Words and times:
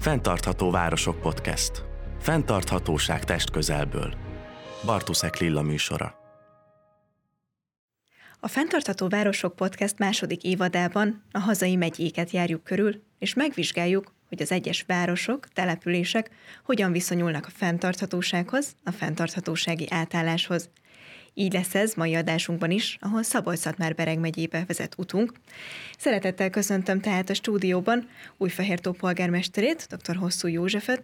Fentartható 0.00 0.70
Városok 0.70 1.20
Podcast. 1.20 1.84
Fentarthatóság 2.20 3.24
test 3.24 3.50
közelből. 3.50 4.14
Bartuszek 4.84 5.38
Lilla 5.38 5.62
műsora. 5.62 6.14
A 8.40 8.48
Fentartható 8.48 9.08
Városok 9.08 9.56
Podcast 9.56 9.98
második 9.98 10.42
évadában 10.42 11.22
a 11.30 11.38
hazai 11.38 11.76
megyéket 11.76 12.30
járjuk 12.30 12.64
körül, 12.64 13.02
és 13.18 13.34
megvizsgáljuk, 13.34 14.14
hogy 14.28 14.42
az 14.42 14.52
egyes 14.52 14.84
városok, 14.86 15.48
települések 15.48 16.30
hogyan 16.64 16.92
viszonyulnak 16.92 17.46
a 17.46 17.50
fenntarthatósághoz, 17.54 18.74
a 18.84 18.90
fenntarthatósági 18.90 19.86
átálláshoz. 19.90 20.70
Így 21.34 21.52
lesz 21.52 21.74
ez 21.74 21.94
mai 21.94 22.14
adásunkban 22.14 22.70
is, 22.70 22.98
ahol 23.00 23.22
Szabolcs-Szatmár-Bereg 23.22 24.18
megyébe 24.18 24.64
vezet 24.66 24.94
utunk. 24.98 25.32
Szeretettel 25.98 26.50
köszöntöm 26.50 27.00
tehát 27.00 27.30
a 27.30 27.34
stúdióban 27.34 28.08
Újfehértó 28.36 28.92
polgármesterét, 28.92 29.86
dr. 29.90 30.16
Hosszú 30.16 30.48
Józsefet, 30.48 31.02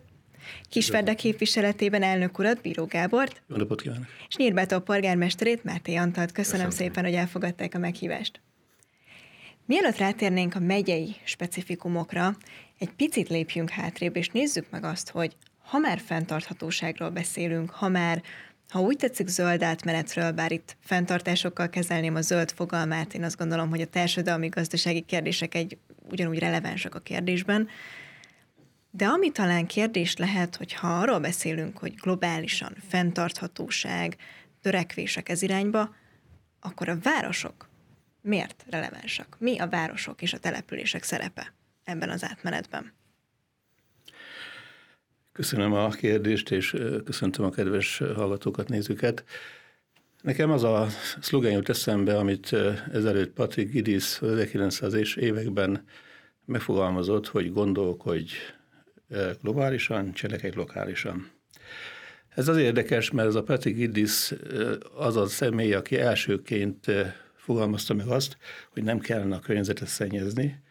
Kisvárda 0.69 1.15
képviseletében 1.15 2.03
elnök 2.03 2.39
urat, 2.39 2.61
Bíró 2.61 2.85
Gábort. 2.85 3.43
Jó 3.49 3.57
napot 3.57 3.81
kívánok! 3.81 4.07
És 4.29 4.37
Nyírbátó 4.37 4.81
polgármesterét, 4.81 5.65
Márté 5.65 5.95
Antalt. 5.95 6.33
Köszönöm, 6.33 6.67
Köszönöm 6.67 6.89
szépen, 6.89 7.05
hogy 7.05 7.15
elfogadták 7.15 7.75
a 7.75 7.79
meghívást. 7.79 8.41
Mielőtt 9.67 9.97
rátérnénk 9.97 10.55
a 10.55 10.61
megyei 10.61 11.17
specifikumokra, 11.25 12.37
egy 12.79 12.91
picit 12.91 13.29
lépjünk 13.29 13.71
hátrébb, 13.71 14.17
és 14.17 14.29
nézzük 14.29 14.67
meg 14.71 14.85
azt, 14.85 15.11
hogy 15.11 15.37
ha 15.59 15.79
már 15.79 15.99
fenntarthatóságról 15.99 17.11
beszélünk, 17.11 17.71
ha 17.71 17.89
már 17.89 18.23
ha 18.77 18.83
úgy 18.83 18.97
tetszik 18.97 19.29
zöld 19.29 19.63
átmenetről, 19.63 20.33
bár 20.33 20.53
itt 20.53 20.77
fenntartásokkal 20.81 21.69
kezelném 21.69 22.15
a 22.15 22.21
zöld 22.21 22.51
fogalmát, 22.51 23.15
én 23.15 23.25
azt 23.25 23.37
gondolom, 23.37 23.69
hogy 23.69 23.81
a 23.81 23.87
társadalmi 23.87 24.49
gazdasági 24.49 25.01
kérdések 25.01 25.55
egy 25.55 25.79
ugyanúgy 26.11 26.39
relevánsak 26.39 26.95
a 26.95 26.99
kérdésben, 26.99 27.69
de 28.91 29.07
ami 29.07 29.31
talán 29.31 29.67
kérdés 29.67 30.17
lehet, 30.17 30.57
hogy 30.57 30.73
ha 30.73 30.99
arról 30.99 31.19
beszélünk, 31.19 31.79
hogy 31.79 31.95
globálisan 31.95 32.77
fenntarthatóság, 32.89 34.17
törekvések 34.61 35.29
ez 35.29 35.43
irányba, 35.43 35.95
akkor 36.61 36.89
a 36.89 36.99
városok 37.03 37.69
miért 38.21 38.65
relevánsak? 38.71 39.37
Mi 39.39 39.59
a 39.59 39.69
városok 39.69 40.23
és 40.23 40.33
a 40.33 40.39
települések 40.39 41.03
szerepe 41.03 41.55
ebben 41.85 42.11
az 42.11 42.25
átmenetben? 42.25 42.93
Köszönöm 45.37 45.73
a 45.73 45.89
kérdést, 45.89 46.51
és 46.51 46.77
köszöntöm 47.05 47.45
a 47.45 47.51
kedves 47.51 47.99
hallgatókat, 47.99 48.69
nézőket. 48.69 49.25
Nekem 50.23 50.51
az 50.51 50.65
a 50.65 50.87
szlogen 51.21 51.53
jut 51.53 51.69
eszembe, 51.69 52.17
amit 52.17 52.53
ezelőtt 52.93 53.33
Patrick 53.33 53.71
Gidis 53.71 54.19
1900-es 54.21 55.17
években 55.17 55.85
megfogalmazott, 56.45 57.27
hogy 57.27 57.53
gondolkodj 57.53 58.33
globálisan, 59.43 60.13
cselekedj 60.13 60.57
lokálisan. 60.57 61.31
Ez 62.29 62.49
az 62.49 62.57
érdekes, 62.57 63.11
mert 63.11 63.29
ez 63.29 63.35
a 63.35 63.43
Patrick 63.43 63.77
Gidis 63.77 64.33
az 64.97 65.17
a 65.17 65.27
személy, 65.27 65.75
aki 65.75 65.99
elsőként 65.99 66.87
fogalmazta 67.35 67.95
meg 67.95 68.07
azt, 68.07 68.37
hogy 68.73 68.83
nem 68.83 68.99
kellene 68.99 69.37
a 69.37 69.41
környezetet 69.41 69.89
szennyezni, 69.89 70.65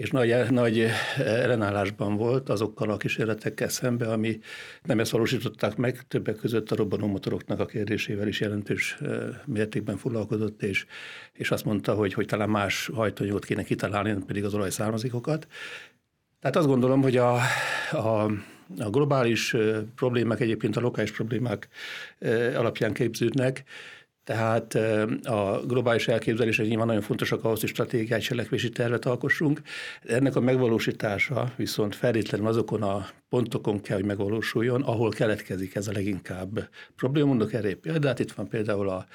és 0.00 0.10
nagy, 0.10 0.50
nagy 0.50 0.86
ellenállásban 1.18 2.16
volt 2.16 2.48
azokkal 2.48 2.90
a 2.90 2.96
kísérletekkel 2.96 3.68
szembe, 3.68 4.12
ami 4.12 4.38
nem 4.82 5.00
ezt 5.00 5.10
valósították 5.10 5.76
meg, 5.76 6.00
többek 6.08 6.36
között 6.36 6.70
a 6.70 6.76
robbanómotoroknak 6.76 7.60
a 7.60 7.66
kérdésével 7.66 8.28
is 8.28 8.40
jelentős 8.40 8.98
mértékben 9.44 9.96
foglalkozott, 9.96 10.62
és, 10.62 10.86
és 11.32 11.50
azt 11.50 11.64
mondta, 11.64 11.94
hogy, 11.94 12.12
hogy 12.12 12.26
talán 12.26 12.50
más 12.50 12.90
hajtóanyagot 12.94 13.44
kéne 13.44 13.62
kitalálni, 13.62 14.16
pedig 14.26 14.44
az 14.44 14.54
olajszármazékokat. 14.54 15.46
Tehát 16.40 16.56
azt 16.56 16.66
gondolom, 16.66 17.02
hogy 17.02 17.16
a, 17.16 17.34
a, 17.90 18.24
a 18.78 18.90
globális 18.90 19.56
problémák 19.94 20.40
egyébként 20.40 20.76
a 20.76 20.80
lokális 20.80 21.12
problémák 21.12 21.68
alapján 22.54 22.92
képződnek, 22.92 23.64
tehát 24.24 24.74
a 25.24 25.62
globális 25.66 26.08
elképzelések 26.08 26.66
nyilván 26.66 26.86
nagyon 26.86 27.02
fontosak 27.02 27.44
ahhoz, 27.44 27.60
hogy 27.60 27.68
stratégiai 27.68 28.20
cselekvési 28.20 28.68
tervet 28.68 29.06
alkossunk. 29.06 29.60
Ennek 30.02 30.36
a 30.36 30.40
megvalósítása 30.40 31.52
viszont 31.56 31.94
feltétlenül 31.94 32.46
azokon 32.46 32.82
a 32.82 33.08
pontokon 33.28 33.80
kell, 33.80 33.96
hogy 33.96 34.06
megvalósuljon, 34.06 34.82
ahol 34.82 35.10
keletkezik 35.10 35.74
ez 35.74 35.88
a 35.88 35.92
leginkább 35.92 36.68
probléma. 36.96 37.26
Mondok 37.26 37.52
erre 37.52 37.74
példát, 37.74 38.18
itt 38.18 38.32
van 38.32 38.48
például 38.48 38.88
a 38.88 39.06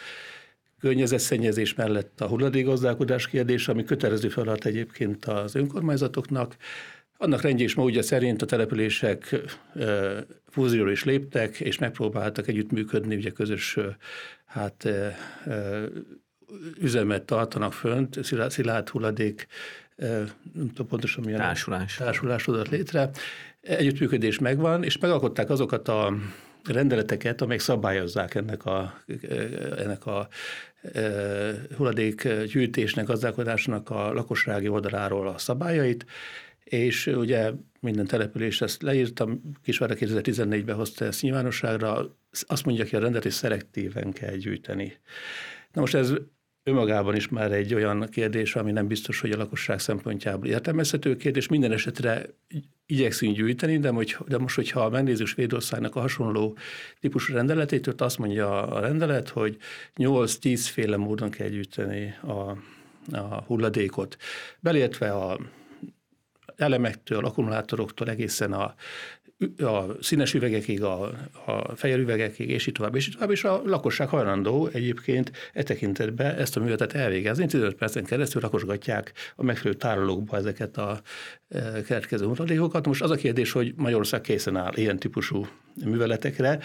környezetszennyezés 0.79 1.73
mellett 1.73 2.21
a 2.21 2.27
hulladékgazdálkodás 2.27 3.27
kérdése, 3.27 3.71
ami 3.71 3.83
kötelező 3.83 4.29
feladat 4.29 4.65
egyébként 4.65 5.25
az 5.25 5.55
önkormányzatoknak, 5.55 6.55
annak 7.17 7.41
rendje 7.41 7.65
is 7.65 7.73
módja 7.73 8.01
szerint 8.01 8.41
a 8.41 8.45
települések 8.45 9.35
fúzióra 10.49 10.91
is 10.91 11.03
léptek, 11.03 11.59
és 11.59 11.77
megpróbáltak 11.77 12.47
együttműködni, 12.47 13.15
ugye 13.15 13.29
közös 13.29 13.77
hát, 14.45 14.89
üzemet 16.79 17.23
tartanak 17.23 17.73
fönt, 17.73 18.19
szilárd 18.49 18.89
hulladék, 18.89 19.47
nem 20.53 20.67
tudom 20.67 20.87
pontosan 20.87 21.23
milyen 21.23 21.39
társulás. 21.39 21.95
társulás 21.95 22.47
adott 22.47 22.69
létre. 22.69 23.09
Együttműködés 23.61 24.39
megvan, 24.39 24.83
és 24.83 24.97
megalkották 24.97 25.49
azokat 25.49 25.87
a 25.87 26.13
rendeleteket, 26.63 27.41
amelyek 27.41 27.61
szabályozzák 27.61 28.35
ennek 28.35 28.65
a, 28.65 28.99
ennek 29.77 30.05
a 30.05 30.27
hulladékgyűjtésnek, 31.77 33.05
gazdálkodásnak 33.05 33.89
a 33.89 34.13
lakossági 34.13 34.67
oldaláról 34.67 35.27
a 35.27 35.37
szabályait, 35.37 36.05
és 36.65 37.07
ugye 37.07 37.51
minden 37.79 38.05
település 38.05 38.61
ezt 38.61 38.81
leírtam, 38.81 39.41
Kisvárda 39.63 39.95
2014-ben 39.99 40.75
hozta 40.75 41.05
ezt 41.05 41.21
nyilvánosságra, 41.21 42.17
azt 42.47 42.65
mondja 42.65 42.85
ki 42.85 42.95
a 42.95 42.99
rendet, 42.99 43.23
hogy 43.23 43.31
szelektíven 43.31 44.11
kell 44.11 44.35
gyűjteni. 44.35 44.97
Na 45.73 45.81
most 45.81 45.93
ez 45.93 46.13
önmagában 46.63 47.15
is 47.15 47.27
már 47.27 47.51
egy 47.51 47.73
olyan 47.73 48.07
kérdés, 48.11 48.55
ami 48.55 48.71
nem 48.71 48.87
biztos, 48.87 49.19
hogy 49.19 49.31
a 49.31 49.37
lakosság 49.37 49.79
szempontjából 49.79 50.47
értelmezhető 50.47 51.15
kérdés. 51.15 51.47
Minden 51.47 51.71
esetre 51.71 52.25
igyekszünk 52.85 53.35
gyűjteni, 53.35 53.77
de, 53.77 53.89
hogy, 53.89 54.17
de 54.27 54.37
most, 54.37 54.55
hogyha 54.55 54.89
megnézzük 54.89 55.27
Svédországnak 55.27 55.95
a 55.95 55.99
hasonló 55.99 56.57
típusú 56.99 57.33
rendeletét, 57.33 57.87
ott 57.87 58.01
azt 58.01 58.17
mondja 58.17 58.67
a 58.67 58.79
rendelet, 58.79 59.29
hogy 59.29 59.57
8-10 59.95 60.67
féle 60.71 60.97
módon 60.97 61.29
kell 61.29 61.47
gyűjteni 61.47 62.13
a, 62.21 62.57
a 63.17 63.43
hulladékot, 63.45 64.17
belértve 64.59 65.11
a 65.11 65.39
elemektől, 66.57 67.25
akkumulátoroktól 67.25 68.09
egészen 68.09 68.53
a, 68.53 68.75
a 69.57 69.85
színes 70.01 70.33
üvegekig, 70.33 70.83
a, 70.83 71.03
a 71.45 71.75
fehér 71.75 71.99
üvegekig, 71.99 72.49
és 72.49 72.67
így 72.67 72.73
tovább, 72.73 72.95
és 72.95 73.07
így 73.07 73.13
tovább, 73.13 73.31
és 73.31 73.43
a 73.43 73.61
lakosság 73.65 74.07
hajlandó 74.07 74.67
egyébként 74.67 75.31
e 75.53 75.63
tekintetben 75.63 76.35
ezt 76.35 76.57
a 76.57 76.59
művetet 76.59 76.93
elvégezni. 76.93 77.45
15 77.45 77.75
percen 77.75 78.03
keresztül 78.03 78.41
rakosgatják 78.41 79.13
a 79.35 79.43
megfelelő 79.43 79.77
tárolókba 79.77 80.37
ezeket 80.37 80.77
a 80.77 81.01
e, 81.47 81.81
keletkező 81.81 82.25
mutatékokat. 82.25 82.85
Most 82.85 83.01
az 83.01 83.11
a 83.11 83.15
kérdés, 83.15 83.51
hogy 83.51 83.73
Magyarország 83.75 84.21
készen 84.21 84.55
áll 84.55 84.73
ilyen 84.75 84.97
típusú 84.99 85.47
műveletekre, 85.85 86.59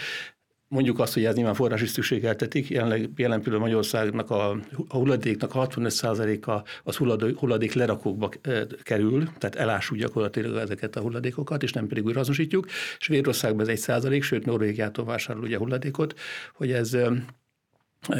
Mondjuk 0.73 0.99
azt, 0.99 1.15
hogy 1.15 1.25
ez 1.25 1.35
nyilván 1.35 1.55
forrás 1.55 1.83
is 1.83 1.91
szükségeltetik. 1.91 2.69
Jelenleg, 2.69 2.99
jelen 2.99 3.15
pillanatban 3.17 3.61
Magyarországnak 3.61 4.31
a, 4.31 4.51
a 4.89 4.97
hulladéknak 4.97 5.55
a 5.55 5.67
65%-a 5.67 6.69
az 6.85 6.97
hulladék, 6.97 7.39
hulladék 7.39 7.73
lerakókba 7.73 8.31
kerül, 8.83 9.25
tehát 9.39 9.57
elássuk 9.57 9.97
gyakorlatilag 9.97 10.57
ezeket 10.57 10.97
a 10.97 11.01
hulladékokat, 11.01 11.63
és 11.63 11.73
nem 11.73 11.87
pedig 11.87 12.05
újra 12.05 12.21
azonosítjuk. 12.21 12.67
Svédországban 12.99 13.61
ez 13.61 13.69
egy 13.69 13.79
százalék, 13.79 14.23
sőt 14.23 14.45
Norvégiától 14.45 15.05
vásárol 15.05 15.43
ugye 15.43 15.59
hulladékot, 15.59 16.19
hogy 16.55 16.73
ez 16.73 16.97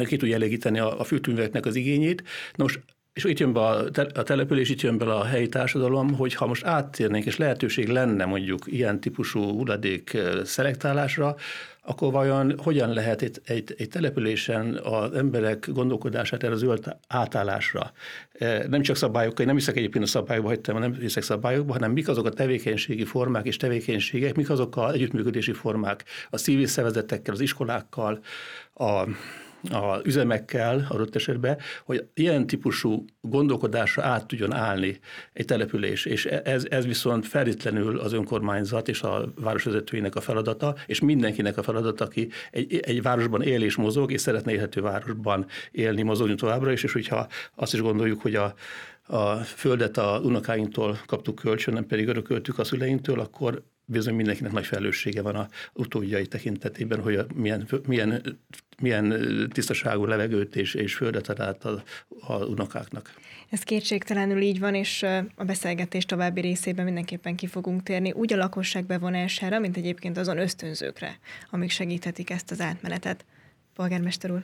ki 0.05 0.17
tudja 0.17 0.35
elégíteni 0.35 0.79
a, 0.79 0.99
a 0.99 1.05
az 1.61 1.75
igényét. 1.75 2.23
Na 2.55 2.63
most 2.63 2.79
és 3.13 3.23
itt 3.23 3.39
jön 3.39 3.53
be 3.53 3.59
a, 3.59 3.85
a 4.13 4.23
település, 4.23 4.69
itt 4.69 4.81
jön 4.81 4.97
be 4.97 5.13
a 5.13 5.23
helyi 5.23 5.49
társadalom, 5.49 6.13
hogy 6.13 6.33
ha 6.33 6.45
most 6.45 6.65
áttérnénk, 6.65 7.25
és 7.25 7.37
lehetőség 7.37 7.87
lenne 7.87 8.25
mondjuk 8.25 8.59
ilyen 8.65 8.99
típusú 8.99 9.43
hulladék 9.43 10.17
szelektálásra, 10.43 11.35
akkor 11.83 12.11
vajon 12.11 12.53
hogyan 12.57 12.93
lehet 12.93 13.21
egy, 13.21 13.41
egy, 13.45 13.75
egy 13.77 13.87
településen 13.87 14.79
az 14.83 15.13
emberek 15.13 15.69
gondolkodását 15.71 16.43
erre 16.43 16.53
az 16.53 16.59
zöld 16.59 16.97
átállásra? 17.07 17.91
Nem 18.67 18.81
csak 18.81 18.95
szabályokkal, 18.95 19.45
nem 19.45 19.55
hiszek 19.55 19.77
egyébként 19.77 20.03
a 20.03 20.07
szabályokba, 20.07 20.49
hagytam, 20.49 20.79
nem 20.79 20.93
hiszek 20.93 21.23
szabályokba, 21.23 21.73
hanem 21.73 21.91
mik 21.91 22.07
azok 22.07 22.25
a 22.25 22.29
tevékenységi 22.29 23.05
formák 23.05 23.45
és 23.45 23.57
tevékenységek, 23.57 24.35
mik 24.35 24.49
azok 24.49 24.75
a 24.75 24.91
együttműködési 24.91 25.53
formák 25.53 26.03
a 26.29 26.37
civil 26.37 26.67
szervezetekkel, 26.67 27.33
az 27.33 27.39
iskolákkal, 27.39 28.19
a 28.73 29.03
a 29.69 29.99
üzemekkel 30.03 30.85
adott 30.89 31.15
esetben, 31.15 31.57
hogy 31.85 32.07
ilyen 32.13 32.47
típusú 32.47 33.05
gondolkodásra 33.21 34.03
át 34.03 34.27
tudjon 34.27 34.53
állni 34.53 34.99
egy 35.33 35.45
település, 35.45 36.05
és 36.05 36.25
ez, 36.25 36.65
ez 36.69 36.85
viszont 36.85 37.27
feltétlenül 37.27 37.99
az 37.99 38.13
önkormányzat 38.13 38.87
és 38.87 39.01
a 39.01 39.33
városvezetőinek 39.35 40.15
a 40.15 40.21
feladata, 40.21 40.75
és 40.85 40.99
mindenkinek 40.99 41.57
a 41.57 41.63
feladata, 41.63 42.05
aki 42.05 42.29
egy, 42.51 42.75
egy 42.75 43.01
városban 43.01 43.41
él 43.41 43.63
és 43.63 43.75
mozog, 43.75 44.11
és 44.11 44.21
szeretne 44.21 44.51
élhető 44.51 44.81
városban 44.81 45.45
élni, 45.71 46.01
mozogni 46.01 46.35
továbbra 46.35 46.71
is, 46.71 46.83
és 46.83 46.91
hogyha 46.93 47.27
azt 47.55 47.73
is 47.73 47.81
gondoljuk, 47.81 48.21
hogy 48.21 48.35
a 48.35 48.53
a 49.11 49.35
földet 49.35 49.97
a 49.97 50.19
unokáinktól 50.23 50.99
kaptuk 51.05 51.35
kölcsön, 51.35 51.73
nem 51.73 51.85
pedig 51.85 52.07
örököltük 52.07 52.59
a 52.59 52.63
szüleinktől, 52.63 53.19
akkor 53.19 53.63
bizony 53.91 54.15
mindenkinek 54.15 54.51
nagy 54.51 54.65
felelőssége 54.65 55.21
van 55.21 55.35
a 55.35 55.47
utódjai 55.73 56.27
tekintetében, 56.27 57.01
hogy 57.01 57.25
milyen, 57.35 57.67
milyen, 57.87 58.39
milyen 58.81 59.49
tisztaságú 59.53 60.05
levegőt 60.05 60.55
és, 60.55 60.73
és 60.73 60.95
földet 60.95 61.29
ad 61.29 61.39
a, 61.39 61.83
a 62.33 62.45
unokáknak. 62.45 63.13
Ez 63.49 63.61
kétségtelenül 63.61 64.41
így 64.41 64.59
van, 64.59 64.75
és 64.75 65.03
a 65.35 65.43
beszélgetés 65.43 66.05
további 66.05 66.41
részében 66.41 66.85
mindenképpen 66.85 67.35
ki 67.35 67.47
fogunk 67.47 67.83
térni 67.83 68.11
úgy 68.11 68.33
a 68.33 68.37
lakosság 68.37 68.85
bevonására, 68.85 69.59
mint 69.59 69.77
egyébként 69.77 70.17
azon 70.17 70.37
ösztönzőkre, 70.37 71.19
amik 71.49 71.69
segíthetik 71.69 72.29
ezt 72.29 72.51
az 72.51 72.61
átmenetet. 72.61 73.25
Polgármester 73.73 74.31
úr. 74.31 74.43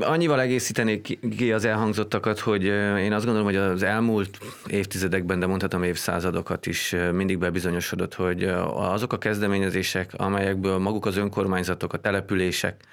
Annyival 0.00 0.40
egészítenék 0.40 1.18
ki 1.36 1.52
az 1.52 1.64
elhangzottakat, 1.64 2.38
hogy 2.38 2.64
én 2.98 3.12
azt 3.12 3.24
gondolom, 3.24 3.48
hogy 3.48 3.56
az 3.56 3.82
elmúlt 3.82 4.38
évtizedekben, 4.66 5.38
de 5.38 5.46
mondhatom 5.46 5.82
évszázadokat 5.82 6.66
is 6.66 6.94
mindig 7.12 7.38
bebizonyosodott, 7.38 8.14
hogy 8.14 8.44
azok 8.74 9.12
a 9.12 9.18
kezdeményezések, 9.18 10.10
amelyekből 10.16 10.78
maguk 10.78 11.06
az 11.06 11.16
önkormányzatok, 11.16 11.92
a 11.92 11.98
települések 11.98 12.84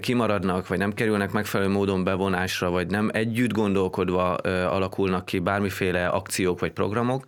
kimaradnak, 0.00 0.68
vagy 0.68 0.78
nem 0.78 0.92
kerülnek 0.92 1.32
megfelelő 1.32 1.70
módon 1.70 2.04
bevonásra, 2.04 2.70
vagy 2.70 2.86
nem 2.86 3.10
együtt 3.12 3.52
gondolkodva 3.52 4.34
alakulnak 4.34 5.24
ki 5.24 5.38
bármiféle 5.38 6.06
akciók 6.06 6.60
vagy 6.60 6.72
programok, 6.72 7.24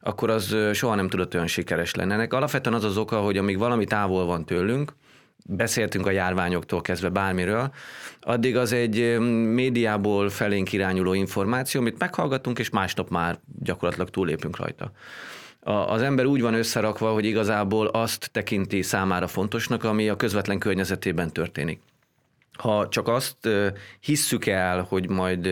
akkor 0.00 0.30
az 0.30 0.56
soha 0.72 0.94
nem 0.94 1.08
tudott 1.08 1.34
olyan 1.34 1.46
sikeres 1.46 1.94
lenni. 1.94 2.12
Ennek 2.12 2.32
alapvetően 2.32 2.74
az 2.74 2.84
az 2.84 2.96
oka, 2.96 3.20
hogy 3.20 3.36
amíg 3.36 3.58
valami 3.58 3.84
távol 3.84 4.24
van 4.24 4.44
tőlünk, 4.44 4.92
beszéltünk 5.50 6.06
a 6.06 6.10
járványoktól 6.10 6.80
kezdve 6.80 7.08
bármiről, 7.08 7.72
addig 8.20 8.56
az 8.56 8.72
egy 8.72 9.18
médiából 9.54 10.28
felénk 10.28 10.72
irányuló 10.72 11.12
információ, 11.12 11.80
amit 11.80 11.98
meghallgatunk, 11.98 12.58
és 12.58 12.70
másnap 12.70 13.08
már 13.08 13.38
gyakorlatilag 13.62 14.10
túlépünk 14.10 14.56
rajta. 14.56 14.92
Az 15.62 16.02
ember 16.02 16.24
úgy 16.24 16.40
van 16.40 16.54
összerakva, 16.54 17.12
hogy 17.12 17.24
igazából 17.24 17.86
azt 17.86 18.30
tekinti 18.32 18.82
számára 18.82 19.26
fontosnak, 19.26 19.84
ami 19.84 20.08
a 20.08 20.16
közvetlen 20.16 20.58
környezetében 20.58 21.32
történik 21.32 21.80
ha 22.60 22.88
csak 22.88 23.08
azt 23.08 23.48
hisszük 24.00 24.46
el, 24.46 24.86
hogy 24.88 25.08
majd 25.08 25.48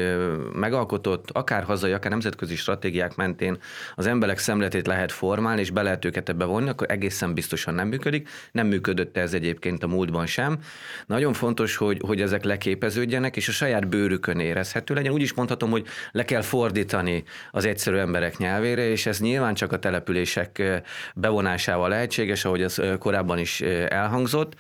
megalkotott, 0.55 1.31
akár 1.31 1.63
hazai, 1.63 1.93
akár 1.93 2.11
nemzetközi 2.11 2.57
stratégiák 2.57 3.17
mentén 3.17 3.59
az 3.95 4.07
emberek 4.07 4.39
szemletét 4.39 4.87
lehet 4.87 5.13
formálni, 5.13 5.61
és 5.61 5.71
be 5.71 5.83
lehet 5.83 6.05
őket 6.05 6.29
ebbe 6.29 6.45
vonni, 6.45 6.69
akkor 6.69 6.91
egészen 6.91 7.35
biztosan 7.35 7.75
nem 7.75 7.89
működik. 7.89 8.29
Nem 8.53 8.67
működött 8.67 9.17
ez 9.17 9.35
egyébként 9.35 9.83
a 9.83 9.87
múltban 9.87 10.27
sem. 10.27 10.59
Nagyon 11.07 11.33
fontos, 11.33 11.77
hogy, 11.77 12.01
hogy 12.07 12.21
ezek 12.21 12.45
leképeződjenek, 12.45 13.37
és 13.37 13.49
a 13.49 13.53
saját 13.53 13.89
bőrükön 13.89 14.41
érezhető 14.41 14.95
legyen. 14.95 15.13
Úgy 15.13 15.23
is 15.23 15.35
mondhatom, 15.35 15.71
hogy 15.71 15.87
le 16.11 16.25
kell 16.25 16.43
fordítani 16.43 17.25
az 17.51 17.65
egyszerű 17.65 17.97
emberek 17.97 18.37
nyelvére, 18.37 18.89
és 18.89 19.07
ez 19.07 19.21
nyilván 19.21 19.55
csak 19.55 19.73
a 19.73 19.79
települések 19.79 20.83
bevonásával 21.15 21.89
lehetséges, 21.89 22.45
ahogy 22.45 22.63
az 22.63 22.83
korábban 22.99 23.39
is 23.39 23.61
elhangzott. 23.89 24.55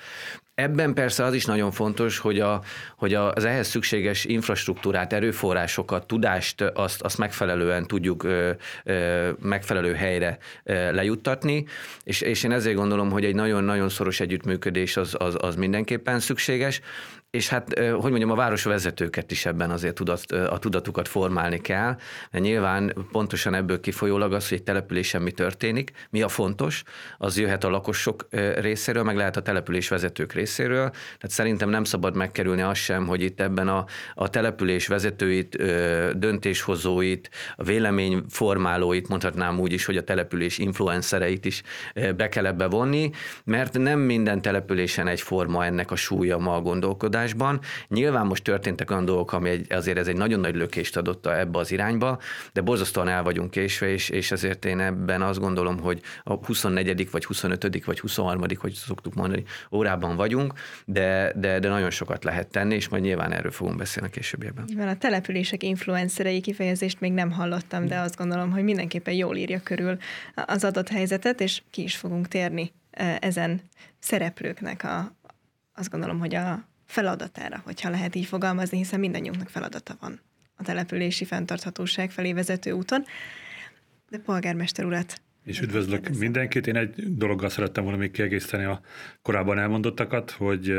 Ebben 0.58 0.94
persze 0.94 1.24
az 1.24 1.34
is 1.34 1.44
nagyon 1.44 1.70
fontos, 1.70 2.18
hogy, 2.18 2.40
a, 2.40 2.62
hogy 2.96 3.14
az 3.14 3.44
ehhez 3.44 3.68
szükséges 3.68 4.24
infrastruktúrát, 4.24 5.12
erőforrásokat, 5.12 6.06
tudást, 6.06 6.60
azt, 6.60 7.02
azt 7.02 7.18
megfelelően 7.18 7.86
tudjuk 7.86 8.22
ö, 8.22 8.50
ö, 8.84 9.30
megfelelő 9.40 9.94
helyre 9.94 10.38
ö, 10.64 10.92
lejuttatni, 10.92 11.64
és, 12.02 12.20
és 12.20 12.42
én 12.42 12.52
ezért 12.52 12.76
gondolom, 12.76 13.10
hogy 13.10 13.24
egy 13.24 13.34
nagyon-nagyon 13.34 13.88
szoros 13.88 14.20
együttműködés 14.20 14.96
az, 14.96 15.14
az, 15.18 15.36
az 15.40 15.56
mindenképpen 15.56 16.20
szükséges. 16.20 16.80
És 17.30 17.48
hát, 17.48 17.78
hogy 17.78 18.10
mondjam, 18.10 18.30
a 18.30 18.34
városvezetőket 18.34 19.30
is 19.30 19.46
ebben 19.46 19.70
azért 19.70 19.94
tudat, 19.94 20.32
a 20.32 20.58
tudatukat 20.58 21.08
formálni 21.08 21.60
kell, 21.60 21.96
mert 22.30 22.44
nyilván 22.44 23.06
pontosan 23.12 23.54
ebből 23.54 23.80
kifolyólag 23.80 24.32
az, 24.32 24.48
hogy 24.48 24.58
egy 24.58 24.64
településen 24.64 25.22
mi 25.22 25.30
történik, 25.30 25.90
mi 26.10 26.22
a 26.22 26.28
fontos, 26.28 26.82
az 27.18 27.38
jöhet 27.38 27.64
a 27.64 27.70
lakosok 27.70 28.26
részéről, 28.58 29.02
meg 29.02 29.16
lehet 29.16 29.36
a 29.36 29.42
település 29.42 29.88
vezetők 29.88 30.32
részéről, 30.48 30.90
tehát 30.90 31.30
szerintem 31.30 31.68
nem 31.68 31.84
szabad 31.84 32.16
megkerülni 32.16 32.62
azt 32.62 32.80
sem, 32.80 33.06
hogy 33.06 33.22
itt 33.22 33.40
ebben 33.40 33.68
a, 33.68 33.84
a 34.14 34.30
település 34.30 34.86
vezetőit, 34.86 35.56
döntéshozóit, 36.18 37.30
a 37.56 37.62
véleményformálóit, 37.62 39.08
mondhatnám 39.08 39.60
úgy 39.60 39.72
is, 39.72 39.84
hogy 39.84 39.96
a 39.96 40.04
település 40.04 40.58
influencereit 40.58 41.44
is 41.44 41.62
be 42.16 42.28
kell 42.28 42.46
ebbe 42.46 42.66
vonni, 42.66 43.10
mert 43.44 43.78
nem 43.78 44.00
minden 44.00 44.42
településen 44.42 45.06
egyforma 45.06 45.64
ennek 45.64 45.90
a 45.90 45.96
súlya 45.96 46.38
ma 46.38 46.54
a 46.54 46.60
gondolkodás, 46.60 47.06
gondolkodásban. 47.08 47.60
Nyilván 47.88 48.26
most 48.26 48.42
történtek 48.42 48.90
olyan 48.90 49.04
dolgok, 49.04 49.32
ami 49.32 49.48
egy, 49.48 49.72
azért 49.72 49.98
ez 49.98 50.06
egy 50.06 50.16
nagyon 50.16 50.40
nagy 50.40 50.54
lökést 50.54 50.96
adott 50.96 51.26
ebbe 51.26 51.58
az 51.58 51.72
irányba, 51.72 52.18
de 52.52 52.60
borzasztóan 52.60 53.08
el 53.08 53.22
vagyunk 53.22 53.50
késve, 53.50 53.88
és, 53.88 54.08
és 54.08 54.30
ezért 54.30 54.64
én 54.64 54.80
ebben 54.80 55.22
azt 55.22 55.38
gondolom, 55.38 55.78
hogy 55.78 56.00
a 56.24 56.34
24. 56.34 57.10
vagy 57.10 57.24
25. 57.24 57.84
vagy 57.84 58.00
23. 58.00 58.42
hogy 58.58 58.72
szoktuk 58.72 59.14
mondani, 59.14 59.44
órában 59.72 60.16
vagyunk, 60.16 60.37
de, 60.84 61.32
de, 61.36 61.58
de 61.58 61.68
nagyon 61.68 61.90
sokat 61.90 62.24
lehet 62.24 62.48
tenni, 62.48 62.74
és 62.74 62.88
majd 62.88 63.02
nyilván 63.02 63.32
erről 63.32 63.50
fogunk 63.50 63.76
beszélni 63.76 64.08
a 64.08 64.12
későbbiekben. 64.12 64.68
Van 64.76 64.88
a 64.88 64.96
települések 64.96 65.62
influencerei 65.62 66.40
kifejezést 66.40 67.00
még 67.00 67.12
nem 67.12 67.30
hallottam, 67.30 67.86
de 67.86 67.98
azt 67.98 68.16
gondolom, 68.16 68.50
hogy 68.50 68.62
mindenképpen 68.62 69.14
jól 69.14 69.36
írja 69.36 69.60
körül 69.60 69.98
az 70.34 70.64
adott 70.64 70.88
helyzetet, 70.88 71.40
és 71.40 71.62
ki 71.70 71.82
is 71.82 71.96
fogunk 71.96 72.28
térni 72.28 72.72
e, 72.90 73.18
ezen 73.20 73.60
szereplőknek 73.98 74.84
a, 74.84 75.16
azt 75.74 75.90
gondolom, 75.90 76.18
hogy 76.18 76.34
a 76.34 76.68
feladatára, 76.86 77.60
hogyha 77.64 77.90
lehet 77.90 78.14
így 78.14 78.26
fogalmazni, 78.26 78.76
hiszen 78.76 79.00
mindannyiunknak 79.00 79.48
feladata 79.48 79.96
van 80.00 80.20
a 80.56 80.62
települési 80.62 81.24
fenntarthatóság 81.24 82.10
felé 82.10 82.32
vezető 82.32 82.70
úton. 82.70 83.04
De 84.10 84.18
polgármester 84.18 84.84
urat 84.84 85.20
és 85.48 85.60
üdvözlök 85.60 86.08
mindenkit. 86.08 86.66
Én 86.66 86.76
egy 86.76 87.16
dologgal 87.16 87.48
szerettem 87.48 87.82
volna 87.82 87.98
még 87.98 88.10
kiegészíteni 88.10 88.64
a 88.64 88.80
korábban 89.22 89.58
elmondottakat, 89.58 90.30
hogy 90.30 90.74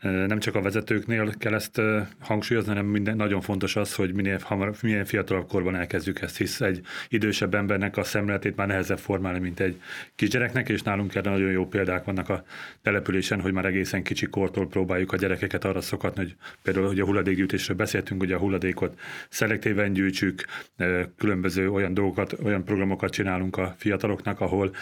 nem 0.00 0.38
csak 0.38 0.54
a 0.54 0.62
vezetőknél 0.62 1.34
kell 1.38 1.54
ezt 1.54 1.80
hangsúlyozni, 2.18 2.68
hanem 2.68 2.86
minden, 2.86 3.16
nagyon 3.16 3.40
fontos 3.40 3.76
az, 3.76 3.94
hogy 3.94 4.12
minél, 4.14 4.38
hamar, 4.42 4.74
minél 4.82 5.04
fiatalabb 5.04 5.48
korban 5.48 5.76
elkezdjük 5.76 6.20
ezt, 6.20 6.36
hisz 6.36 6.60
egy 6.60 6.80
idősebb 7.08 7.54
embernek 7.54 7.96
a 7.96 8.02
szemléletét 8.02 8.56
már 8.56 8.66
nehezebb 8.66 8.98
formálni, 8.98 9.38
mint 9.38 9.60
egy 9.60 9.80
kisgyereknek, 10.14 10.68
és 10.68 10.82
nálunk 10.82 11.14
erre 11.14 11.30
nagyon 11.30 11.50
jó 11.50 11.66
példák 11.66 12.04
vannak 12.04 12.28
a 12.28 12.44
településen, 12.82 13.40
hogy 13.40 13.52
már 13.52 13.64
egészen 13.64 14.02
kicsi 14.02 14.26
kortól 14.26 14.68
próbáljuk 14.68 15.12
a 15.12 15.16
gyerekeket 15.16 15.64
arra 15.64 15.80
szokatni, 15.80 16.22
hogy 16.22 16.36
például, 16.62 16.86
hogy 16.86 17.00
a 17.00 17.04
hulladékgyűjtésről 17.04 17.76
beszéltünk, 17.76 18.20
hogy 18.20 18.32
a 18.32 18.38
hulladékot 18.38 19.00
szelektíven 19.28 19.92
gyűjtsük, 19.92 20.44
különböző 21.16 21.70
olyan 21.70 21.94
dolgokat, 21.94 22.36
olyan 22.42 22.64
programokat 22.64 23.10
csinálunk 23.10 23.56
a 23.56 23.74
fiataloknak, 23.78 24.40
ahol 24.40 24.74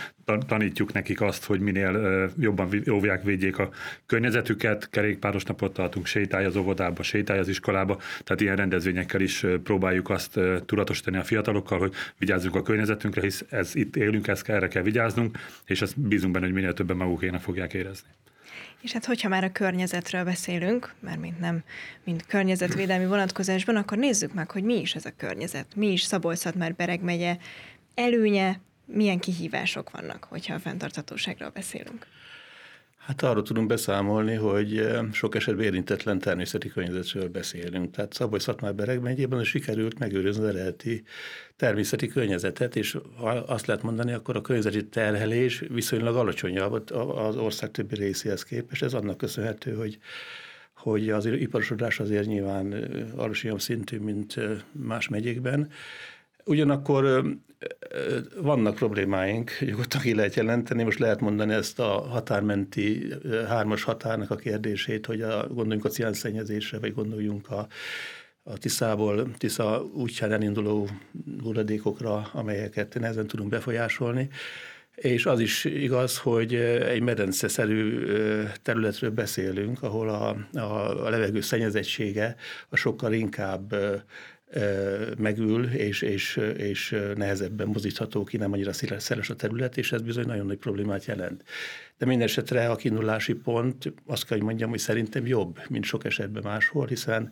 tanítjuk 0.46 0.92
nekik 0.92 1.20
azt, 1.20 1.44
hogy 1.44 1.60
minél 1.60 2.30
jobban 2.38 2.68
óvják, 2.90 3.22
védjék 3.22 3.58
a 3.58 3.70
környezetüket, 4.06 4.88
kerékpáros 5.08 5.44
napot 5.44 5.72
tartunk, 5.72 6.06
sétálj 6.06 6.44
az 6.44 6.56
óvodába, 6.56 7.02
sétálj 7.02 7.38
az 7.38 7.48
iskolába, 7.48 7.96
tehát 7.96 8.40
ilyen 8.40 8.56
rendezvényekkel 8.56 9.20
is 9.20 9.44
próbáljuk 9.62 10.10
azt 10.10 10.40
tudatosítani 10.66 11.16
a 11.16 11.24
fiatalokkal, 11.24 11.78
hogy 11.78 11.92
vigyázzunk 12.18 12.54
a 12.54 12.62
környezetünkre, 12.62 13.20
hisz 13.20 13.44
ez 13.50 13.74
itt 13.74 13.96
élünk, 13.96 14.28
ezt 14.28 14.48
erre 14.48 14.68
kell 14.68 14.82
vigyáznunk, 14.82 15.38
és 15.66 15.82
ezt 15.82 16.00
bízunk 16.00 16.32
benne, 16.32 16.44
hogy 16.44 16.54
minél 16.54 16.74
többen 16.74 16.96
magukének 16.96 17.40
fogják 17.40 17.74
érezni. 17.74 18.08
És 18.80 18.92
hát, 18.92 19.04
hogyha 19.04 19.28
már 19.28 19.44
a 19.44 19.52
környezetről 19.52 20.24
beszélünk, 20.24 20.94
mert 21.00 21.20
mint 21.20 21.40
nem, 21.40 21.62
mint 22.04 22.26
környezetvédelmi 22.26 23.06
vonatkozásban, 23.06 23.76
akkor 23.76 23.98
nézzük 23.98 24.34
meg, 24.34 24.50
hogy 24.50 24.62
mi 24.62 24.80
is 24.80 24.94
ez 24.94 25.04
a 25.04 25.12
környezet. 25.16 25.66
Mi 25.76 25.92
is 25.92 26.02
szabolcs 26.02 26.52
már 26.52 26.74
Bereg 26.74 27.02
megye 27.02 27.36
előnye, 27.94 28.60
milyen 28.84 29.18
kihívások 29.18 29.90
vannak, 29.90 30.24
hogyha 30.24 30.54
a 30.54 30.58
fenntarthatóságról 30.58 31.50
beszélünk. 31.50 32.06
Hát 33.08 33.22
arról 33.22 33.42
tudunk 33.42 33.66
beszámolni, 33.66 34.34
hogy 34.34 34.88
sok 35.12 35.34
esetben 35.34 35.64
érintetlen 35.64 36.18
természeti 36.18 36.68
környezetről 36.68 37.28
beszélünk. 37.28 37.90
Tehát 37.90 38.12
szaboly 38.12 38.38
szatmár 38.38 38.74
bereg 38.74 39.00
megyében 39.00 39.44
sikerült 39.44 39.98
megőrizni 39.98 40.42
az 40.42 40.48
eredeti 40.48 41.02
természeti 41.56 42.06
környezetet, 42.06 42.76
és 42.76 42.98
azt 43.46 43.66
lehet 43.66 43.82
mondani, 43.82 44.12
akkor 44.12 44.36
a 44.36 44.40
környezeti 44.40 44.86
terhelés 44.86 45.64
viszonylag 45.68 46.16
alacsonyabb 46.16 46.90
az 47.14 47.36
ország 47.36 47.70
többi 47.70 47.94
részéhez 47.94 48.42
képest. 48.42 48.82
Ez 48.82 48.94
annak 48.94 49.16
köszönhető, 49.16 49.74
hogy 49.74 49.98
hogy 50.74 51.10
az 51.10 51.26
iparosodás 51.26 52.00
azért 52.00 52.26
nyilván 52.26 52.72
alacsonyabb 53.16 53.60
szintű, 53.60 53.98
mint 53.98 54.40
más 54.72 55.08
megyékben. 55.08 55.70
Ugyanakkor 56.48 57.24
vannak 58.40 58.74
problémáink, 58.74 59.50
nyugodtan 59.60 60.00
ki 60.00 60.14
lehet 60.14 60.34
jelenteni, 60.34 60.82
most 60.82 60.98
lehet 60.98 61.20
mondani 61.20 61.52
ezt 61.52 61.78
a 61.78 62.00
határmenti 62.00 63.14
hármas 63.48 63.82
határnak 63.82 64.30
a 64.30 64.36
kérdését, 64.36 65.06
hogy 65.06 65.20
a, 65.22 65.46
gondoljunk 65.46 65.84
a 65.84 65.88
ciánszennyezésre, 65.88 66.78
vagy 66.78 66.94
gondoljunk 66.94 67.50
a, 67.50 67.66
a 68.42 68.58
Tiszából, 68.58 69.30
Tisza 69.38 69.84
útján 69.94 70.32
elinduló 70.32 70.88
hulladékokra, 71.42 72.30
amelyeket 72.32 72.98
nehezen 72.98 73.26
tudunk 73.26 73.48
befolyásolni. 73.48 74.28
És 74.94 75.26
az 75.26 75.40
is 75.40 75.64
igaz, 75.64 76.18
hogy 76.18 76.54
egy 76.54 77.02
medenceszerű 77.02 78.06
területről 78.62 79.10
beszélünk, 79.10 79.82
ahol 79.82 80.08
a, 80.08 80.36
a, 80.58 81.06
a 81.06 81.10
levegő 81.10 81.40
szennyezettsége 81.40 82.36
a 82.68 82.76
sokkal 82.76 83.12
inkább 83.12 83.74
megül, 85.18 85.64
és, 85.64 86.02
és, 86.02 86.40
és 86.56 86.96
nehezebben 87.14 87.66
mozítható 87.66 88.24
ki, 88.24 88.36
nem 88.36 88.52
annyira 88.52 88.72
szeles 88.98 89.30
a 89.30 89.36
terület, 89.36 89.76
és 89.76 89.92
ez 89.92 90.02
bizony 90.02 90.26
nagyon 90.26 90.46
nagy 90.46 90.56
problémát 90.58 91.04
jelent. 91.04 91.44
De 91.98 92.06
minden 92.06 92.26
esetre 92.26 92.70
a 92.70 92.76
kiindulási 92.76 93.34
pont, 93.34 93.92
azt 94.06 94.26
kell, 94.26 94.36
hogy 94.36 94.46
mondjam, 94.46 94.70
hogy 94.70 94.78
szerintem 94.78 95.26
jobb, 95.26 95.60
mint 95.68 95.84
sok 95.84 96.04
esetben 96.04 96.42
máshol, 96.42 96.86
hiszen 96.86 97.30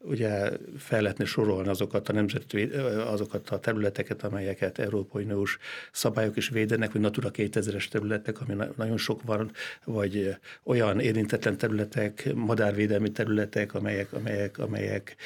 ugye 0.00 0.50
fel 0.78 1.02
lehetne 1.02 1.24
sorolni 1.24 1.68
azokat 1.68 2.08
a 2.08 2.12
nemzeti, 2.12 2.62
azokat 3.06 3.50
a 3.50 3.58
területeket, 3.58 4.22
amelyeket 4.22 4.78
Európai 4.78 5.24
Uniós 5.24 5.58
szabályok 5.92 6.36
is 6.36 6.48
védenek, 6.48 6.92
vagy 6.92 7.00
Natura 7.00 7.30
2000-es 7.32 7.88
területek, 7.88 8.40
ami 8.40 8.54
nagyon 8.76 8.96
sok 8.96 9.22
van, 9.22 9.50
vagy 9.84 10.36
olyan 10.62 11.00
érintetlen 11.00 11.56
területek, 11.56 12.30
madárvédelmi 12.34 13.10
területek, 13.10 13.74
amelyek, 13.74 14.12
amelyek, 14.12 14.58
amelyek 14.58 15.16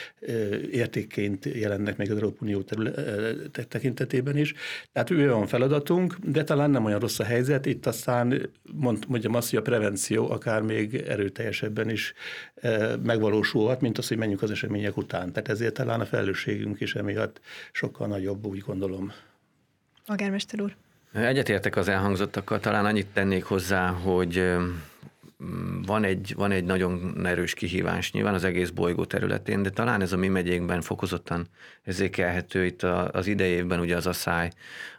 értékként 0.71 1.45
jelennek 1.45 1.97
meg 1.97 2.11
az 2.11 2.17
Európai 2.17 2.49
Unió 2.49 2.63
területek 2.63 3.69
tekintetében 3.69 4.37
is. 4.37 4.55
Tehát 4.93 5.11
olyan 5.11 5.47
feladatunk, 5.47 6.17
de 6.25 6.45
talán 6.45 6.71
nem 6.71 6.85
olyan 6.85 7.01
rossz 7.01 7.19
a 7.19 7.25
helyzet. 7.25 7.67
Itt 7.67 7.87
aztán 7.87 8.51
mond, 8.73 9.05
mondjam 9.09 9.35
azt, 9.35 9.51
hogy 9.51 9.59
a 9.59 9.63
prevenció 9.63 10.31
akár 10.31 10.63
még 10.63 10.95
erőteljesebben 10.95 11.91
is 11.91 12.15
megvalósulhat, 13.03 13.81
mint 13.81 13.99
az, 13.99 14.09
hogy 14.09 14.17
menjünk 14.17 14.43
az 14.43 14.51
események 14.63 14.97
után. 14.97 15.33
Tehát 15.33 15.49
ezért 15.49 15.75
talán 15.75 16.01
a 16.01 16.05
felelősségünk 16.05 16.81
is 16.81 16.95
emiatt 16.95 17.41
sokkal 17.73 18.07
nagyobb, 18.07 18.47
úgy 18.47 18.59
gondolom. 18.59 19.13
Agármester 20.07 20.61
úr. 20.61 20.77
Egyetértek 21.13 21.77
az 21.77 21.89
elhangzottakkal, 21.89 22.61
talán 22.61 22.85
annyit 22.85 23.07
tennék 23.07 23.45
hozzá, 23.45 23.89
hogy 23.89 24.55
van 25.87 26.05
egy, 26.05 26.35
van 26.37 26.51
egy 26.51 26.65
nagyon 26.65 27.27
erős 27.27 27.55
kihívás 27.55 28.13
nyilván 28.13 28.35
az 28.35 28.45
egész 28.45 28.71
bolygó 28.71 29.05
területén, 29.05 29.63
de 29.63 29.71
talán 29.71 30.01
ez 30.01 30.13
a 30.13 30.17
mi 30.17 30.29
megyénkben 30.29 30.81
fokozottan 30.81 31.47
érzékelhető 31.85 32.65
itt 32.65 32.83
az 32.83 33.27
idejében 33.27 33.81
ugye 33.81 33.97
az 33.97 34.07
a 34.07 34.13
száj, 34.13 34.51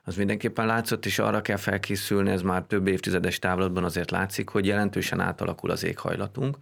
az 0.03 0.15
mindenképpen 0.15 0.65
látszott, 0.65 1.05
és 1.05 1.19
arra 1.19 1.41
kell 1.41 1.57
felkészülni, 1.57 2.29
ez 2.29 2.41
már 2.41 2.63
több 2.63 2.87
évtizedes 2.87 3.39
távlatban 3.39 3.83
azért 3.83 4.11
látszik, 4.11 4.49
hogy 4.49 4.65
jelentősen 4.65 5.19
átalakul 5.19 5.69
az 5.69 5.83
éghajlatunk, 5.83 6.57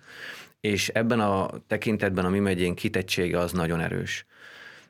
és 0.62 0.88
ebben 0.88 1.20
a 1.20 1.50
tekintetben 1.68 2.26
a 2.26 2.30
mi 2.30 2.40
megyénk 2.40 2.76
kitettsége 2.76 3.40
az 3.40 3.52
nagyon 3.52 3.80
erős. 3.80 4.26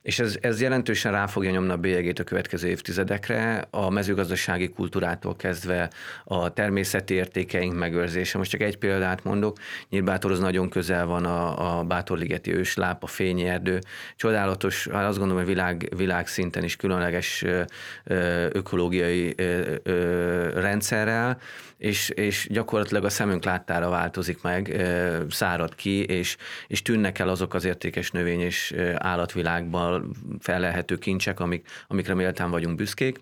És 0.01 0.19
ez, 0.19 0.37
ez 0.41 0.61
jelentősen 0.61 1.11
rá 1.11 1.27
fogja 1.27 1.51
nyomni 1.51 1.71
a 1.71 1.77
bélyegét 1.77 2.19
a 2.19 2.23
következő 2.23 2.67
évtizedekre, 2.67 3.67
a 3.69 3.89
mezőgazdasági 3.89 4.69
kultúrától 4.69 5.35
kezdve 5.35 5.89
a 6.23 6.53
természeti 6.53 7.13
értékeink 7.13 7.77
megőrzése. 7.77 8.37
Most 8.37 8.51
csak 8.51 8.61
egy 8.61 8.77
példát 8.77 9.23
mondok, 9.23 9.57
Nyírbátorhoz 9.89 10.39
nagyon 10.39 10.69
közel 10.69 11.05
van 11.05 11.25
a, 11.25 11.79
a 11.79 11.83
Bátorligeti 11.83 12.53
ősláp, 12.53 13.03
a 13.03 13.07
fényi 13.07 13.45
erdő. 13.45 13.79
Csodálatos, 14.15 14.87
hát 14.87 15.07
azt 15.07 15.17
gondolom, 15.17 15.43
hogy 15.43 15.53
világ, 15.53 15.89
világszinten 15.95 16.63
is 16.63 16.75
különleges 16.75 17.45
ökológiai 18.51 19.35
rendszerrel, 20.53 21.37
és, 21.81 22.09
és 22.09 22.47
gyakorlatilag 22.49 23.03
a 23.03 23.09
szemünk 23.09 23.43
láttára 23.43 23.89
változik 23.89 24.41
meg, 24.41 24.81
szárad 25.29 25.75
ki, 25.75 26.03
és, 26.03 26.37
és 26.67 26.81
tűnnek 26.81 27.19
el 27.19 27.29
azok 27.29 27.53
az 27.53 27.65
értékes 27.65 28.11
növény 28.11 28.39
és 28.39 28.75
állatvilágban 28.95 30.15
felelhető 30.39 30.97
kincsek, 30.97 31.39
amik, 31.39 31.67
amikre 31.87 32.13
méltán 32.13 32.51
vagyunk 32.51 32.75
büszkék. 32.75 33.19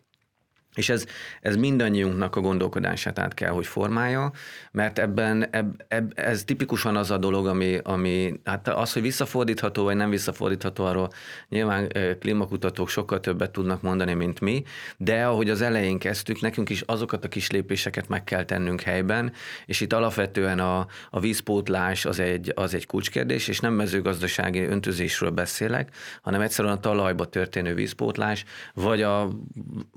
És 0.75 0.89
ez, 0.89 1.05
ez 1.41 1.55
mindannyiunknak 1.55 2.35
a 2.35 2.41
gondolkodását 2.41 3.19
át 3.19 3.33
kell, 3.33 3.51
hogy 3.51 3.67
formálja, 3.67 4.31
mert 4.71 4.99
ebben 4.99 5.47
eb, 5.51 5.81
eb, 5.87 6.11
ez 6.15 6.43
tipikusan 6.43 6.95
az 6.95 7.11
a 7.11 7.17
dolog, 7.17 7.47
ami, 7.47 7.79
ami, 7.83 8.39
hát 8.43 8.67
az, 8.67 8.93
hogy 8.93 9.01
visszafordítható 9.01 9.83
vagy 9.83 9.95
nem 9.95 10.09
visszafordítható, 10.09 10.85
arról 10.85 11.09
nyilván 11.49 11.91
klímakutatók 12.19 12.89
sokkal 12.89 13.19
többet 13.19 13.51
tudnak 13.51 13.81
mondani, 13.81 14.13
mint 14.13 14.39
mi, 14.39 14.63
de 14.97 15.25
ahogy 15.25 15.49
az 15.49 15.61
elején 15.61 15.99
kezdtük, 15.99 16.41
nekünk 16.41 16.69
is 16.69 16.81
azokat 16.81 17.25
a 17.25 17.27
kis 17.27 17.51
lépéseket 17.51 18.07
meg 18.07 18.23
kell 18.23 18.43
tennünk 18.43 18.81
helyben, 18.81 19.31
és 19.65 19.81
itt 19.81 19.93
alapvetően 19.93 20.59
a, 20.59 20.87
a 21.09 21.19
vízpótlás 21.19 22.05
az 22.05 22.19
egy, 22.19 22.51
az 22.55 22.73
egy 22.73 22.85
kulcskérdés, 22.85 23.47
és 23.47 23.59
nem 23.59 23.73
mezőgazdasági 23.73 24.61
öntözésről 24.61 25.29
beszélek, 25.29 25.95
hanem 26.21 26.41
egyszerűen 26.41 26.73
a 26.73 26.79
talajba 26.79 27.25
történő 27.25 27.73
vízpótlás, 27.73 28.45
vagy 28.73 29.01
a 29.01 29.29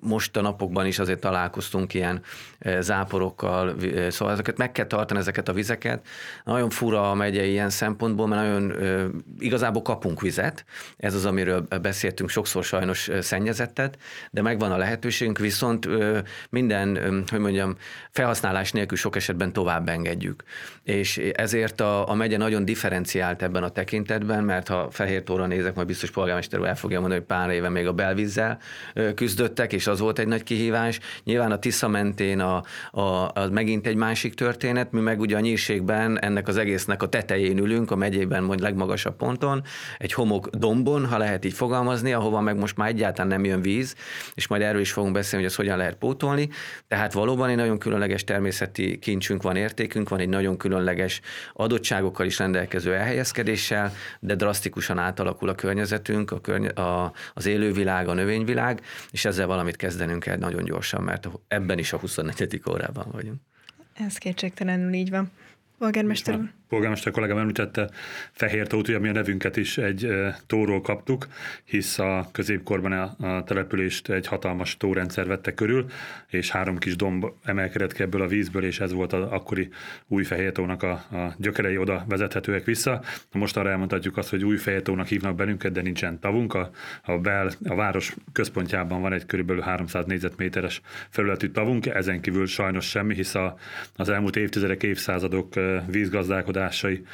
most 0.00 0.37
a 0.37 0.41
napok 0.41 0.62
napokban 0.62 0.87
is 0.87 0.99
azért 0.99 1.21
találkoztunk 1.21 1.95
ilyen 1.95 2.21
záporokkal, 2.81 3.75
szóval 4.09 4.33
ezeket 4.33 4.57
meg 4.57 4.73
kell 4.73 4.87
tartani, 4.87 5.21
ezeket 5.21 5.49
a 5.49 5.52
vizeket. 5.52 6.07
Nagyon 6.45 6.71
fura 6.71 7.11
a 7.11 7.14
megye 7.14 7.45
ilyen 7.45 7.71
szempontból, 7.71 8.26
mert 8.26 8.42
nagyon 8.42 8.73
igazából 9.38 9.83
kapunk 9.83 10.21
vizet, 10.21 10.64
ez 10.97 11.14
az, 11.14 11.25
amiről 11.26 11.66
beszéltünk, 11.83 12.31
sokszor 12.31 12.64
sajnos 12.64 13.11
szennyezettet, 13.21 13.99
de 14.31 14.42
megvan 14.42 14.73
a 14.73 14.76
lehetőségünk, 14.76 15.38
viszont 15.38 15.88
minden, 16.50 17.25
hogy 17.31 17.40
mondjam, 17.40 17.76
felhasználás 18.11 18.73
nélkül 18.73 18.97
sok 18.97 19.16
esetben 19.16 19.52
tovább 19.52 19.88
engedjük. 19.88 20.42
És 20.83 21.16
ezért 21.35 21.81
a, 21.81 22.09
a 22.09 22.14
megye 22.14 22.37
nagyon 22.37 22.64
differenciált 22.64 23.42
ebben 23.42 23.62
a 23.62 23.69
tekintetben, 23.69 24.45
mert 24.45 24.69
ha 24.69 24.90
Fehér 24.90 25.23
Tóra 25.23 25.47
nézek, 25.47 25.75
majd 25.75 25.87
biztos 25.87 26.11
polgármester 26.11 26.61
el 26.61 26.76
fogja 26.76 27.00
mondani, 27.00 27.21
hogy 27.21 27.28
pár 27.28 27.50
éve 27.50 27.69
még 27.69 27.87
a 27.87 27.92
belvízzel 27.92 28.59
küzdöttek, 29.14 29.73
és 29.73 29.87
az 29.87 29.99
volt 29.99 30.19
egy 30.19 30.26
nagy 30.26 30.42
kihívás. 30.53 31.01
Nyilván 31.25 31.53
a 31.53 31.59
Tisza 31.59 31.89
mentén 31.89 32.41
a, 32.41 32.63
a, 32.91 33.01
a 33.01 33.49
megint 33.51 33.87
egy 33.87 33.97
másik 33.97 34.35
történet, 34.35 34.93
mi 34.93 35.01
meg 35.01 35.21
ugye 35.21 35.37
a 35.37 35.41
nyírségben 35.41 36.21
ennek 36.21 36.49
az 36.49 36.57
egésznek 36.57 37.03
a 37.03 37.09
tetején 37.09 37.59
ülünk, 37.59 37.91
a 37.91 37.97
megyében 37.97 38.43
mondjuk 38.43 38.69
legmagasabb 38.69 39.17
ponton, 39.17 39.63
egy 39.99 40.13
homok 40.13 40.49
dombon, 40.49 41.07
ha 41.07 41.19
lehet 41.19 41.45
így 41.45 41.53
fogalmazni, 41.53 42.13
ahova 42.13 42.41
meg 42.41 42.57
most 42.57 42.77
már 42.77 42.89
egyáltalán 42.89 43.31
nem 43.31 43.45
jön 43.45 43.63
víz, 43.63 43.95
és 44.35 44.47
majd 44.47 44.63
erről 44.63 44.81
is 44.81 44.93
fogunk 44.93 45.13
beszélni, 45.13 45.45
hogy 45.45 45.53
ezt 45.53 45.61
hogyan 45.61 45.77
lehet 45.77 45.95
pótolni. 45.95 46.49
Tehát 46.89 47.13
valóban 47.13 47.49
egy 47.49 47.57
nagyon 47.57 47.79
különleges 47.79 48.25
természeti 48.25 48.99
kincsünk 48.99 49.43
van, 49.43 49.57
értékünk 49.57 50.09
van, 50.09 50.19
egy 50.19 50.29
nagyon 50.29 50.57
különleges 50.57 51.21
adottságokkal 51.53 52.27
is 52.27 52.39
rendelkező 52.39 52.95
elhelyezkedéssel, 52.95 53.93
de 54.21 54.35
drasztikusan 54.35 54.99
átalakul 54.99 55.49
a 55.49 55.55
környezetünk, 55.55 56.31
a 56.31 56.41
környe, 56.41 56.69
a, 56.69 57.13
az 57.35 57.47
élővilág, 57.47 58.09
a 58.09 58.15
növényvilág, 58.15 58.81
és 59.11 59.25
ezzel 59.25 59.47
valamit 59.47 59.77
kezdenünk 59.77 60.23
kell 60.23 60.37
nagyon 60.43 60.65
gyorsan, 60.65 61.03
mert 61.03 61.29
ebben 61.49 61.79
is 61.79 61.93
a 61.93 61.99
24. 61.99 62.63
órában 62.71 63.07
vagyunk. 63.11 63.41
Ez 63.93 64.19
kétségtelenül 64.19 64.93
így 64.93 65.11
van. 65.11 65.31
Polgármester 65.79 66.35
úr 66.35 66.51
polgármester 66.73 67.12
kollégám 67.12 67.38
említette, 67.38 67.91
Fehér 68.31 68.67
tót, 68.67 68.88
ugye 68.88 68.99
mi 68.99 69.09
a 69.09 69.12
nevünket 69.12 69.57
is 69.57 69.79
egy 69.79 70.09
tóról 70.47 70.81
kaptuk, 70.81 71.26
hisz 71.64 71.99
a 71.99 72.29
középkorban 72.33 72.93
a, 72.93 73.45
települést 73.45 74.09
egy 74.09 74.26
hatalmas 74.26 74.76
tórendszer 74.76 75.26
vette 75.26 75.55
körül, 75.55 75.87
és 76.29 76.50
három 76.50 76.79
kis 76.79 76.97
domb 76.97 77.26
emelkedett 77.45 77.93
ki 77.93 78.02
ebből 78.02 78.23
a 78.23 78.26
vízből, 78.26 78.64
és 78.64 78.81
ez 78.81 78.93
volt 78.93 79.12
az 79.12 79.23
akkori 79.31 79.69
új 80.07 80.25
Fehér 80.25 80.52
tónak 80.52 80.83
a, 80.83 80.91
a 80.91 81.35
gyökerei 81.38 81.76
oda 81.76 82.05
vezethetőek 82.09 82.64
vissza. 82.64 83.02
Most 83.33 83.57
arra 83.57 83.71
elmondhatjuk 83.71 84.17
azt, 84.17 84.31
hogy 84.31 84.45
új 84.45 84.57
Fehér 84.57 84.83
tónak 84.83 85.07
hívnak 85.07 85.35
bennünket, 85.35 85.73
de 85.73 85.83
nincsen 85.83 86.19
tavunk. 86.19 86.55
A, 86.55 86.71
a, 87.05 87.19
bel, 87.19 87.50
a 87.64 87.75
város 87.75 88.14
központjában 88.33 89.00
van 89.00 89.12
egy 89.12 89.26
körülbelül 89.26 89.62
300 89.62 90.05
négyzetméteres 90.05 90.81
felületű 91.09 91.49
tavunk, 91.49 91.87
ezen 91.87 92.21
kívül 92.21 92.47
sajnos 92.47 92.88
semmi, 92.88 93.14
hisz 93.14 93.35
a, 93.35 93.59
az 93.97 94.09
elmúlt 94.09 94.37
évtizedek, 94.37 94.83
évszázadok 94.83 95.55
vízgazdálkodás 95.87 96.61
előírásai, 96.62 97.04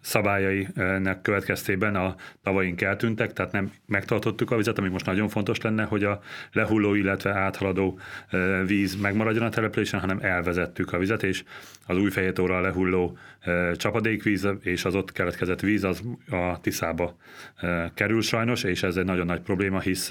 szabályainek 0.00 1.22
következtében 1.22 1.94
a 1.94 2.14
tavaink 2.42 2.80
eltűntek, 2.80 3.32
tehát 3.32 3.52
nem 3.52 3.72
megtartottuk 3.86 4.50
a 4.50 4.56
vizet, 4.56 4.78
ami 4.78 4.88
most 4.88 5.06
nagyon 5.06 5.28
fontos 5.28 5.60
lenne, 5.60 5.84
hogy 5.84 6.04
a 6.04 6.20
lehulló, 6.52 6.94
illetve 6.94 7.32
áthaladó 7.32 7.98
víz 8.66 8.94
megmaradjon 9.00 9.44
a 9.44 9.48
településen, 9.48 10.00
hanem 10.00 10.18
elvezettük 10.20 10.92
a 10.92 10.98
vizet, 10.98 11.22
és 11.22 11.44
az 11.86 11.96
új 11.96 12.10
a 12.36 12.60
lehulló 12.60 13.18
csapadékvíz 13.76 14.48
és 14.60 14.84
az 14.84 14.94
ott 14.94 15.12
keletkezett 15.12 15.60
víz 15.60 15.84
az 15.84 16.02
a 16.30 16.60
Tiszába 16.60 17.16
kerül 17.94 18.22
sajnos, 18.22 18.62
és 18.62 18.82
ez 18.82 18.96
egy 18.96 19.04
nagyon 19.04 19.26
nagy 19.26 19.40
probléma, 19.40 19.80
hisz 19.80 20.10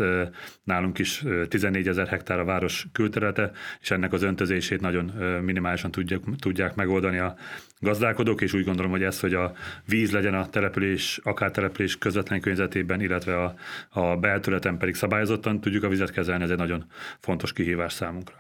nálunk 0.64 1.00
is 1.00 1.24
14 1.50 1.88
ezer 1.88 2.08
hektár 2.08 2.40
a 2.40 2.44
város 2.44 2.86
külterülete, 2.92 3.52
és 3.82 3.92
ennek 3.92 4.14
az 4.14 4.24
öntözését 4.24 4.82
nagyon 4.82 5.06
minimálisan 5.44 5.92
tudják, 5.92 6.22
tudják 6.40 6.76
megoldani 6.76 7.18
a 7.18 7.36
gazdálkodók, 7.80 8.42
és 8.42 8.54
úgy 8.54 8.64
gondolom, 8.64 8.85
hogy 8.90 9.04
ez, 9.04 9.20
hogy 9.20 9.34
a 9.34 9.54
víz 9.86 10.12
legyen 10.12 10.34
a 10.34 10.50
település, 10.50 11.20
akár 11.24 11.52
település 11.52 11.98
közvetlen 11.98 12.42
környezetében, 12.42 13.02
illetve 13.02 13.44
a, 13.44 13.56
a 13.90 14.18
belterületen 14.18 14.78
pedig 14.78 14.96
szabályozottan 14.96 15.62
tudjuk 15.62 15.84
a 15.84 15.90
vizet 15.90 16.12
kezelni, 16.12 16.44
ez 16.44 16.50
egy 16.50 16.58
nagyon 16.58 16.86
fontos 17.20 17.54
kihívás 17.54 17.94
számunkra. 17.94 18.36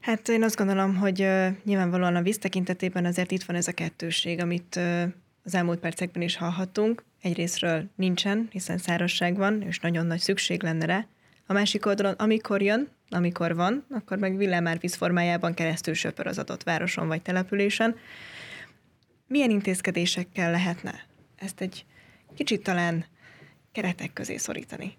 Hát 0.00 0.28
én 0.28 0.42
azt 0.42 0.56
gondolom, 0.56 0.96
hogy 0.96 1.20
uh, 1.20 1.46
nyilvánvalóan 1.64 2.16
a 2.16 2.22
víz 2.22 2.38
tekintetében 2.38 3.04
azért 3.04 3.30
itt 3.30 3.42
van 3.42 3.56
ez 3.56 3.68
a 3.68 3.72
kettőség, 3.72 4.40
amit 4.40 4.80
az 5.44 5.54
elmúlt 5.54 5.78
percekben 5.78 6.22
is 6.22 6.36
hallhattunk. 6.36 7.04
Egyrésztről 7.22 7.84
nincsen, 7.94 8.48
hiszen 8.50 8.78
szárazság 8.78 9.36
van, 9.36 9.62
és 9.62 9.78
nagyon 9.78 10.06
nagy 10.06 10.18
szükség 10.18 10.62
lenne 10.62 10.86
rá. 10.86 11.06
A 11.46 11.52
másik 11.52 11.86
oldalon, 11.86 12.14
amikor 12.18 12.62
jön, 12.62 12.88
amikor 13.10 13.54
van, 13.54 13.84
akkor 13.90 14.18
meg 14.18 14.36
villámárvíz 14.36 14.94
formájában 14.94 15.54
keresztül 15.54 15.94
söpör 15.94 16.26
az 16.26 16.38
adott 16.38 16.62
városon 16.62 17.08
vagy 17.08 17.22
településen. 17.22 17.96
Milyen 19.32 19.50
intézkedésekkel 19.50 20.50
lehetne 20.50 21.06
ezt 21.36 21.60
egy 21.60 21.84
kicsit 22.34 22.62
talán 22.62 23.04
keretek 23.72 24.12
közé 24.12 24.36
szorítani? 24.36 24.96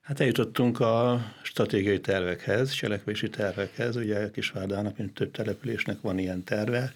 Hát 0.00 0.20
eljutottunk 0.20 0.80
a 0.80 1.20
stratégiai 1.42 2.00
tervekhez, 2.00 2.72
cselekvési 2.72 3.28
tervekhez. 3.30 3.96
Ugye 3.96 4.30
Kisvárdának, 4.30 4.98
mint 4.98 5.14
több 5.14 5.30
településnek 5.30 6.00
van 6.00 6.18
ilyen 6.18 6.44
terve, 6.44 6.92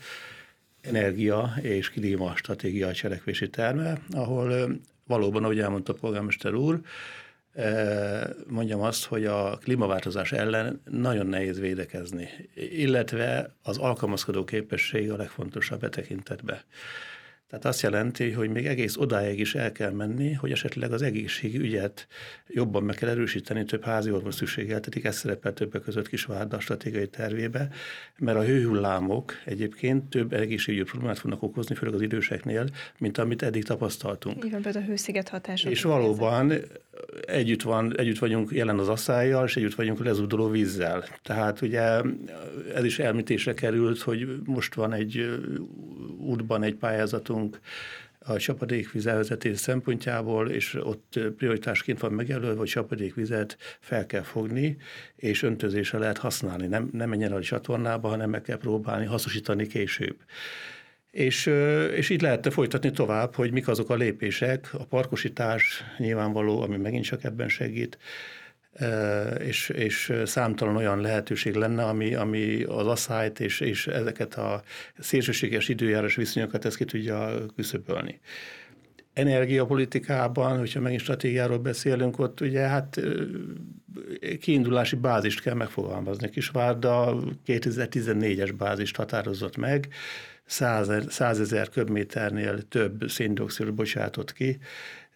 energia 0.81 1.55
és 1.61 1.91
klíma 1.91 2.37
stratégia 2.37 2.93
cselekvési 2.93 3.51
terve, 3.51 4.01
ahol 4.11 4.79
valóban, 5.07 5.45
ahogy 5.45 5.61
elmondta 5.61 5.93
a 5.93 5.97
polgármester 6.01 6.55
úr, 6.55 6.81
mondjam 8.47 8.81
azt, 8.81 9.05
hogy 9.05 9.27
a 9.27 9.59
klímaváltozás 9.59 10.33
ellen 10.33 10.83
nagyon 10.85 11.27
nehéz 11.27 11.61
védekezni, 11.61 12.29
illetve 12.55 13.55
az 13.63 13.79
alkalmazkodó 13.79 14.45
képesség 14.45 15.11
a 15.11 15.17
legfontosabb 15.17 15.81
betekintetbe. 15.81 16.65
Tehát 17.51 17.65
azt 17.65 17.81
jelenti, 17.81 18.31
hogy 18.31 18.51
még 18.51 18.67
egész 18.67 18.97
odáig 18.97 19.41
is 19.41 19.55
el 19.55 19.73
kell 19.73 19.91
menni, 19.91 20.33
hogy 20.33 20.51
esetleg 20.51 20.93
az 20.93 21.03
egészségügyet 21.03 22.07
jobban 22.49 22.83
meg 22.83 22.95
kell 22.95 23.09
erősíteni, 23.09 23.65
több 23.65 23.85
házi 23.85 24.11
orvos 24.11 24.35
szükségeltetik, 24.35 25.05
ez 25.05 25.17
szerepel 25.17 25.53
többek 25.53 25.83
között 25.83 26.09
Kisvárda 26.09 26.61
stratégiai 26.61 27.09
tervébe, 27.09 27.69
mert 28.19 28.39
a 28.39 28.43
hőhullámok 28.43 29.33
egyébként 29.45 30.05
több 30.11 30.33
egészségügyi 30.33 30.85
problémát 30.85 31.19
fognak 31.19 31.43
okozni, 31.43 31.75
főleg 31.75 31.95
az 31.95 32.03
időseknél, 32.03 32.67
mint 32.99 33.19
amit 33.19 33.43
eddig 33.43 33.65
tapasztaltunk. 33.65 34.45
Igen, 34.45 34.63
például 34.63 34.85
a 34.85 34.89
hősziget 34.89 35.29
hatása. 35.29 35.71
És 35.71 35.83
valóban 35.83 36.53
együtt, 37.27 37.63
van, 37.63 37.99
együtt 37.99 38.19
vagyunk 38.19 38.51
jelen 38.53 38.79
az 38.79 38.89
asszályjal, 38.89 39.45
és 39.45 39.57
együtt 39.57 39.75
vagyunk 39.75 40.01
a 40.01 40.05
lezúduló 40.05 40.49
vízzel. 40.49 41.05
Tehát 41.23 41.61
ugye 41.61 42.01
ez 42.75 42.85
is 42.85 42.99
elmítésre 42.99 43.55
került, 43.55 44.01
hogy 44.01 44.41
most 44.45 44.75
van 44.75 44.93
egy 44.93 45.41
útban 46.19 46.63
egy 46.63 46.75
pályázatunk 46.75 47.40
a 48.19 48.37
csapadékvíz 48.37 49.07
elvezetés 49.07 49.59
szempontjából, 49.59 50.51
és 50.51 50.75
ott 50.75 51.21
prioritásként 51.37 52.01
van 52.01 52.13
megjelölve, 52.13 52.59
hogy 52.59 52.69
csapadékvizet 52.69 53.57
fel 53.81 54.07
kell 54.07 54.23
fogni, 54.23 54.77
és 55.17 55.43
öntözésre 55.43 55.99
lehet 55.99 56.19
használni. 56.19 56.67
Nem, 56.67 56.89
nem 56.93 57.09
menjen 57.09 57.31
el 57.31 57.37
a 57.37 57.43
csatornába, 57.43 58.09
hanem 58.09 58.31
meg 58.31 58.43
kell 58.43 58.59
próbálni 58.59 59.07
hasznosítani 59.07 59.67
később. 59.67 60.17
És, 61.11 61.47
és 61.95 62.11
így 62.11 62.23
lehetne 62.23 62.51
folytatni 62.51 62.91
tovább, 62.91 63.35
hogy 63.35 63.53
mik 63.53 63.69
azok 63.69 63.91
a 63.91 63.95
lépések, 63.95 64.69
a 64.73 64.85
parkosítás 64.85 65.85
nyilvánvaló, 65.99 66.61
ami 66.61 66.77
megint 66.77 67.05
csak 67.05 67.25
ebben 67.25 67.49
segít, 67.49 67.99
és, 69.39 69.69
és 69.69 70.13
számtalan 70.25 70.77
olyan 70.77 71.01
lehetőség 71.01 71.55
lenne, 71.55 71.85
ami, 71.85 72.15
ami 72.15 72.63
az 72.63 72.87
asszályt 72.87 73.41
és, 73.41 73.61
és 73.61 73.87
ezeket 73.87 74.35
a 74.35 74.63
szélsőséges 74.99 75.69
időjárás 75.69 76.17
viszonyokat 76.17 76.65
ezt 76.65 76.77
ki 76.77 76.85
tudja 76.85 77.47
küszöbölni. 77.57 78.21
Energiapolitikában, 79.13 80.59
hogyha 80.59 80.81
megint 80.81 81.01
stratégiáról 81.01 81.59
beszélünk, 81.59 82.19
ott 82.19 82.41
ugye 82.41 82.61
hát 82.61 83.01
kiindulási 84.41 84.97
bázist 84.97 85.41
kell 85.41 85.55
megfogalmazni. 85.55 86.31
Kisvárda 86.31 87.17
2014-es 87.47 88.53
bázist 88.57 88.97
határozott 88.97 89.57
meg, 89.57 89.89
100 90.47 91.41
ezer 91.41 91.69
köbméternél 91.69 92.63
több 92.63 93.09
széndiokszidot 93.09 93.75
bocsátott 93.75 94.33
ki. 94.33 94.59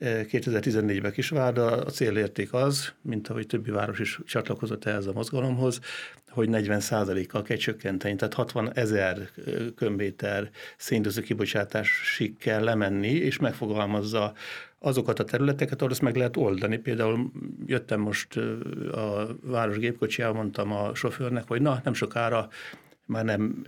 2014-ben 0.01 1.13
Kisvárda. 1.13 1.67
A 1.67 1.91
célérték 1.91 2.53
az, 2.53 2.93
mint 3.03 3.29
ahogy 3.29 3.47
többi 3.47 3.71
város 3.71 3.99
is 3.99 4.19
csatlakozott 4.25 4.85
ehhez 4.85 5.07
a 5.07 5.13
mozgalomhoz, 5.13 5.81
hogy 6.29 6.49
40%-kal 6.53 7.43
kell 7.43 7.57
csökkenteni, 7.57 8.17
tehát 8.17 8.35
60 8.35 8.73
ezer 8.75 9.29
köbméter 9.77 10.51
széndiokszid 10.77 11.25
kibocsátásig 11.25 12.37
kell 12.39 12.65
lemenni, 12.65 13.11
és 13.11 13.39
megfogalmazza 13.39 14.33
azokat 14.79 15.19
a 15.19 15.25
területeket, 15.25 15.79
ahol 15.79 15.93
ezt 15.93 16.01
meg 16.01 16.17
lehet 16.17 16.37
oldani. 16.37 16.77
Például 16.79 17.33
jöttem 17.67 18.01
most 18.01 18.37
a 18.93 19.37
város 19.43 19.79
gépkocsijával, 19.79 20.37
mondtam 20.37 20.73
a 20.73 20.95
sofőrnek, 20.95 21.49
hogy 21.49 21.63
na, 21.63 21.81
nem 21.85 21.95
sokára 21.95 22.49
már 23.07 23.25
nem 23.25 23.65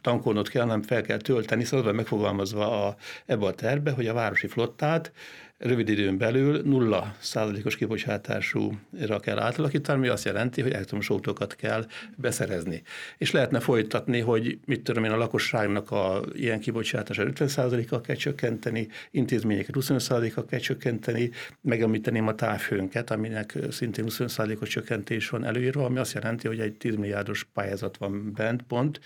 tankolnod 0.00 0.48
kell, 0.48 0.62
hanem 0.62 0.82
fel 0.82 1.02
kell 1.02 1.16
tölteni, 1.16 1.64
szóval 1.64 1.92
megfogalmazva 1.92 2.86
a, 2.86 2.96
ebbe 3.26 3.46
a 3.46 3.54
terbe, 3.54 3.90
hogy 3.90 4.06
a 4.06 4.12
városi 4.12 4.46
flottát 4.46 5.12
rövid 5.58 5.88
időn 5.88 6.18
belül 6.18 6.62
nulla 6.64 7.14
százalékos 7.18 7.76
kibocsátásúra 7.76 9.20
kell 9.20 9.38
átalakítani, 9.38 9.98
ami 9.98 10.08
azt 10.08 10.24
jelenti, 10.24 10.62
hogy 10.62 10.72
elektromos 10.72 11.10
autókat 11.10 11.54
kell 11.54 11.86
beszerezni. 12.16 12.82
És 13.18 13.30
lehetne 13.30 13.60
folytatni, 13.60 14.20
hogy 14.20 14.58
mit 14.66 14.82
tudom 14.82 15.04
én, 15.04 15.10
a 15.10 15.16
lakosságnak 15.16 15.90
a 15.90 16.22
ilyen 16.32 16.60
kibocsátását 16.60 17.26
50 17.26 17.48
százalékkal 17.48 18.00
kell 18.00 18.16
csökkenteni, 18.16 18.88
intézményeket 19.10 19.74
25 19.74 20.02
százalékkal 20.02 20.44
kell 20.44 20.58
csökkenteni, 20.58 21.30
megemlíteném 21.60 22.26
a 22.26 22.34
távhőnket, 22.34 23.10
aminek 23.10 23.58
szintén 23.70 24.04
25 24.04 24.32
százalékos 24.32 24.68
csökkentés 24.68 25.28
van 25.28 25.44
előírva, 25.44 25.84
ami 25.84 25.98
azt 25.98 26.14
jelenti, 26.14 26.46
hogy 26.46 26.60
egy 26.60 26.72
10 26.72 26.94
milliárdos 26.94 27.46
pályázat 27.54 27.96
van 27.96 28.32
bent, 28.32 28.62
pont, 28.62 29.00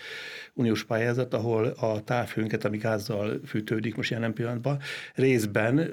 uniós 0.53 0.83
pályázat, 0.83 1.33
ahol 1.33 1.65
a 1.65 2.03
távhőnket, 2.03 2.65
ami 2.65 2.77
gázzal 2.77 3.39
fűtődik 3.45 3.95
most 3.95 4.11
jelen 4.11 4.33
pillanatban, 4.33 4.79
részben 5.13 5.91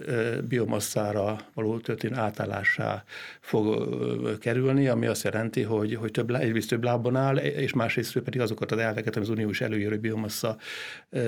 biomasszára 0.50 1.38
való 1.54 1.78
történő 1.78 2.16
átállásá 2.16 3.04
fog 3.40 3.88
kerülni, 4.38 4.88
ami 4.88 5.06
azt 5.06 5.24
jelenti, 5.24 5.62
hogy, 5.62 5.94
hogy 5.94 6.10
több, 6.10 6.30
egyrészt 6.30 6.68
több 6.68 6.84
lábban 6.84 7.16
áll, 7.16 7.36
és 7.36 7.72
másrészt 7.72 8.18
pedig 8.18 8.40
azokat 8.40 8.72
az 8.72 8.78
elveket, 8.78 9.16
ami 9.16 9.24
az 9.24 9.30
uniós 9.30 9.60
előírő 9.60 9.98
biomassa 9.98 10.56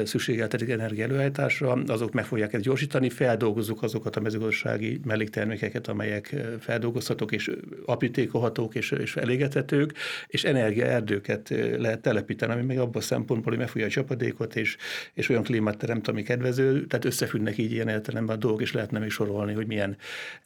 szükségeltetik 0.04 0.68
energia 0.68 1.04
előállításra, 1.04 1.72
azok 1.72 2.12
meg 2.12 2.24
fogják 2.24 2.52
ezt 2.52 2.62
gyorsítani, 2.62 3.10
feldolgozzuk 3.10 3.82
azokat 3.82 4.16
a 4.16 4.20
mezőgazdasági 4.20 5.00
melléktermékeket, 5.04 5.88
amelyek 5.88 6.34
feldolgozhatók 6.60 7.32
és 7.32 7.50
aprítékolhatók 7.84 8.74
és, 8.74 8.90
és 8.90 9.16
elégethetők, 9.16 9.94
és 10.26 10.44
energiaerdőket 10.44 11.54
lehet 11.78 12.00
telepíteni, 12.00 12.52
ami 12.52 12.62
meg 12.62 12.78
abban 12.78 13.02
a 13.02 13.04
szempontból, 13.04 13.52
hogy 13.52 13.60
megfogja 13.60 13.86
a 13.86 13.90
csapadékot, 13.90 14.56
és, 14.56 14.76
és 15.14 15.28
olyan 15.28 15.42
klímát 15.42 15.78
teremt, 15.78 16.08
ami 16.08 16.22
kedvező, 16.22 16.86
tehát 16.86 17.04
összefüggnek 17.04 17.58
így 17.58 17.72
ilyen 17.72 17.88
értelemben 17.88 18.36
a 18.36 18.38
dolgok, 18.38 18.60
és 18.60 18.72
lehetne 18.72 18.98
még 18.98 19.10
sorolni, 19.12 19.52
hogy 19.52 19.66
milyen 19.66 19.96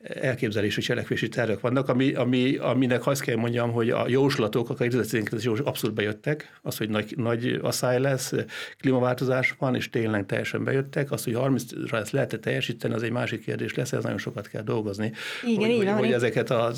elképzelési 0.03 0.81
cselekvési 0.81 1.29
tervek 1.29 1.61
vannak, 1.61 1.89
ami, 1.89 2.13
ami, 2.13 2.57
aminek 2.57 3.07
azt 3.07 3.23
kell 3.23 3.37
mondjam, 3.37 3.73
hogy 3.73 3.91
a 3.91 4.09
jóslatok, 4.09 4.71
a 4.71 4.75
2019 4.75 5.61
abszolút 5.65 5.97
bejöttek, 5.97 6.59
az, 6.63 6.77
hogy 6.77 6.89
nagy, 6.89 7.15
nagy 7.17 7.59
asszály 7.63 8.01
lesz, 8.01 8.33
klímaváltozás 8.79 9.55
van, 9.59 9.75
és 9.75 9.91
tényleg 9.91 10.27
teljesen 10.27 10.65
bejöttek, 10.65 11.11
az, 11.11 11.25
hogy 11.25 11.35
30-ra 11.37 11.95
ezt 11.95 12.11
lehet 12.11 12.39
teljesíteni, 12.41 12.95
az 12.95 13.03
egy 13.03 13.11
másik 13.11 13.45
kérdés 13.45 13.75
lesz, 13.75 13.93
ez 13.93 14.03
nagyon 14.03 14.19
sokat 14.19 14.49
kell 14.49 14.63
dolgozni, 14.63 15.13
Igen, 15.47 15.69
hogy, 15.69 15.77
hogy, 15.77 15.85
van, 15.85 15.97
hogy 15.97 16.13
ezeket 16.13 16.51
a 16.51 16.73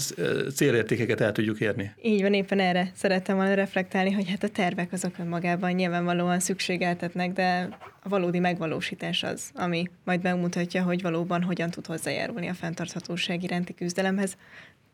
célértékeket 0.54 1.20
el 1.20 1.32
tudjuk 1.32 1.60
érni. 1.60 1.92
Így 2.02 2.22
van, 2.22 2.34
éppen 2.34 2.60
erre 2.60 2.90
szerettem 2.94 3.36
volna 3.36 3.54
reflektálni, 3.54 4.12
hogy 4.12 4.28
hát 4.28 4.42
a 4.42 4.48
tervek 4.48 4.92
azok 4.92 5.18
önmagában 5.18 5.72
nyilvánvalóan 5.72 6.40
szükségeltetnek, 6.40 7.32
de 7.32 7.68
a 8.02 8.08
valódi 8.08 8.38
megvalósítás 8.38 9.22
az, 9.22 9.50
ami 9.54 9.90
majd 10.04 10.22
megmutatja, 10.22 10.82
hogy 10.82 11.02
valóban 11.02 11.42
hogyan 11.42 11.70
tud 11.70 11.86
hozzájárulni 11.86 12.48
a 12.48 12.54
fenntarthatóság 12.54 13.42
iránti 13.42 13.74
küzdelemhez. 13.74 14.36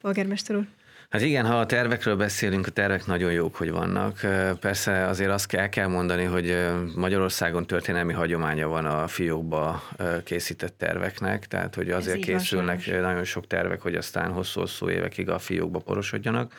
Polgármester 0.01 0.57
úr? 0.57 0.67
Hát 1.09 1.23
igen, 1.23 1.47
ha 1.47 1.59
a 1.59 1.67
tervekről 1.67 2.17
beszélünk, 2.17 2.67
a 2.67 2.71
tervek 2.71 3.07
nagyon 3.07 3.33
jók, 3.33 3.57
hogy 3.57 3.71
vannak. 3.71 4.21
Persze 4.61 5.07
azért 5.07 5.31
azt 5.31 5.47
kell, 5.47 5.69
kell 5.69 5.87
mondani, 5.87 6.25
hogy 6.25 6.57
Magyarországon 6.95 7.67
történelmi 7.67 8.13
hagyománya 8.13 8.69
van 8.69 8.85
a 8.85 9.07
fiókba 9.07 9.83
készített 10.25 10.79
terveknek, 10.79 11.47
tehát 11.47 11.75
hogy 11.75 11.91
azért 11.91 12.19
készülnek 12.21 12.85
van, 12.87 13.01
nagyon 13.01 13.25
sok 13.25 13.47
tervek, 13.47 13.81
hogy 13.81 13.95
aztán 13.95 14.31
hosszú-hosszú 14.31 14.89
évekig 14.89 15.29
a 15.29 15.39
fiókba 15.39 15.79
porosodjanak. 15.79 16.53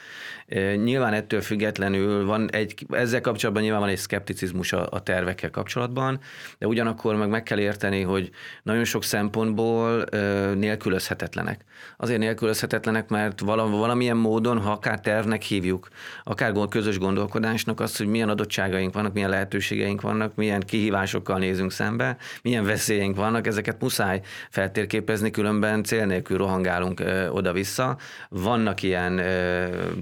Nyilván 0.83 1.13
ettől 1.13 1.41
függetlenül 1.41 2.25
van 2.25 2.51
egy, 2.51 2.85
ezzel 2.89 3.21
kapcsolatban 3.21 3.63
nyilván 3.63 3.81
van 3.81 3.89
egy 3.89 3.97
szkepticizmus 3.97 4.73
a, 4.73 4.87
a 4.91 5.03
tervekkel 5.03 5.49
kapcsolatban, 5.49 6.19
de 6.57 6.67
ugyanakkor 6.67 7.15
meg 7.15 7.29
meg 7.29 7.43
kell 7.43 7.59
érteni, 7.59 8.01
hogy 8.01 8.29
nagyon 8.63 8.83
sok 8.83 9.03
szempontból 9.03 10.03
nélkülözhetetlenek. 10.53 11.63
Azért 11.97 12.19
nélkülözhetetlenek, 12.19 13.09
mert 13.09 13.39
valamilyen 13.39 14.17
módon 14.17 14.34
módon, 14.35 14.61
ha 14.61 14.71
akár 14.71 14.99
tervnek 14.99 15.41
hívjuk, 15.41 15.87
akár 16.23 16.53
közös 16.69 16.99
gondolkodásnak 16.99 17.79
azt, 17.79 17.97
hogy 17.97 18.07
milyen 18.07 18.29
adottságaink 18.29 18.93
vannak, 18.93 19.13
milyen 19.13 19.29
lehetőségeink 19.29 20.01
vannak, 20.01 20.35
milyen 20.35 20.61
kihívásokkal 20.61 21.37
nézünk 21.37 21.71
szembe, 21.71 22.17
milyen 22.41 22.65
veszélyeink 22.65 23.15
vannak, 23.15 23.47
ezeket 23.47 23.81
muszáj 23.81 24.21
feltérképezni, 24.49 25.31
különben 25.31 25.83
cél 25.83 26.05
nélkül 26.05 26.37
rohangálunk 26.37 27.03
oda-vissza. 27.29 27.97
Vannak 28.29 28.83
ilyen 28.83 29.21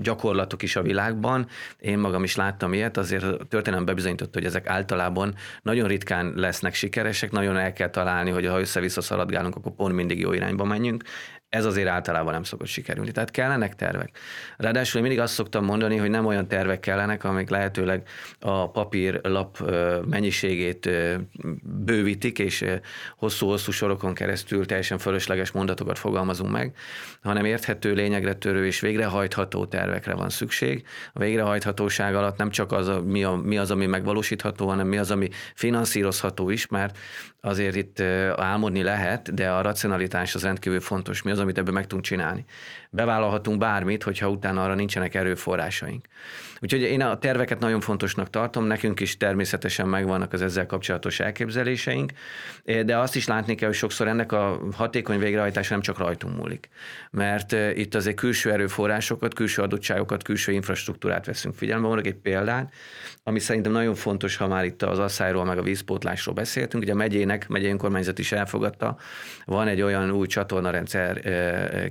gyakorlatok 0.01 0.63
is 0.63 0.75
a 0.75 0.81
világban, 0.81 1.47
én 1.79 1.97
magam 1.97 2.23
is 2.23 2.35
láttam 2.35 2.73
ilyet, 2.73 2.97
azért 2.97 3.23
a 3.23 3.37
történelem 3.49 3.85
bebizonyította, 3.85 4.39
hogy 4.39 4.47
ezek 4.47 4.67
általában 4.67 5.35
nagyon 5.61 5.87
ritkán 5.87 6.33
lesznek 6.35 6.73
sikeresek, 6.73 7.31
nagyon 7.31 7.57
el 7.57 7.73
kell 7.73 7.89
találni, 7.89 8.29
hogy 8.29 8.45
ha 8.45 8.59
össze-vissza 8.59 9.01
szaladgálunk, 9.01 9.55
akkor 9.55 9.71
pont 9.71 9.93
mindig 9.93 10.19
jó 10.19 10.33
irányba 10.33 10.63
menjünk 10.63 11.03
Ez 11.53 11.65
azért 11.65 11.87
általában 11.87 12.33
nem 12.33 12.43
szokott 12.43 12.67
sikerülni. 12.67 13.11
Tehát 13.11 13.31
kellenek 13.31 13.75
tervek. 13.75 14.17
Ráadásul 14.57 15.01
mindig 15.01 15.19
azt 15.19 15.33
szoktam 15.33 15.65
mondani, 15.65 15.97
hogy 15.97 16.09
nem 16.09 16.25
olyan 16.25 16.47
tervek 16.47 16.79
kellenek, 16.79 17.23
amik 17.23 17.49
lehetőleg 17.49 18.07
a 18.39 18.71
papírlap 18.71 19.71
mennyiségét 20.09 20.89
bővítik, 21.63 22.39
és 22.39 22.65
hosszú-hosszú 23.17 23.71
sorokon 23.71 24.13
keresztül 24.13 24.65
teljesen 24.65 24.97
fölösleges 24.97 25.51
mondatokat 25.51 25.99
fogalmazunk 25.99 26.51
meg, 26.51 26.75
hanem 27.21 27.45
érthető, 27.45 27.93
lényegre 27.93 28.33
törő 28.33 28.65
és 28.65 28.79
végrehajtható 28.79 29.65
tervekre 29.65 30.13
van 30.13 30.29
szükség. 30.29 30.85
A 31.13 31.19
végrehajthatóság 31.19 32.15
alatt 32.15 32.37
nem 32.37 32.49
csak 32.49 32.71
az, 32.71 32.91
mi, 33.05 33.23
a, 33.23 33.31
mi 33.35 33.57
az, 33.57 33.71
ami 33.71 33.85
megvalósítható, 33.85 34.67
hanem 34.67 34.87
mi 34.87 34.97
az, 34.97 35.11
ami 35.11 35.29
finanszírozható 35.55 36.49
is, 36.49 36.67
mert 36.67 36.97
azért 37.45 37.75
itt 37.75 37.99
álmodni 38.35 38.83
lehet, 38.83 39.33
de 39.33 39.49
a 39.49 39.61
racionalitás 39.61 40.35
az 40.35 40.43
rendkívül 40.43 40.79
fontos. 40.79 41.21
Mi 41.21 41.31
az, 41.31 41.39
amit 41.39 41.57
ebből 41.57 41.73
meg 41.73 41.87
tudunk 41.87 42.05
csinálni. 42.05 42.45
Bevállalhatunk 42.95 43.57
bármit, 43.57 44.03
hogyha 44.03 44.29
utána 44.29 44.63
arra 44.63 44.75
nincsenek 44.75 45.15
erőforrásaink. 45.15 46.05
Úgyhogy 46.59 46.81
én 46.81 47.01
a 47.01 47.17
terveket 47.17 47.59
nagyon 47.59 47.79
fontosnak 47.79 48.29
tartom, 48.29 48.65
nekünk 48.65 48.99
is 48.99 49.17
természetesen 49.17 49.87
megvannak 49.87 50.33
az 50.33 50.41
ezzel 50.41 50.65
kapcsolatos 50.65 51.19
elképzeléseink, 51.19 52.11
de 52.85 52.97
azt 52.97 53.15
is 53.15 53.27
látni 53.27 53.55
kell, 53.55 53.67
hogy 53.67 53.77
sokszor 53.77 54.07
ennek 54.07 54.31
a 54.31 54.59
hatékony 54.75 55.19
végrehajtása 55.19 55.73
nem 55.73 55.81
csak 55.81 55.97
rajtunk 55.97 56.37
múlik. 56.37 56.69
Mert 57.11 57.51
itt 57.51 57.95
azért 57.95 58.15
külső 58.15 58.51
erőforrásokat, 58.51 59.33
külső 59.33 59.61
adottságokat, 59.61 60.23
külső 60.23 60.51
infrastruktúrát 60.51 61.25
veszünk 61.25 61.55
figyelembe. 61.55 61.87
Mondok 61.87 62.05
egy 62.05 62.15
példát, 62.15 62.73
ami 63.23 63.39
szerintem 63.39 63.71
nagyon 63.71 63.95
fontos, 63.95 64.35
ha 64.35 64.47
már 64.47 64.65
itt 64.65 64.81
az 64.81 64.99
asszályról 64.99 65.45
meg 65.45 65.57
a 65.57 65.61
vízpótlásról 65.61 66.35
beszéltünk. 66.35 66.83
Ugye 66.83 66.91
a 66.91 66.95
megyének, 66.95 67.47
megyei 67.47 67.71
önkormányzat 67.71 68.19
is 68.19 68.31
elfogadta, 68.31 68.97
van 69.45 69.67
egy 69.67 69.81
olyan 69.81 70.11
új 70.11 70.27
csatornarendszer 70.27 71.21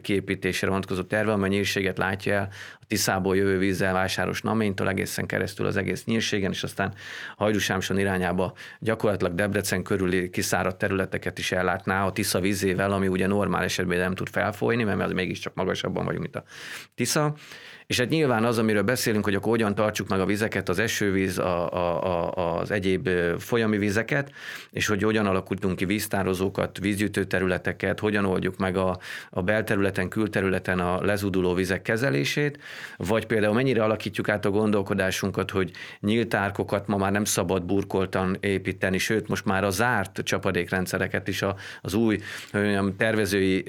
kiépítésére 0.00 0.70
vonatkozó 0.70 0.91
terve, 1.00 1.32
amely 1.32 1.48
nyírséget 1.48 1.98
látja 1.98 2.34
el 2.34 2.48
a 2.74 2.84
Tiszából 2.86 3.36
jövő 3.36 3.58
vízzel 3.58 3.92
vásáros 3.92 4.42
Naménytól 4.42 4.88
egészen 4.88 5.26
keresztül 5.26 5.66
az 5.66 5.76
egész 5.76 6.04
nyírségen, 6.04 6.50
és 6.50 6.62
aztán 6.62 6.94
Hajdusámson 7.36 7.98
irányába 7.98 8.52
gyakorlatilag 8.80 9.34
Debrecen 9.34 9.82
körüli 9.82 10.30
kiszáradt 10.30 10.78
területeket 10.78 11.38
is 11.38 11.52
ellátná 11.52 12.06
a 12.06 12.12
Tisza 12.12 12.40
vízével, 12.40 12.92
ami 12.92 13.08
ugye 13.08 13.26
normál 13.26 13.62
esetben 13.62 13.98
nem 13.98 14.14
tud 14.14 14.28
felfolyni, 14.28 14.84
mert 14.84 15.00
az 15.00 15.12
mégiscsak 15.12 15.54
magasabban 15.54 16.04
vagyunk, 16.04 16.22
mint 16.22 16.36
a 16.36 16.44
Tisza. 16.94 17.34
És 17.86 17.98
hát 17.98 18.08
nyilván 18.08 18.44
az, 18.44 18.58
amiről 18.58 18.82
beszélünk, 18.82 19.24
hogy 19.24 19.34
akkor 19.34 19.50
hogyan 19.50 19.74
tartsuk 19.74 20.08
meg 20.08 20.20
a 20.20 20.26
vizeket, 20.26 20.68
az 20.68 20.78
esővíz, 20.78 21.38
a, 21.38 21.72
a, 21.72 22.04
a, 22.04 22.58
az 22.58 22.70
egyéb 22.70 23.08
folyami 23.38 23.78
vizeket, 23.78 24.32
és 24.70 24.86
hogy 24.86 25.02
hogyan 25.02 25.26
alakítunk 25.26 25.76
ki 25.76 25.84
víztározókat, 25.84 26.78
vízgyűjtő 26.78 27.24
területeket, 27.24 28.00
hogyan 28.00 28.24
oldjuk 28.24 28.56
meg 28.56 28.76
a, 28.76 28.98
a 29.30 29.42
belterületen, 29.42 30.08
külterületen 30.08 30.78
a 30.78 31.04
lezuduló 31.04 31.54
vizek 31.54 31.82
kezelését, 31.82 32.58
vagy 32.96 33.26
például 33.26 33.54
mennyire 33.54 33.82
alakítjuk 33.82 34.28
át 34.28 34.44
a 34.44 34.50
gondolkodásunkat, 34.50 35.50
hogy 35.50 35.70
nyílt 36.00 36.34
árkokat 36.34 36.86
ma 36.86 36.96
már 36.96 37.12
nem 37.12 37.24
szabad 37.24 37.64
burkoltan 37.64 38.36
építeni, 38.40 38.98
sőt, 38.98 39.28
most 39.28 39.44
már 39.44 39.64
a 39.64 39.70
zárt 39.70 40.20
csapadékrendszereket 40.24 41.28
is 41.28 41.42
a, 41.42 41.56
az 41.80 41.94
új 41.94 42.18
tervezői 42.96 43.64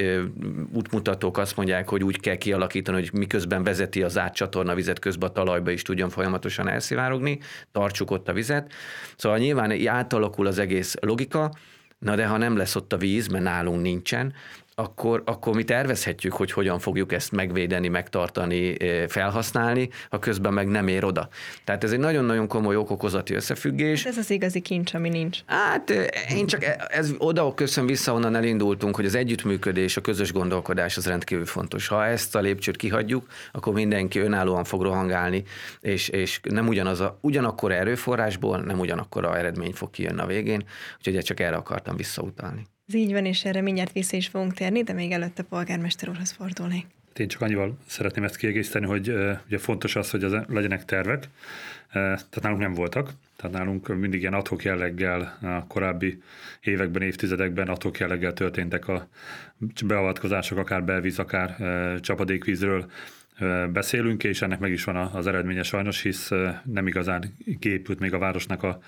útmutatók 0.73 1.37
azt 1.37 1.55
mondják, 1.55 1.89
hogy 1.89 2.03
úgy 2.03 2.19
kell 2.19 2.35
kialakítani, 2.35 2.99
hogy 2.99 3.09
miközben 3.13 3.63
vezeti 3.63 4.02
az 4.03 4.11
zárt 4.11 4.33
csatornavizet 4.33 4.99
közben 4.99 5.29
a 5.29 5.33
talajba 5.33 5.71
is 5.71 5.81
tudjon 5.81 6.09
folyamatosan 6.09 6.67
elszivárogni, 6.67 7.39
tartsuk 7.71 8.11
ott 8.11 8.29
a 8.29 8.33
vizet. 8.33 8.73
Szóval 9.15 9.37
nyilván 9.37 9.87
átalakul 9.87 10.47
az 10.47 10.59
egész 10.59 10.95
logika, 11.01 11.51
Na 12.03 12.15
de 12.15 12.25
ha 12.25 12.37
nem 12.37 12.57
lesz 12.57 12.75
ott 12.75 12.93
a 12.93 12.97
víz, 12.97 13.27
mert 13.27 13.43
nálunk 13.43 13.81
nincsen, 13.81 14.33
akkor, 14.83 15.23
akkor 15.25 15.55
mi 15.55 15.63
tervezhetjük, 15.63 16.33
hogy 16.33 16.51
hogyan 16.51 16.79
fogjuk 16.79 17.11
ezt 17.11 17.31
megvédeni, 17.31 17.87
megtartani, 17.87 18.77
felhasználni, 19.07 19.89
ha 20.09 20.19
közben 20.19 20.53
meg 20.53 20.67
nem 20.67 20.87
ér 20.87 21.03
oda. 21.03 21.29
Tehát 21.63 21.83
ez 21.83 21.91
egy 21.91 21.99
nagyon-nagyon 21.99 22.47
komoly 22.47 22.75
okokozati 22.75 23.33
összefüggés. 23.33 24.05
Ez 24.05 24.17
az 24.17 24.29
igazi 24.29 24.59
kincs, 24.59 24.93
ami 24.93 25.09
nincs. 25.09 25.39
Hát 25.45 25.89
én 26.29 26.47
csak 26.47 26.63
e, 26.63 26.87
ez 26.89 27.11
oda 27.17 27.53
köszön 27.53 27.85
vissza, 27.85 28.13
onnan 28.13 28.35
elindultunk, 28.35 28.95
hogy 28.95 29.05
az 29.05 29.15
együttműködés, 29.15 29.97
a 29.97 30.01
közös 30.01 30.31
gondolkodás 30.31 30.97
az 30.97 31.07
rendkívül 31.07 31.45
fontos. 31.45 31.87
Ha 31.87 32.05
ezt 32.05 32.35
a 32.35 32.39
lépcsőt 32.39 32.75
kihagyjuk, 32.75 33.27
akkor 33.51 33.73
mindenki 33.73 34.19
önállóan 34.19 34.63
fog 34.63 34.81
rohangálni, 34.81 35.43
és, 35.81 36.09
és 36.09 36.39
nem 36.43 36.67
ugyanaz 36.67 36.99
a, 36.99 37.17
ugyanakkor 37.21 37.71
erőforrásból, 37.71 38.57
nem 38.57 38.79
ugyanakkor 38.79 39.25
a 39.25 39.37
eredmény 39.37 39.73
fog 39.73 39.89
kijönni 39.89 40.21
a 40.21 40.25
végén, 40.25 40.63
úgyhogy 40.97 41.23
csak 41.23 41.39
erre 41.39 41.55
akartam 41.55 41.95
visszautalni. 41.95 42.71
Ez 42.87 42.93
így 42.93 43.11
van, 43.11 43.25
és 43.25 43.45
erre 43.45 43.61
mindjárt 43.61 43.91
vissza 43.91 44.17
is 44.17 44.27
fogunk 44.27 44.53
térni, 44.53 44.83
de 44.83 44.93
még 44.93 45.11
előtte 45.11 45.43
polgármester 45.43 46.09
úrhoz 46.09 46.31
fordulnék. 46.31 46.85
Én 47.17 47.27
csak 47.27 47.41
annyival 47.41 47.77
szeretném 47.85 48.23
ezt 48.23 48.35
kiegészíteni, 48.35 48.85
hogy 48.85 49.09
ugye 49.47 49.57
fontos 49.57 49.95
az, 49.95 50.09
hogy 50.09 50.23
az 50.23 50.35
legyenek 50.47 50.85
tervek, 50.85 51.29
tehát 51.91 52.41
nálunk 52.41 52.61
nem 52.61 52.73
voltak, 52.73 53.11
tehát 53.35 53.55
nálunk 53.55 53.87
mindig 53.87 54.19
ilyen 54.19 54.33
adhok 54.33 54.63
jelleggel 54.63 55.37
a 55.41 55.67
korábbi 55.67 56.21
években, 56.61 57.01
évtizedekben 57.01 57.67
adhok 57.67 57.97
jelleggel 57.97 58.33
történtek 58.33 58.87
a 58.87 59.07
beavatkozások, 59.85 60.57
akár 60.57 60.83
belvíz, 60.83 61.19
akár 61.19 61.55
csapadékvízről, 61.99 62.91
beszélünk, 63.71 64.23
és 64.23 64.41
ennek 64.41 64.59
meg 64.59 64.71
is 64.71 64.83
van 64.83 64.95
az 64.95 65.27
eredménye 65.27 65.63
sajnos, 65.63 66.01
hisz 66.01 66.31
nem 66.63 66.87
igazán 66.87 67.35
képült 67.59 67.99
még 67.99 68.13
a 68.13 68.17
városnak 68.17 68.63
a, 68.63 68.81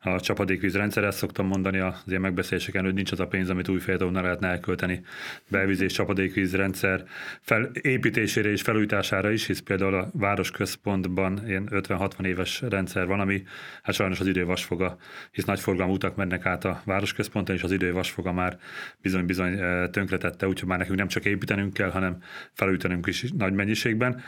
a 0.00 0.20
csapadékvízrendszer. 0.20 1.04
Ezt 1.04 1.18
szoktam 1.18 1.46
mondani 1.46 1.78
az 1.78 2.02
ilyen 2.06 2.20
megbeszéléseken, 2.20 2.84
hogy 2.84 2.94
nincs 2.94 3.12
az 3.12 3.20
a 3.20 3.26
pénz, 3.26 3.50
amit 3.50 3.68
új 3.68 3.80
ne 3.86 4.20
lehetne 4.20 4.48
elkölteni 4.48 5.00
belvíz 5.48 5.80
és 5.80 5.92
csapadékvízrendszer 5.92 7.04
felépítésére 7.40 8.50
és 8.50 8.62
felújítására 8.62 9.30
is, 9.30 9.46
hisz 9.46 9.60
például 9.60 9.94
a 9.94 10.10
városközpontban 10.12 11.40
ilyen 11.46 11.68
50-60 11.70 12.24
éves 12.24 12.60
rendszer 12.60 13.06
van, 13.06 13.20
ami 13.20 13.42
hát 13.82 13.94
sajnos 13.94 14.20
az 14.20 14.26
idő 14.26 14.44
vasfoga, 14.44 14.96
hisz 15.30 15.44
nagy 15.44 15.60
forgalmú 15.60 15.92
utak 15.92 16.16
mennek 16.16 16.46
át 16.46 16.64
a 16.64 16.82
városközponton, 16.84 17.56
és 17.56 17.62
az 17.62 17.72
idő 17.72 17.92
vasfoga 17.92 18.32
már 18.32 18.58
bizony-bizony 19.02 19.60
tönkretette, 19.90 20.48
úgyhogy 20.48 20.68
már 20.68 20.78
nekünk 20.78 20.98
nem 20.98 21.08
csak 21.08 21.24
építenünk 21.24 21.72
kell, 21.72 21.90
hanem 21.90 22.22
felújítanunk 22.52 23.06
is 23.06 23.22
nagy 23.22 23.52
mennyiség 23.52 23.88
mennyiségben, 23.96 24.22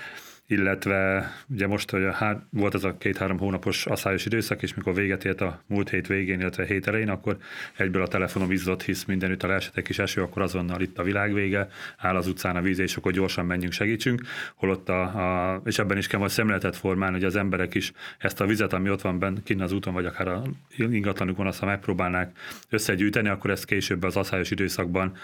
illetve 0.51 1.31
ugye 1.49 1.67
most 1.67 1.91
hogy 1.91 2.03
hát 2.13 2.43
volt 2.51 2.75
az 2.75 2.85
a 2.85 2.97
két-három 2.99 3.39
hónapos 3.39 3.87
asszályos 3.87 4.27
időszak, 4.27 4.63
és 4.63 4.75
mikor 4.75 4.95
véget 4.95 5.25
ért 5.25 5.41
a 5.41 5.63
múlt 5.67 5.91
hét 5.91 6.07
végén, 6.07 6.41
illetve 6.41 6.65
hét 6.65 6.87
elején, 6.87 7.09
akkor 7.09 7.37
egyből 7.77 8.03
a 8.03 8.07
telefonom 8.07 8.51
izzott, 8.51 8.83
hisz 8.83 9.05
mindenütt 9.05 9.43
a 9.43 9.47
leesetek 9.47 9.89
is 9.89 9.99
eső, 9.99 10.23
akkor 10.23 10.43
azonnal 10.43 10.81
itt 10.81 10.99
a 10.99 11.03
világ 11.03 11.33
vége, 11.33 11.69
áll 11.97 12.17
az 12.17 12.27
utcán 12.27 12.57
a 12.57 12.61
víz, 12.61 12.79
és 12.79 12.97
akkor 12.97 13.13
gyorsan 13.13 13.47
menjünk, 13.47 13.73
segítsünk. 13.73 14.21
Holott 14.55 14.89
a, 14.89 15.03
a 15.03 15.63
és 15.65 15.79
ebben 15.79 15.97
is 15.97 16.07
kell 16.07 16.19
majd 16.19 16.31
szemléletet 16.31 16.77
formálni, 16.77 17.15
hogy 17.15 17.25
az 17.25 17.37
emberek 17.37 17.75
is 17.75 17.93
ezt 18.19 18.41
a 18.41 18.47
vizet, 18.47 18.73
ami 18.73 18.91
ott 18.91 19.01
van 19.01 19.19
bent 19.19 19.43
kinn 19.43 19.61
az 19.61 19.73
úton, 19.73 19.95
vagy 19.95 20.07
akár 20.07 20.29
a 20.29 20.43
ingatlanukon, 20.77 21.47
azt 21.47 21.59
ha 21.59 21.67
megpróbálnák 21.67 22.37
összegyűjteni, 22.69 23.29
akkor 23.29 23.51
ezt 23.51 23.65
később 23.65 24.03
az 24.03 24.17
asszályos 24.17 24.51
időszakban 24.51 25.17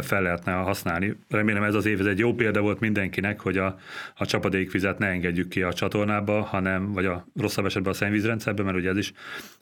fel 0.00 0.22
lehetne 0.22 0.52
használni. 0.52 1.16
Remélem 1.28 1.62
ez 1.62 1.74
az 1.74 1.86
év 1.86 2.00
ez 2.00 2.06
egy 2.06 2.18
jó 2.18 2.34
példa 2.34 2.60
volt 2.60 2.80
mindenkinek, 2.80 3.40
hogy 3.40 3.56
a, 3.56 3.78
a 4.14 4.26
csapadék 4.26 4.61
folyadékvizet 4.62 4.98
ne 4.98 5.06
engedjük 5.06 5.48
ki 5.48 5.62
a 5.62 5.72
csatornába, 5.72 6.42
hanem, 6.42 6.92
vagy 6.92 7.06
a 7.06 7.26
rosszabb 7.36 7.64
esetben 7.64 7.92
a 7.92 7.94
szennyvízrendszerbe, 7.94 8.62
mert 8.62 8.76
ugye 8.76 8.90
ez 8.90 8.96
is 8.96 9.12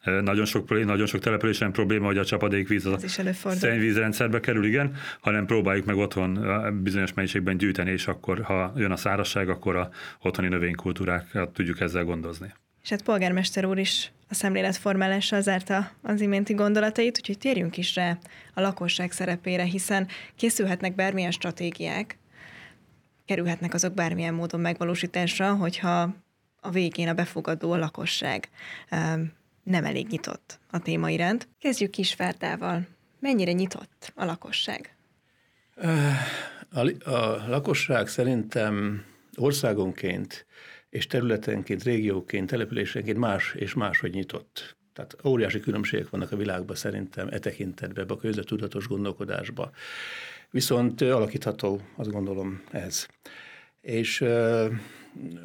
nagyon 0.05 0.45
sok, 0.45 0.85
nagyon 0.85 1.07
sok 1.07 1.21
településen 1.21 1.73
probléma, 1.73 2.07
hogy 2.07 2.19
a 2.19 2.25
csapadékvíz 2.25 2.87
a 2.87 2.99
szennyvízrendszerbe 3.45 4.41
kerül, 4.41 4.65
igen, 4.65 4.95
hanem 5.21 5.47
próbáljuk 5.47 5.87
meg 5.87 5.97
otthon 5.97 6.39
bizonyos 6.83 7.15
mennyiségben 7.15 7.57
gyűjteni, 7.57 7.91
és 7.91 8.07
akkor, 8.07 8.41
ha 8.43 8.73
jön 8.77 8.91
a 8.91 8.97
szárazság, 8.97 9.49
akkor 9.49 9.77
a 9.77 9.91
otthoni 10.23 10.49
növénykultúrákat 10.49 11.51
tudjuk 11.53 11.81
ezzel 11.81 12.05
gondozni. 12.05 12.53
És 12.83 12.89
hát 12.89 13.03
polgármester 13.03 13.65
úr 13.65 13.79
is 13.79 14.13
a 14.29 14.35
szemléletformálással 14.35 15.41
zárta 15.41 15.91
az 16.03 16.21
iménti 16.21 16.53
gondolatait, 16.53 17.19
úgyhogy 17.19 17.39
térjünk 17.39 17.77
is 17.77 17.95
rá 17.95 18.19
a 18.55 18.61
lakosság 18.61 19.13
szerepére, 19.13 19.65
hiszen 19.65 20.07
készülhetnek 20.37 20.95
bármilyen 20.95 21.31
stratégiák, 21.31 22.19
kerülhetnek 23.31 23.75
azok 23.75 23.95
bármilyen 23.95 24.35
módon 24.35 24.61
megvalósításra, 24.61 25.55
hogyha 25.55 26.15
a 26.61 26.71
végén 26.71 27.09
a 27.09 27.15
befogadó 27.15 27.73
a 27.73 27.77
lakosság 27.77 28.49
nem 29.63 29.85
elég 29.85 30.07
nyitott 30.07 30.59
a 30.71 30.79
téma 30.79 31.11
iránt. 31.11 31.49
Kezdjük 31.61 31.91
Kisvárdával. 31.91 32.87
Mennyire 33.19 33.53
nyitott 33.53 34.13
a 34.15 34.25
lakosság? 34.25 34.97
A, 36.71 37.11
a 37.11 37.49
lakosság 37.49 38.09
szerintem 38.09 39.05
országonként 39.37 40.47
és 40.89 41.07
területenként, 41.07 41.83
régióként, 41.83 42.47
településenként 42.47 43.19
más 43.19 43.55
és 43.55 43.75
máshogy 43.75 44.13
nyitott. 44.13 44.77
Tehát 44.93 45.17
óriási 45.25 45.61
különbségek 45.61 46.09
vannak 46.09 46.33
a 46.33 46.37
világban 46.37 46.77
szerintem 46.77 47.29
e 47.31 47.39
tekintetben, 47.39 48.07
a 48.09 48.17
közötudatos 48.17 48.87
gondolkodásba. 48.87 49.71
Viszont 50.51 51.01
alakítható, 51.01 51.81
azt 51.97 52.11
gondolom 52.11 52.63
ez. 52.71 53.07
És 53.81 54.25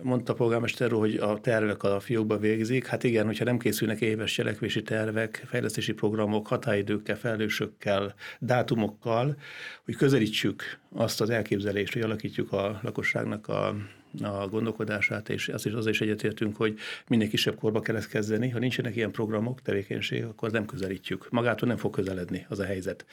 mondta 0.01 0.31
a 0.31 0.35
polgármester 0.35 0.93
úr, 0.93 0.99
hogy 0.99 1.15
a 1.15 1.39
tervek 1.39 1.83
a 1.83 1.99
fiókba 1.99 2.37
végzik. 2.37 2.85
Hát 2.85 3.03
igen, 3.03 3.25
hogyha 3.25 3.43
nem 3.43 3.57
készülnek 3.57 4.01
éves 4.01 4.33
cselekvési 4.33 4.81
tervek, 4.81 5.43
fejlesztési 5.47 5.93
programok, 5.93 6.47
határidőkkel, 6.47 7.17
felelősökkel, 7.17 8.13
dátumokkal, 8.39 9.37
hogy 9.85 9.95
közelítsük 9.95 10.79
azt 10.93 11.21
az 11.21 11.29
elképzelést, 11.29 11.93
hogy 11.93 12.01
alakítjuk 12.01 12.51
a 12.51 12.79
lakosságnak 12.83 13.47
a, 13.47 13.75
a 14.21 14.47
gondolkodását, 14.47 15.29
és 15.29 15.47
azt 15.47 15.65
is 15.65 15.73
az 15.73 15.87
is 15.87 16.01
egyetértünk, 16.01 16.55
hogy 16.55 16.77
minél 17.07 17.29
kisebb 17.29 17.55
korba 17.55 17.79
kell 17.79 17.95
ezt 17.95 18.09
kezdeni. 18.09 18.49
Ha 18.49 18.59
nincsenek 18.59 18.95
ilyen 18.95 19.11
programok, 19.11 19.61
tevékenység, 19.61 20.23
akkor 20.23 20.51
nem 20.51 20.65
közelítjük. 20.65 21.29
Magától 21.29 21.67
nem 21.67 21.77
fog 21.77 21.93
közeledni 21.93 22.45
az 22.49 22.59
a 22.59 22.65
helyzet. 22.65 23.05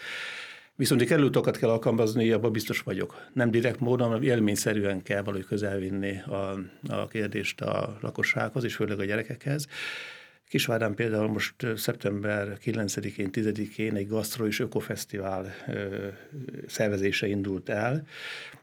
Viszont 0.76 1.04
kerülőtokat 1.04 1.56
kell 1.56 1.70
alkalmazni, 1.70 2.30
abban 2.30 2.52
biztos 2.52 2.80
vagyok. 2.80 3.26
Nem 3.32 3.50
direkt 3.50 3.80
módon, 3.80 4.06
hanem 4.06 4.22
élményszerűen 4.22 5.02
kell 5.02 5.22
valahogy 5.22 5.46
közelvinni 5.46 6.20
a, 6.20 6.58
a 6.88 7.08
kérdést 7.08 7.61
a 7.61 7.98
lakossághoz, 8.00 8.64
és 8.64 8.74
főleg 8.74 8.98
a 8.98 9.04
gyerekekhez. 9.04 9.66
Kisvárán 10.48 10.94
például 10.94 11.28
most 11.28 11.54
szeptember 11.76 12.58
9-én, 12.64 13.28
10-én 13.32 13.96
egy 13.96 14.08
gasztro 14.08 14.46
és 14.46 14.61
ökofesztivál 14.61 15.54
szervezése 16.66 17.26
indult 17.26 17.68
el, 17.68 18.06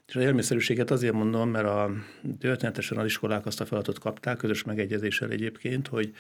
és 0.08 0.16
az 0.16 0.22
élményszerűséget 0.22 0.92
azért 0.92 1.14
mondom, 1.14 1.50
mert 1.50 1.66
a, 1.66 1.92
történetesen 2.40 2.98
az 2.98 3.06
iskolák 3.06 3.46
azt 3.46 3.62
a 3.62 3.66
feladatot 3.66 4.00
kapták, 4.00 4.38
közös 4.38 4.64
megegyezéssel 4.64 5.30
egyébként, 5.30 5.88
hogy 5.88 6.14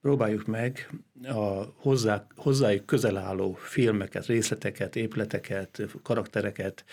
próbáljuk 0.00 0.46
meg 0.46 0.90
a 1.22 1.64
hozzá, 1.76 2.26
hozzájuk 2.36 2.86
közel 2.86 3.16
álló 3.16 3.54
filmeket, 3.60 4.26
részleteket, 4.26 4.96
épületeket, 4.96 5.82
karaktereket 6.02 6.84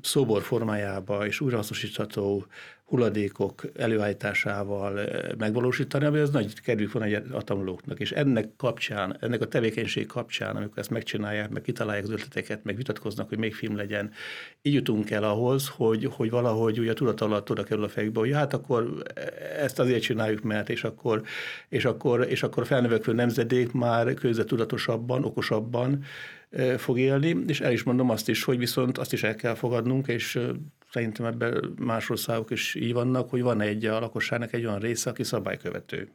szobor 0.00 0.42
formájába 0.42 1.26
és 1.26 1.40
újrahasznosítható 1.40 2.46
hulladékok 2.84 3.62
előállításával 3.76 5.00
eh, 5.00 5.30
megvalósítani, 5.38 6.04
ami 6.04 6.18
az 6.18 6.30
nagy 6.30 6.60
kedvük 6.60 6.92
van 6.92 7.14
a 7.32 7.42
tanulóknak. 7.42 8.00
És 8.00 8.12
ennek 8.12 8.48
kapcsán, 8.56 9.16
ennek 9.20 9.40
a 9.40 9.48
tevékenység 9.48 10.06
kapcsán, 10.06 10.56
amikor 10.56 10.78
ezt 10.78 10.90
megcsinálják, 10.90 11.50
meg 11.50 11.62
kitalálják 11.62 12.04
az 12.04 12.10
ötleteket, 12.10 12.64
meg 12.64 12.76
vitatkoznak, 12.76 13.28
hogy 13.28 13.38
még 13.38 13.54
film 13.54 13.76
legyen, 13.76 14.10
így 14.62 14.74
jutunk 14.74 15.10
el 15.10 15.24
ahhoz, 15.24 15.68
hogy, 15.68 16.08
hogy 16.12 16.30
valahogy 16.30 16.78
ugye 16.78 16.90
a 16.90 16.94
tudat 16.94 17.20
alatt 17.20 17.50
oda 17.50 17.62
kerül 17.62 17.84
a 17.84 17.88
fejükbe, 17.88 18.20
hogy 18.20 18.32
hát 18.32 18.52
akkor 18.54 19.02
ezt 19.58 19.78
azért 19.78 20.02
csináljuk, 20.02 20.42
mert 20.42 20.68
és 20.68 20.84
akkor, 20.84 21.22
és 21.68 21.84
akkor, 21.84 22.26
és 22.28 22.42
akkor 22.42 22.62
a 22.62 22.66
felnövekvő 22.66 23.12
nemzedék 23.12 23.72
már 23.72 24.14
tudatosabban, 24.46 25.24
okosabban 25.24 26.04
eh, 26.50 26.76
fog 26.78 26.98
élni, 26.98 27.44
és 27.46 27.60
el 27.60 27.72
is 27.72 27.82
mondom 27.82 28.10
azt 28.10 28.28
is, 28.28 28.44
hogy 28.44 28.58
viszont 28.58 28.98
azt 28.98 29.12
is 29.12 29.22
el 29.22 29.34
kell 29.34 29.54
fogadnunk, 29.54 30.08
és 30.08 30.36
eh, 30.36 30.48
szerintem 30.94 31.26
ebben 31.26 31.74
más 31.78 32.10
országok 32.10 32.50
is 32.50 32.74
így 32.74 32.92
vannak, 32.92 33.30
hogy 33.30 33.42
van 33.42 33.60
egy 33.60 33.84
a 33.84 34.00
lakosságnak 34.00 34.52
egy 34.52 34.64
olyan 34.64 34.78
része, 34.78 35.10
aki 35.10 35.22
szabálykövető. 35.22 36.10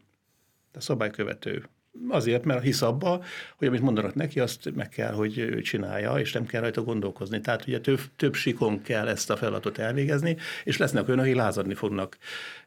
De 0.71 0.79
szabálykövető. 0.79 1.63
Azért, 2.09 2.45
mert 2.45 2.63
hisz 2.63 2.81
abba, 2.81 3.23
hogy 3.57 3.67
amit 3.67 3.81
mondanak 3.81 4.15
neki, 4.15 4.39
azt 4.39 4.75
meg 4.75 4.89
kell, 4.89 5.11
hogy 5.11 5.37
ő 5.37 5.61
csinálja, 5.61 6.13
és 6.13 6.33
nem 6.33 6.45
kell 6.45 6.61
rajta 6.61 6.83
gondolkozni. 6.83 7.41
Tehát 7.41 7.67
ugye 7.67 7.79
több, 7.79 7.99
több 8.15 8.33
sikon 8.33 8.81
kell 8.81 9.07
ezt 9.07 9.29
a 9.29 9.37
feladatot 9.37 9.77
elvégezni, 9.77 10.37
és 10.63 10.77
lesznek 10.77 11.07
olyanok, 11.07 11.25
akik 11.25 11.35
lázadni 11.35 11.73
fognak 11.73 12.17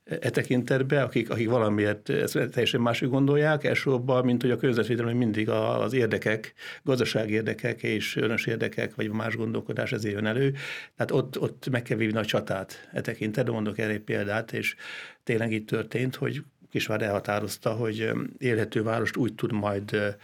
e 0.05 0.31
tekintetben, 0.31 1.03
akik, 1.03 1.31
akik 1.31 1.49
valamiért 1.49 2.09
ezt 2.09 2.33
teljesen 2.33 2.81
másik 2.81 3.09
gondolják, 3.09 3.65
elsősorban, 3.65 4.25
mint 4.25 4.43
hogy 4.43 4.51
a 4.51 4.57
környezetvédelem 4.57 5.17
mindig 5.17 5.49
az 5.49 5.93
érdekek, 5.93 6.53
gazdasági 6.83 7.33
érdekek 7.33 7.83
és 7.83 8.17
önös 8.17 8.47
érdekek, 8.47 8.95
vagy 8.95 9.11
más 9.11 9.37
gondolkodás 9.37 9.93
ezért 9.93 10.15
jön 10.15 10.27
elő. 10.27 10.55
Tehát 10.97 11.11
ott, 11.11 11.41
ott 11.41 11.69
meg 11.71 11.83
kell 11.83 11.97
vívni 11.97 12.19
a 12.19 12.25
csatát 12.25 12.89
e 12.93 13.01
tekintetben, 13.01 13.55
mondok 13.55 13.79
erre 13.79 13.93
egy 13.93 14.01
példát, 14.01 14.53
és 14.53 14.75
tényleg 15.25 15.53
így 15.53 15.65
történt, 15.65 16.15
hogy 16.15 16.43
Kisvár 16.73 17.03
elhatározta, 17.03 17.71
hogy 17.73 18.11
élhető 18.39 18.83
várost 18.83 19.17
úgy 19.17 19.35
tud 19.35 19.53
majd 19.53 20.17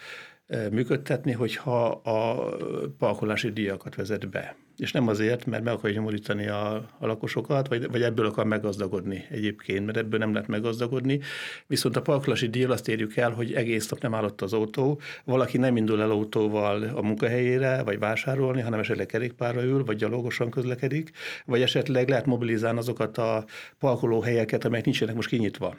működtetni, 0.71 1.33
hogyha 1.33 1.87
a 1.87 2.57
parkolási 2.99 3.53
díjakat 3.53 3.95
vezet 3.95 4.29
be 4.29 4.57
és 4.79 4.93
nem 4.93 5.09
azért, 5.09 5.47
mert 5.47 5.65
meg 5.65 5.73
akarja 5.73 5.97
nyomorítani 5.97 6.47
a, 6.47 6.75
a 6.99 7.07
lakosokat, 7.07 7.69
vagy, 7.69 7.91
vagy 7.91 8.03
ebből 8.03 8.27
akar 8.27 8.45
meggazdagodni 8.45 9.25
egyébként, 9.31 9.87
mert 9.87 9.99
ebből 9.99 10.19
nem 10.19 10.33
lehet 10.33 10.49
meggazdagodni. 10.49 11.21
Viszont 11.67 11.97
a 11.97 12.03
parkolási 12.03 12.49
díjjal 12.49 12.71
azt 12.71 12.89
érjük 12.89 13.17
el, 13.17 13.31
hogy 13.31 13.53
egész 13.53 13.89
nap 13.89 14.01
nem 14.01 14.15
állott 14.15 14.43
az 14.43 14.53
autó, 14.53 15.01
valaki 15.25 15.59
nem 15.59 15.77
indul 15.77 16.03
el 16.03 16.11
autóval 16.11 16.83
a 16.83 17.03
munkahelyére, 17.03 17.83
vagy 17.83 17.99
vásárolni, 17.99 18.61
hanem 18.61 18.81
esetleg 18.81 19.07
kerékpárra 19.07 19.63
ül, 19.63 19.85
vagy 19.85 19.97
gyalogosan 19.97 20.51
közlekedik, 20.51 21.11
vagy 21.45 21.63
esetleg 21.63 22.09
lehet 22.09 22.27
mobilizálni 22.27 22.79
azokat 22.79 23.19
a 23.19 23.45
parkolóhelyeket, 23.79 24.65
amelyek 24.65 24.85
nincsenek 24.85 25.15
most 25.15 25.29
kinyitva. 25.29 25.77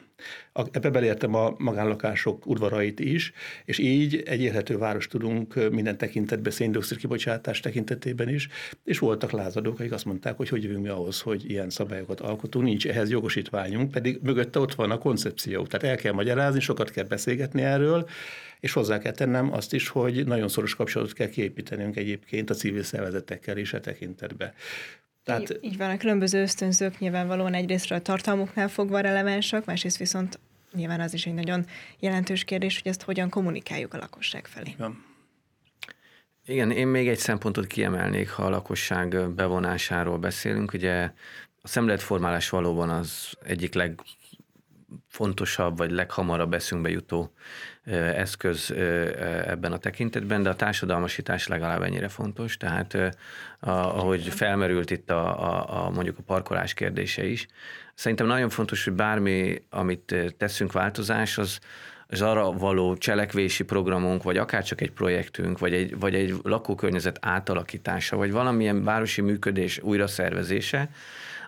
Ebbe 0.52 0.90
belértem 0.90 1.34
a 1.34 1.54
magánlakások 1.58 2.46
udvarait 2.46 3.00
is, 3.00 3.32
és 3.64 3.78
így 3.78 4.22
egy 4.26 4.40
élhető 4.40 4.78
város 4.78 5.06
tudunk 5.06 5.70
minden 5.70 5.98
tekintetben, 5.98 6.52
széndiokszid 6.52 6.96
kibocsátás 6.98 7.60
tekintetében 7.60 8.28
is, 8.28 8.48
és 8.90 8.98
voltak 8.98 9.30
lázadók, 9.30 9.78
akik 9.78 9.92
azt 9.92 10.04
mondták, 10.04 10.36
hogy 10.36 10.48
hogy 10.48 10.62
jövünk 10.62 10.82
mi 10.82 10.88
ahhoz, 10.88 11.20
hogy 11.20 11.50
ilyen 11.50 11.70
szabályokat 11.70 12.20
alkotunk, 12.20 12.64
nincs 12.64 12.86
ehhez 12.86 13.10
jogosítványunk, 13.10 13.90
pedig 13.90 14.18
mögötte 14.22 14.58
ott 14.58 14.74
van 14.74 14.90
a 14.90 14.98
koncepció. 14.98 15.66
Tehát 15.66 15.86
el 15.86 16.02
kell 16.02 16.12
magyarázni, 16.12 16.60
sokat 16.60 16.90
kell 16.90 17.04
beszélgetni 17.04 17.62
erről, 17.62 18.08
és 18.60 18.72
hozzá 18.72 18.98
kell 18.98 19.12
tennem 19.12 19.52
azt 19.52 19.72
is, 19.72 19.88
hogy 19.88 20.26
nagyon 20.26 20.48
szoros 20.48 20.74
kapcsolatot 20.74 21.12
kell 21.14 21.28
kiépítenünk 21.28 21.96
egyébként 21.96 22.50
a 22.50 22.54
civil 22.54 22.82
szervezetekkel 22.82 23.56
is 23.56 23.72
e 23.72 23.80
tekintetben. 23.80 24.52
Tehát, 25.24 25.40
így, 25.50 25.58
így 25.60 25.76
van, 25.76 25.90
a 25.90 25.96
különböző 25.96 26.42
ösztönzők 26.42 26.98
nyilvánvalóan 26.98 27.54
egyrészt 27.54 27.90
a 27.90 28.00
tartalmuknál 28.00 28.68
fogva 28.68 29.00
relevánsak, 29.00 29.64
másrészt 29.64 29.96
viszont 29.96 30.38
nyilván 30.72 31.00
az 31.00 31.14
is 31.14 31.26
egy 31.26 31.34
nagyon 31.34 31.66
jelentős 31.98 32.44
kérdés, 32.44 32.80
hogy 32.82 32.90
ezt 32.90 33.02
hogyan 33.02 33.28
kommunikáljuk 33.28 33.94
a 33.94 33.98
lakosság 33.98 34.46
felé. 34.46 34.70
Igen. 34.70 35.09
Igen, 36.46 36.70
én 36.70 36.86
még 36.86 37.08
egy 37.08 37.18
szempontot 37.18 37.66
kiemelnék, 37.66 38.30
ha 38.30 38.44
a 38.44 38.48
lakosság 38.48 39.30
bevonásáról 39.30 40.18
beszélünk. 40.18 40.72
Ugye 40.72 41.12
a 41.62 41.68
szemléletformálás 41.68 42.48
valóban 42.48 42.90
az 42.90 43.34
egyik 43.42 43.74
legfontosabb, 43.74 45.76
vagy 45.76 45.90
leghamarabb 45.90 46.54
eszünkbe 46.54 46.90
jutó 46.90 47.32
eszköz 48.14 48.70
ebben 49.46 49.72
a 49.72 49.78
tekintetben, 49.78 50.42
de 50.42 50.48
a 50.48 50.56
társadalmasítás 50.56 51.46
legalább 51.46 51.82
ennyire 51.82 52.08
fontos, 52.08 52.56
tehát 52.56 53.16
ahogy 53.60 54.22
felmerült 54.22 54.90
itt 54.90 55.10
a, 55.10 55.44
a, 55.44 55.84
a 55.84 55.90
mondjuk 55.90 56.18
a 56.18 56.22
parkolás 56.22 56.74
kérdése 56.74 57.26
is, 57.26 57.46
szerintem 57.94 58.26
nagyon 58.26 58.48
fontos, 58.48 58.84
hogy 58.84 58.92
bármi, 58.92 59.62
amit 59.70 60.14
teszünk 60.36 60.72
változás, 60.72 61.38
az, 61.38 61.58
az 62.10 62.20
arra 62.22 62.52
való 62.52 62.96
cselekvési 62.96 63.64
programunk, 63.64 64.22
vagy 64.22 64.36
akár 64.36 64.64
csak 64.64 64.80
egy 64.80 64.90
projektünk, 64.90 65.58
vagy 65.58 65.72
egy, 65.72 65.98
vagy 65.98 66.14
egy 66.14 66.34
lakókörnyezet 66.42 67.18
átalakítása, 67.20 68.16
vagy 68.16 68.32
valamilyen 68.32 68.84
városi 68.84 69.20
működés 69.20 69.78
újraszervezése, 69.82 70.90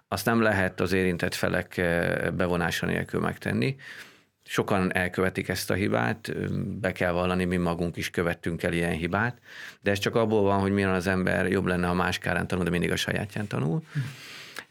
azt 0.09 0.25
nem 0.25 0.41
lehet 0.43 0.81
az 0.81 0.93
érintett 0.93 1.35
felek 1.35 1.77
eh, 1.77 2.31
bevonása 2.31 2.87
nélkül 2.87 3.21
megtenni. 3.21 3.77
Sokan 4.45 4.95
elkövetik 4.95 5.49
ezt 5.49 5.71
a 5.71 5.75
hibát, 5.75 6.33
be 6.81 6.93
kell 6.93 7.13
vallani, 7.13 7.45
mi 7.45 7.57
magunk 7.57 7.97
is 7.97 8.11
követtünk 8.11 8.63
el 8.63 8.73
ilyen 8.73 8.93
hibát, 8.93 9.39
de 9.81 9.91
ez 9.91 9.99
csak 9.99 10.15
abból 10.15 10.43
van, 10.43 10.61
hogy 10.61 10.73
milyen 10.73 10.91
az 10.91 11.07
ember 11.07 11.51
jobb 11.51 11.67
lenne, 11.67 11.87
ha 11.87 11.95
más 11.95 12.19
kárán 12.19 12.47
tanul, 12.47 12.65
de 12.65 12.71
mindig 12.71 12.91
a 12.91 12.97
sajátján 12.97 13.47
tanul. 13.47 13.83
Hm. 13.93 14.01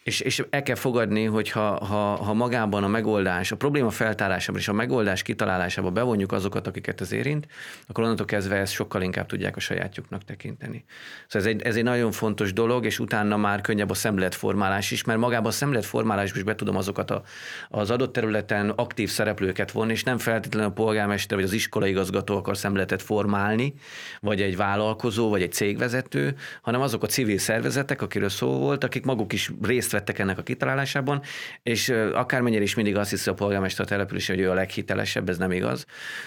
És, 0.03 0.19
és 0.19 0.43
el 0.49 0.63
kell 0.63 0.75
fogadni, 0.75 1.23
hogy 1.25 1.49
ha, 1.49 1.85
ha, 1.85 2.15
ha 2.15 2.33
magában 2.33 2.83
a 2.83 2.87
megoldás, 2.87 3.51
a 3.51 3.55
probléma 3.55 3.89
feltárásában 3.89 4.59
és 4.59 4.67
a 4.67 4.73
megoldás 4.73 5.21
kitalálásába 5.21 5.91
bevonjuk 5.91 6.31
azokat, 6.31 6.67
akiket 6.67 7.01
ez 7.01 7.11
érint, 7.11 7.47
akkor 7.87 8.03
onnantól 8.03 8.25
kezdve 8.25 8.55
ezt 8.55 8.73
sokkal 8.73 9.01
inkább 9.01 9.25
tudják 9.25 9.55
a 9.55 9.59
sajátjuknak 9.59 10.23
tekinteni. 10.23 10.83
Szóval 11.27 11.47
ez 11.47 11.55
egy, 11.55 11.61
ez 11.61 11.75
egy 11.75 11.83
nagyon 11.83 12.11
fontos 12.11 12.53
dolog, 12.53 12.85
és 12.85 12.99
utána 12.99 13.37
már 13.37 13.61
könnyebb 13.61 13.89
a 13.89 13.93
szemléletformálás 13.93 14.91
is, 14.91 15.03
mert 15.03 15.19
magában 15.19 15.47
a 15.47 15.51
szemléletformálásban 15.51 16.37
is 16.37 16.43
be 16.43 16.55
tudom 16.55 16.75
azokat 16.75 17.11
a, 17.11 17.23
az 17.69 17.91
adott 17.91 18.13
területen 18.13 18.69
aktív 18.69 19.09
szereplőket 19.09 19.71
vonni, 19.71 19.91
és 19.91 20.03
nem 20.03 20.17
feltétlenül 20.17 20.69
a 20.69 20.73
polgármester 20.73 21.37
vagy 21.37 21.47
az 21.47 21.53
iskolaigazgató 21.53 22.37
akar 22.37 22.57
szemléletet 22.57 23.01
formálni, 23.01 23.73
vagy 24.21 24.41
egy 24.41 24.55
vállalkozó, 24.55 25.29
vagy 25.29 25.41
egy 25.41 25.51
cégvezető, 25.51 26.35
hanem 26.61 26.81
azok 26.81 27.03
a 27.03 27.07
civil 27.07 27.37
szervezetek, 27.37 28.01
akiről 28.01 28.29
szó 28.29 28.47
volt, 28.47 28.83
akik 28.83 29.05
maguk 29.05 29.33
is 29.33 29.51
részt 29.61 29.90
részt 29.91 30.05
vettek 30.05 30.19
ennek 30.19 30.37
a 30.37 30.43
kitalálásában, 30.43 31.21
és 31.63 31.89
akármennyire 32.13 32.63
is 32.63 32.75
mindig 32.75 32.95
azt 32.95 33.09
hiszi 33.09 33.29
a 33.29 33.33
polgármester 33.33 33.85
a 33.85 33.87
településen, 33.87 34.35
hogy 34.35 34.45
ő 34.45 34.49
a 34.49 34.53
leghitelesebb, 34.53 35.29
ez 35.29 35.37
nem 35.37 35.51
igaz. 35.51 35.85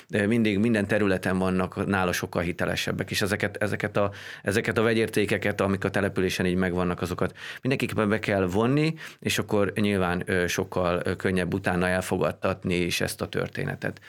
De 0.09 0.27
mindig 0.27 0.59
minden 0.59 0.87
területen 0.87 1.39
vannak 1.39 1.87
nála 1.87 2.13
sokkal 2.13 2.43
hitelesebbek, 2.43 3.11
és 3.11 3.23
ezeket, 3.23 3.57
ezeket, 3.57 3.97
a, 3.97 4.11
ezeket 4.43 4.79
a 4.79 4.83
vegyértékeket, 4.83 5.61
amik 5.61 5.85
a 5.85 5.91
településen 5.91 6.47
így 6.47 6.55
megvannak, 6.55 7.01
azokat 7.01 7.37
mindenképpen 7.63 8.09
be 8.09 8.19
kell 8.19 8.47
vonni, 8.47 8.95
és 9.21 9.39
akkor 9.39 9.73
nyilván 9.75 10.25
sokkal 10.47 11.03
könnyebb 11.17 11.55
utána 11.55 11.89
elfogadtatni 11.89 12.75
is 12.75 13.01
ezt 13.01 13.21
a 13.21 13.29
történetet. 13.29 14.01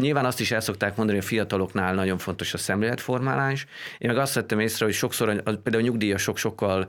Nyilván 0.00 0.24
azt 0.24 0.40
is 0.40 0.50
el 0.50 0.60
szokták 0.60 0.96
mondani, 0.96 1.18
hogy 1.18 1.26
a 1.26 1.28
fiataloknál 1.28 1.94
nagyon 1.94 2.18
fontos 2.18 2.54
a 2.54 2.58
szemléletformálás. 2.58 3.66
Én 3.98 4.08
meg 4.08 4.18
azt 4.18 4.34
vettem 4.34 4.60
észre, 4.60 4.84
hogy 4.84 4.94
sokszor 4.94 5.42
például 5.42 5.82
a 5.82 5.86
nyugdíjasok 5.86 6.36
sokkal, 6.36 6.88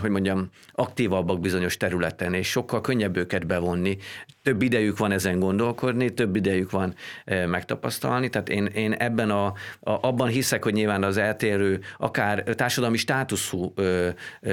hogy 0.00 0.10
mondjam, 0.10 0.50
aktívabbak 0.72 1.40
bizonyos 1.40 1.76
területen, 1.76 2.34
és 2.34 2.50
sokkal 2.50 2.80
könnyebb 2.80 3.16
őket 3.16 3.46
bevonni. 3.46 3.98
Több 4.42 4.62
idejük 4.62 4.98
van 4.98 5.12
ezen 5.12 5.38
gondolkodni, 5.38 6.14
több 6.14 6.36
idejük 6.36 6.70
van 6.70 6.94
e, 7.24 7.46
megtapasztalni, 7.46 8.28
tehát 8.28 8.48
én, 8.48 8.66
én 8.66 8.92
ebben 8.92 9.30
a, 9.30 9.46
a, 9.46 9.52
abban 9.80 10.28
hiszek, 10.28 10.64
hogy 10.64 10.72
nyilván 10.72 11.02
az 11.02 11.16
eltérő, 11.16 11.80
akár 11.98 12.42
társadalmi 12.42 12.96
státuszú 12.96 13.74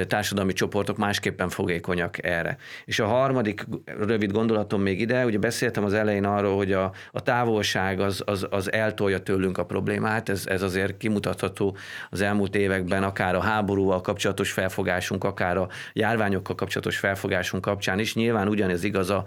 társadalmi 0.06 0.52
csoportok 0.52 0.96
másképpen 0.96 1.48
fogékonyak 1.48 2.24
erre. 2.24 2.56
És 2.84 2.98
a 2.98 3.06
harmadik 3.06 3.66
rövid 3.84 4.32
gondolatom 4.32 4.82
még 4.82 5.00
ide, 5.00 5.24
ugye 5.24 5.38
beszéltem 5.38 5.84
az 5.84 5.92
elején 5.92 6.24
arról, 6.24 6.56
hogy 6.56 6.72
a, 6.72 6.92
a 7.10 7.22
távolság 7.22 8.00
az, 8.00 8.22
az, 8.26 8.46
az 8.50 8.72
eltolja 8.72 9.18
tőlünk 9.18 9.58
a 9.58 9.64
problémát, 9.64 10.28
ez, 10.28 10.46
ez 10.46 10.62
azért 10.62 10.96
kimutatható 10.96 11.76
az 12.10 12.20
elmúlt 12.20 12.54
években, 12.54 13.02
akár 13.02 13.34
a 13.34 13.40
háborúval 13.40 14.00
kapcsolatos 14.00 14.52
felfogásunk, 14.52 15.24
akár 15.24 15.56
a 15.56 15.68
járványokkal 15.92 16.54
kapcsolatos 16.54 16.98
felfogásunk 16.98 17.64
kapcsán 17.64 17.98
is. 17.98 18.14
Nyilván 18.14 18.48
ugyanez 18.48 18.84
igaz 18.84 19.10
a 19.10 19.24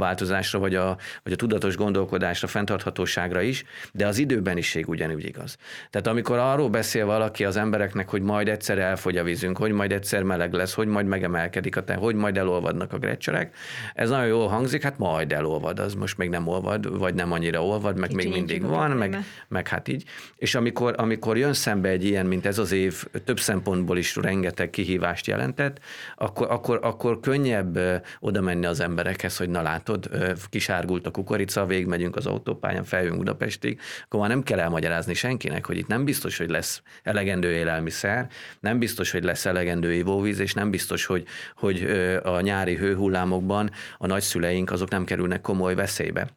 klímaváltozásra, 0.00 0.58
vagy 0.58 0.74
a, 0.74 0.96
vagy 1.22 1.32
a 1.32 1.36
tudatos 1.36 1.76
gondolkodásra, 1.76 2.48
fenntarthatóságra 2.48 3.40
is, 3.40 3.64
de 3.92 4.06
az 4.06 4.18
időbeniség 4.18 4.88
ugyanúgy 4.88 5.24
igaz. 5.24 5.56
Tehát 5.90 6.06
amikor 6.06 6.38
arról 6.38 6.68
beszél 6.68 7.06
valaki 7.06 7.44
az 7.44 7.56
embereknek, 7.56 8.08
hogy 8.08 8.22
majd 8.22 8.48
egyszer 8.48 8.78
elfogy 8.78 9.16
a 9.16 9.22
vízünk, 9.22 9.58
hogy 9.58 9.72
majd 9.72 9.92
egyszer 9.92 10.22
meleg 10.22 10.52
lesz, 10.52 10.74
hogy 10.74 10.86
majd 10.86 11.06
megemelkedik 11.06 11.76
a 11.76 11.84
te, 11.84 11.94
hogy 11.94 12.14
majd 12.14 12.36
elolvadnak 12.36 12.92
a 12.92 12.98
grecserek, 12.98 13.54
ez 13.94 14.10
nagyon 14.10 14.26
jól 14.26 14.48
hangzik, 14.48 14.82
hát 14.82 14.98
majd 14.98 15.32
elolvad, 15.32 15.78
az 15.78 15.94
most 15.94 16.18
még 16.18 16.28
nem 16.28 16.46
olvad, 16.46 16.98
vagy 16.98 17.14
nem 17.14 17.32
annyira 17.32 17.64
olvad, 17.64 17.98
meg 17.98 18.08
Kicsi 18.08 18.28
még 18.28 18.32
mindig 18.32 18.62
van, 18.62 18.90
meg, 18.90 19.16
meg 19.48 19.68
hát 19.68 19.88
így. 19.88 20.04
És 20.36 20.54
amikor, 20.54 20.94
amikor 20.96 21.36
jön 21.36 21.52
szembe 21.52 21.88
egy 21.88 22.04
ilyen, 22.04 22.26
mint 22.26 22.46
ez 22.46 22.58
az 22.58 22.72
év, 22.72 23.04
több 23.24 23.40
szempontból 23.40 23.98
is 23.98 24.16
rengeteg 24.16 24.70
kihívást 24.70 25.26
jelentett, 25.26 25.78
akkor, 26.16 26.50
akkor, 26.50 26.78
akkor 26.82 27.20
könnyebb 27.20 27.78
oda 28.20 28.40
menni 28.40 28.66
az 28.66 28.80
emberekhez, 28.80 29.36
hogy 29.36 29.48
na 29.48 29.62
látod, 29.62 29.89
kisárgult 30.48 31.06
a 31.06 31.10
kukorica, 31.10 31.66
végigmegyünk 31.66 32.16
az 32.16 32.26
autópályán, 32.26 32.84
feljünk 32.84 33.16
Budapestig, 33.16 33.80
akkor 34.04 34.20
már 34.20 34.28
nem 34.28 34.42
kell 34.42 34.58
elmagyarázni 34.58 35.14
senkinek, 35.14 35.66
hogy 35.66 35.76
itt 35.76 35.86
nem 35.86 36.04
biztos, 36.04 36.38
hogy 36.38 36.50
lesz 36.50 36.82
elegendő 37.02 37.52
élelmiszer, 37.52 38.28
nem 38.60 38.78
biztos, 38.78 39.10
hogy 39.10 39.24
lesz 39.24 39.46
elegendő 39.46 39.92
ivóvíz, 39.92 40.38
és 40.38 40.54
nem 40.54 40.70
biztos, 40.70 41.06
hogy, 41.06 41.26
hogy 41.56 41.82
a 42.22 42.40
nyári 42.40 42.76
hőhullámokban 42.76 43.70
a 43.98 44.06
nagyszüleink 44.06 44.70
azok 44.70 44.90
nem 44.90 45.04
kerülnek 45.04 45.40
komoly 45.40 45.74
veszélybe. 45.74 46.28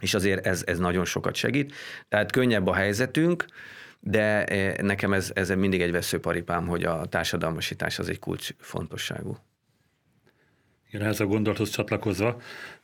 És 0.00 0.14
azért 0.14 0.46
ez, 0.46 0.62
ez 0.66 0.78
nagyon 0.78 1.04
sokat 1.04 1.34
segít. 1.34 1.74
Tehát 2.08 2.32
könnyebb 2.32 2.66
a 2.66 2.74
helyzetünk, 2.74 3.44
de 4.00 4.44
nekem 4.82 5.12
ez, 5.12 5.30
ez 5.34 5.48
mindig 5.48 5.80
egy 5.80 5.92
veszőparipám, 5.92 6.66
hogy 6.66 6.84
a 6.84 7.04
társadalmasítás 7.04 7.98
az 7.98 8.08
egy 8.08 8.18
kulcs 8.18 8.50
fontosságú. 8.58 9.36
Igen, 10.92 11.06
ez 11.06 11.20
a 11.20 11.26
gondolathoz 11.26 11.70
csatlakozva, 11.70 12.40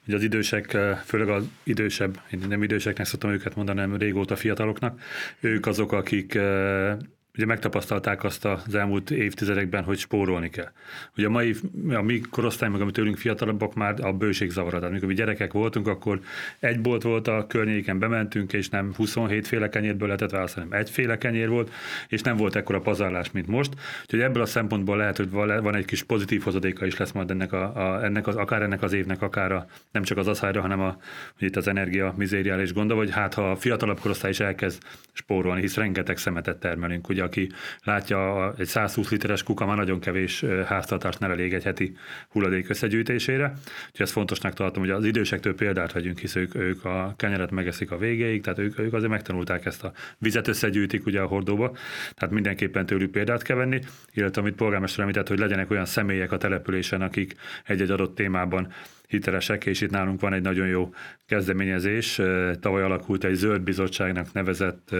hogy 0.06 0.14
az 0.14 0.22
idősek, 0.22 0.74
eh, 0.74 0.96
főleg 1.04 1.28
az 1.28 1.44
idősebb, 1.62 2.20
én 2.30 2.42
nem 2.48 2.62
időseknek 2.62 3.06
szoktam 3.06 3.30
őket 3.30 3.54
mondani, 3.54 3.80
hanem 3.80 3.96
régóta 3.96 4.36
fiataloknak, 4.36 5.00
ők 5.40 5.66
azok, 5.66 5.92
akik 5.92 6.34
eh, 6.34 6.96
ugye 7.36 7.46
megtapasztalták 7.46 8.24
azt 8.24 8.44
az 8.44 8.74
elmúlt 8.74 9.10
évtizedekben, 9.10 9.84
hogy 9.84 9.98
spórolni 9.98 10.50
kell. 10.50 10.70
Ugye 11.16 11.26
a 11.26 11.30
mai, 11.30 11.54
a 11.88 12.02
mi 12.02 12.20
korosztály, 12.30 12.68
meg 12.68 12.80
amit 12.80 12.94
tőlünk 12.94 13.16
fiatalabbak 13.16 13.74
már 13.74 13.94
a 14.00 14.12
bőség 14.12 14.50
zavara. 14.50 14.76
Tehát 14.76 14.90
amikor 14.90 15.08
mi 15.08 15.14
gyerekek 15.14 15.52
voltunk, 15.52 15.86
akkor 15.86 16.20
egy 16.58 16.80
bolt 16.80 17.02
volt 17.02 17.28
a 17.28 17.46
környéken, 17.46 17.98
bementünk, 17.98 18.52
és 18.52 18.68
nem 18.68 18.94
27 18.94 19.46
féle 19.46 19.68
kenyérből 19.68 20.06
lehetett 20.06 20.30
választani, 20.30 20.66
hanem 20.66 20.80
egyféle 20.80 21.18
kenyér 21.18 21.48
volt, 21.48 21.70
és 22.08 22.22
nem 22.22 22.36
volt 22.36 22.56
ekkora 22.56 22.80
pazarlás, 22.80 23.30
mint 23.30 23.46
most. 23.46 23.72
Úgyhogy 24.02 24.20
ebből 24.20 24.42
a 24.42 24.46
szempontból 24.46 24.96
lehet, 24.96 25.16
hogy 25.16 25.30
van 25.30 25.74
egy 25.74 25.84
kis 25.84 26.02
pozitív 26.02 26.42
hozadéka 26.42 26.86
is 26.86 26.96
lesz 26.96 27.12
majd 27.12 27.30
ennek, 27.30 27.52
a, 27.52 27.76
a, 27.76 28.04
ennek 28.04 28.26
az, 28.26 28.36
akár 28.36 28.62
ennek 28.62 28.82
az 28.82 28.92
évnek, 28.92 29.22
akár 29.22 29.52
a, 29.52 29.66
nem 29.92 30.02
csak 30.02 30.18
az 30.18 30.28
asszályra, 30.28 30.60
hanem 30.60 30.80
a, 30.80 30.96
hogy 31.38 31.48
itt 31.48 31.56
az 31.56 31.68
energia 31.68 32.14
mizériális 32.16 32.72
gonda, 32.72 32.94
vagy 32.94 33.10
hát 33.10 33.34
ha 33.34 33.50
a 33.50 33.56
fiatalabb 33.56 34.00
korosztály 34.00 34.30
is 34.30 34.40
elkezd 34.40 34.82
spórolni, 35.12 35.60
hisz 35.60 35.76
rengeteg 35.76 36.16
szemetet 36.16 36.56
termelünk. 36.56 37.08
Ugye 37.08 37.22
aki 37.26 37.48
látja 37.84 38.52
egy 38.58 38.66
120 38.66 39.10
literes 39.10 39.42
kuka 39.42 39.66
már 39.66 39.76
nagyon 39.76 40.00
kevés 40.00 40.44
háztartást 40.66 41.18
nem 41.18 41.30
elég 41.30 41.54
egy 41.54 41.64
heti 41.64 41.96
hulladék 42.28 42.68
összegyűjtésére. 42.68 43.52
Úgyhogy 43.86 44.00
ezt 44.00 44.12
fontosnak 44.12 44.54
tartom, 44.54 44.82
hogy 44.82 44.92
az 44.92 45.04
idősektől 45.04 45.54
példát 45.54 45.92
vegyünk, 45.92 46.18
hisz 46.18 46.34
ők, 46.36 46.54
ők 46.54 46.84
a 46.84 47.14
kenyeret 47.16 47.50
megeszik 47.50 47.90
a 47.90 47.98
végéig, 47.98 48.42
tehát 48.42 48.58
ők, 48.58 48.78
ők 48.78 48.92
azért 48.92 49.10
megtanulták 49.10 49.64
ezt 49.66 49.84
a 49.84 49.92
vizet 50.18 50.48
összegyűjtik 50.48 51.06
ugye 51.06 51.20
a 51.20 51.26
hordóba, 51.26 51.76
tehát 52.14 52.34
mindenképpen 52.34 52.86
tőlük 52.86 53.10
példát 53.10 53.42
kell 53.42 53.56
venni, 53.56 53.80
illetve 54.12 54.40
amit 54.40 54.54
polgármester 54.54 55.00
említett, 55.00 55.28
hogy 55.28 55.38
legyenek 55.38 55.70
olyan 55.70 55.84
személyek 55.84 56.32
a 56.32 56.36
településen, 56.36 57.02
akik 57.02 57.34
egy-egy 57.64 57.90
adott 57.90 58.14
témában 58.14 58.72
hitelesek, 59.06 59.66
és 59.66 59.80
itt 59.80 59.90
nálunk 59.90 60.20
van 60.20 60.32
egy 60.32 60.42
nagyon 60.42 60.66
jó 60.66 60.94
kezdeményezés. 61.26 62.20
Tavaly 62.60 62.82
alakult 62.82 63.24
egy 63.24 63.34
zöld 63.34 63.62
bizottságnak 63.62 64.32
nevezett 64.32 64.94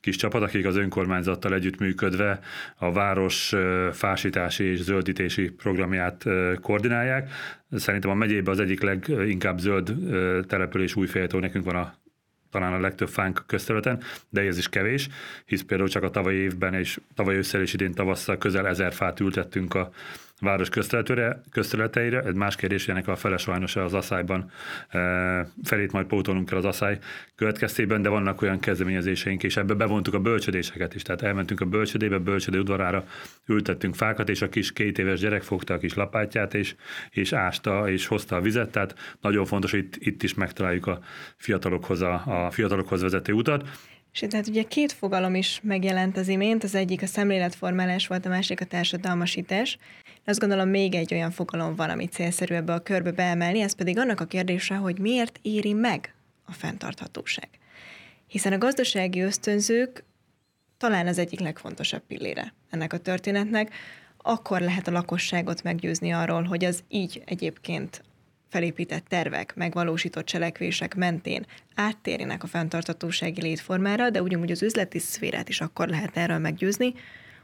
kis 0.00 0.16
csapat, 0.16 0.42
akik 0.42 0.66
az 0.66 0.76
önkormányzattal 0.76 1.54
együttműködve 1.54 2.40
a 2.76 2.92
város 2.92 3.54
fásítási 3.92 4.64
és 4.64 4.80
zöldítési 4.80 5.50
programját 5.50 6.24
koordinálják. 6.60 7.30
Szerintem 7.70 8.10
a 8.10 8.14
megyében 8.14 8.54
az 8.54 8.60
egyik 8.60 8.80
leginkább 8.80 9.58
zöld 9.58 9.94
település 10.46 10.96
új 10.96 11.08
nekünk 11.30 11.64
van 11.64 11.76
a 11.76 11.94
talán 12.50 12.72
a 12.72 12.80
legtöbb 12.80 13.08
fánk 13.08 13.44
közterületen, 13.46 14.02
de 14.28 14.40
ez 14.40 14.58
is 14.58 14.68
kevés, 14.68 15.08
hisz 15.44 15.62
például 15.62 15.88
csak 15.88 16.02
a 16.02 16.10
tavalyi 16.10 16.36
évben 16.36 16.74
és 16.74 17.00
tavaly 17.14 17.36
ősszel 17.36 17.60
és 17.60 17.72
idén 17.72 17.92
tavasszal 17.92 18.38
közel 18.38 18.66
ezer 18.66 18.92
fát 18.92 19.20
ültettünk 19.20 19.74
a 19.74 19.90
város 20.40 20.68
közterületeire. 21.50 22.20
Egy 22.20 22.34
más 22.34 22.56
kérdés, 22.56 22.88
ennek 22.88 23.08
a 23.08 23.16
fele 23.16 23.36
sajnos 23.36 23.76
az 23.76 23.94
asszályban 23.94 24.50
e, 24.88 24.98
felét 25.64 25.92
majd 25.92 26.06
pótolnunk 26.06 26.48
kell 26.48 26.58
az 26.58 26.64
asszály 26.64 26.98
következtében, 27.34 28.02
de 28.02 28.08
vannak 28.08 28.42
olyan 28.42 28.58
kezdeményezéseink, 28.58 29.42
és 29.42 29.56
ebbe 29.56 29.74
bevontuk 29.74 30.14
a 30.14 30.20
bölcsödéseket 30.20 30.94
is. 30.94 31.02
Tehát 31.02 31.22
elmentünk 31.22 31.60
a 31.60 31.64
bölcsödébe, 31.64 32.18
bölcsödé 32.18 32.58
udvarára, 32.58 33.04
ültettünk 33.46 33.94
fákat, 33.94 34.28
és 34.28 34.42
a 34.42 34.48
kis 34.48 34.72
két 34.72 34.98
éves 34.98 35.20
gyerek 35.20 35.42
fogta 35.42 35.74
a 35.74 35.78
kis 35.78 35.94
lapátját, 35.94 36.54
és, 36.54 36.74
és 37.10 37.32
ásta, 37.32 37.90
és 37.90 38.06
hozta 38.06 38.36
a 38.36 38.40
vizet. 38.40 38.70
Tehát 38.70 38.94
nagyon 39.20 39.44
fontos, 39.44 39.70
hogy 39.70 39.80
itt, 39.80 39.96
itt 39.98 40.22
is 40.22 40.34
megtaláljuk 40.34 40.86
a 40.86 40.98
fiatalokhoz, 41.36 42.00
a, 42.00 42.22
a 42.26 42.50
fiatalokhoz 42.50 43.02
vezető 43.02 43.32
utat. 43.32 43.68
És 44.12 44.26
tehát 44.28 44.48
ugye 44.48 44.62
két 44.62 44.92
fogalom 44.92 45.34
is 45.34 45.60
megjelent 45.62 46.16
az 46.16 46.28
imént, 46.28 46.64
az 46.64 46.74
egyik 46.74 47.02
a 47.02 47.06
szemléletformálás 47.06 48.06
volt, 48.06 48.26
a 48.26 48.28
másik 48.28 48.60
a 48.60 48.64
társadalmasítás. 48.64 49.78
Azt 50.28 50.40
gondolom 50.40 50.68
még 50.68 50.94
egy 50.94 51.14
olyan 51.14 51.30
fogalom 51.30 51.74
van, 51.74 51.90
amit 51.90 52.12
célszerű 52.12 52.54
ebbe 52.54 52.72
a 52.72 52.82
körbe 52.82 53.10
beemelni, 53.10 53.60
ez 53.60 53.74
pedig 53.74 53.98
annak 53.98 54.20
a 54.20 54.24
kérdése, 54.24 54.74
hogy 54.74 54.98
miért 54.98 55.38
éri 55.42 55.72
meg 55.72 56.14
a 56.44 56.52
fenntarthatóság. 56.52 57.48
Hiszen 58.26 58.52
a 58.52 58.58
gazdasági 58.58 59.20
ösztönzők 59.20 60.04
talán 60.78 61.06
az 61.06 61.18
egyik 61.18 61.40
legfontosabb 61.40 62.02
pillére 62.06 62.54
ennek 62.70 62.92
a 62.92 62.98
történetnek, 62.98 63.74
akkor 64.16 64.60
lehet 64.60 64.88
a 64.88 64.90
lakosságot 64.90 65.62
meggyőzni 65.62 66.10
arról, 66.10 66.42
hogy 66.42 66.64
az 66.64 66.84
így 66.88 67.22
egyébként 67.26 68.02
felépített 68.48 69.04
tervek, 69.08 69.54
megvalósított 69.54 70.26
cselekvések 70.26 70.94
mentén 70.94 71.46
áttérjenek 71.74 72.42
a 72.42 72.46
fenntartatósági 72.46 73.40
létformára, 73.42 74.10
de 74.10 74.22
ugyanúgy 74.22 74.50
az 74.50 74.62
üzleti 74.62 74.98
szférát 74.98 75.48
is 75.48 75.60
akkor 75.60 75.88
lehet 75.88 76.16
erről 76.16 76.38
meggyőzni, 76.38 76.94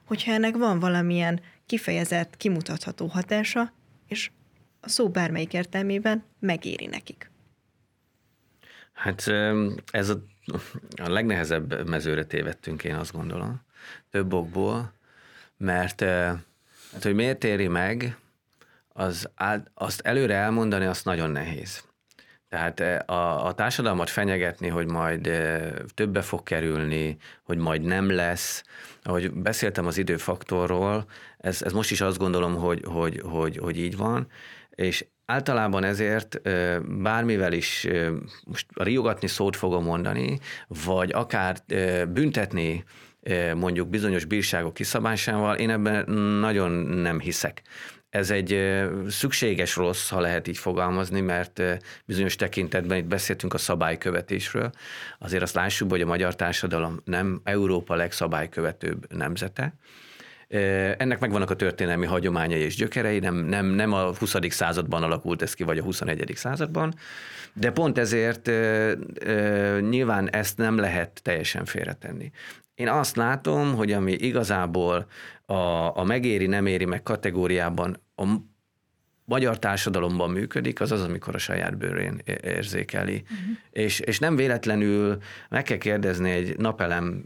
hogyha 0.05 0.33
ennek 0.33 0.57
van 0.57 0.79
valamilyen 0.79 1.41
kifejezett, 1.73 2.37
kimutatható 2.37 3.07
hatása, 3.07 3.73
és 4.09 4.31
a 4.81 4.89
szó 4.89 5.11
bármelyik 5.11 5.53
értelmében 5.53 6.25
megéri 6.39 6.87
nekik. 6.87 7.31
Hát 8.93 9.27
ez 9.91 10.09
a, 10.09 10.23
a 11.03 11.09
legnehezebb 11.09 11.89
mezőre 11.89 12.25
tévedtünk, 12.25 12.85
én 12.85 12.95
azt 12.95 13.13
gondolom, 13.13 13.61
több 14.11 14.33
okból, 14.33 14.93
mert 15.57 16.01
hát, 16.01 17.03
hogy 17.03 17.15
miért 17.15 17.45
éri 17.45 17.69
meg, 17.69 18.17
az, 18.89 19.29
azt 19.75 20.01
előre 20.01 20.35
elmondani, 20.35 20.85
azt 20.85 21.05
nagyon 21.05 21.31
nehéz. 21.31 21.85
Tehát 22.53 22.81
a, 23.09 23.47
a 23.47 23.53
társadalmat 23.53 24.11
fenyegetni, 24.11 24.69
hogy 24.69 24.87
majd 24.87 25.31
többe 25.95 26.23
fog 26.23 26.43
kerülni, 26.43 27.17
hogy 27.43 27.59
majd 27.59 27.83
nem 27.83 28.11
lesz. 28.11 28.65
Ahogy 29.03 29.33
beszéltem 29.33 29.87
az 29.87 29.99
időfaktorról, 29.99 31.05
ez, 31.39 31.63
ez 31.63 31.73
most 31.73 31.91
is 31.91 32.01
azt 32.01 32.19
gondolom, 32.19 32.55
hogy, 32.55 32.83
hogy, 32.85 33.23
hogy, 33.25 33.57
hogy 33.57 33.79
így 33.79 33.97
van, 33.97 34.27
és 34.71 35.07
általában 35.27 35.85
ezért 35.85 36.41
bármivel 37.03 37.53
is 37.53 37.89
most 38.45 38.67
riogatni 38.75 39.27
szót 39.27 39.57
fogom 39.57 39.85
mondani, 39.85 40.39
vagy 40.85 41.13
akár 41.13 41.57
büntetni 42.09 42.85
mondjuk 43.55 43.89
bizonyos 43.89 44.25
bírságok 44.25 44.75
kiszabásával, 44.75 45.57
én 45.57 45.71
ebben 45.71 46.11
nagyon 46.41 46.71
nem 46.73 47.21
hiszek 47.21 47.63
ez 48.13 48.31
egy 48.31 48.81
szükséges 49.09 49.77
rossz, 49.77 50.09
ha 50.09 50.21
lehet 50.21 50.49
így 50.49 50.59
fogalmazni, 50.59 51.21
mert 51.21 51.63
bizonyos 52.05 52.37
tekintetben 52.37 52.99
itt 52.99 53.05
beszéltünk 53.05 53.55
a 53.55 53.59
szabálykövetésről. 53.59 54.71
Azért 55.19 55.43
azt 55.43 55.55
lássuk, 55.55 55.91
hogy 55.91 56.01
a 56.01 56.07
magyar 56.07 56.37
társadalom 56.37 57.01
nem 57.05 57.41
Európa 57.45 57.95
legszabálykövetőbb 57.95 59.15
nemzete, 59.15 59.75
Ennek 60.97 61.19
megvannak 61.19 61.51
a 61.51 61.57
történelmi 61.57 62.07
hagyományai 62.07 62.61
és 62.61 62.75
gyökerei, 62.75 63.19
nem, 63.19 63.35
nem, 63.35 63.67
nem 63.67 63.93
a 63.93 64.15
20. 64.17 64.35
században 64.49 65.03
alakult 65.03 65.43
ez 65.43 65.55
ki, 65.55 65.63
vagy 65.63 65.79
a 65.79 65.83
21. 65.83 66.33
században, 66.35 66.95
de 67.53 67.71
pont 67.71 67.99
ezért 67.99 68.51
nyilván 69.81 70.31
ezt 70.31 70.57
nem 70.57 70.79
lehet 70.79 71.21
teljesen 71.23 71.65
félretenni. 71.65 72.31
Én 72.83 72.89
azt 72.89 73.17
látom, 73.17 73.75
hogy 73.75 73.93
ami 73.93 74.13
igazából 74.13 75.07
a, 75.47 75.55
a 75.99 76.05
megéri, 76.05 76.47
nem 76.47 76.67
éri 76.67 76.85
meg 76.85 77.03
kategóriában 77.03 77.97
a 78.17 78.25
magyar 79.25 79.59
társadalomban 79.59 80.31
működik, 80.31 80.81
az 80.81 80.93
az, 80.93 81.03
amikor 81.03 81.35
a 81.35 81.39
saját 81.39 81.77
bőrén 81.77 82.23
érzékeli. 82.43 83.23
Uh-huh. 83.23 83.57
És, 83.71 84.01
és 84.01 84.19
nem 84.19 84.37
véletlenül 84.37 85.19
meg 85.49 85.63
kell 85.63 85.77
kérdezni 85.77 86.31
egy 86.31 86.57
napelem 86.57 87.25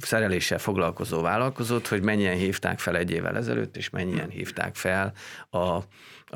szereléssel 0.00 0.58
foglalkozó 0.58 1.20
vállalkozót, 1.20 1.86
hogy 1.86 2.02
mennyien 2.02 2.36
hívták 2.36 2.78
fel 2.78 2.96
egy 2.96 3.10
évvel 3.10 3.36
ezelőtt, 3.36 3.76
és 3.76 3.90
mennyien 3.90 4.28
hívták 4.28 4.74
fel 4.74 5.12
a, 5.50 5.58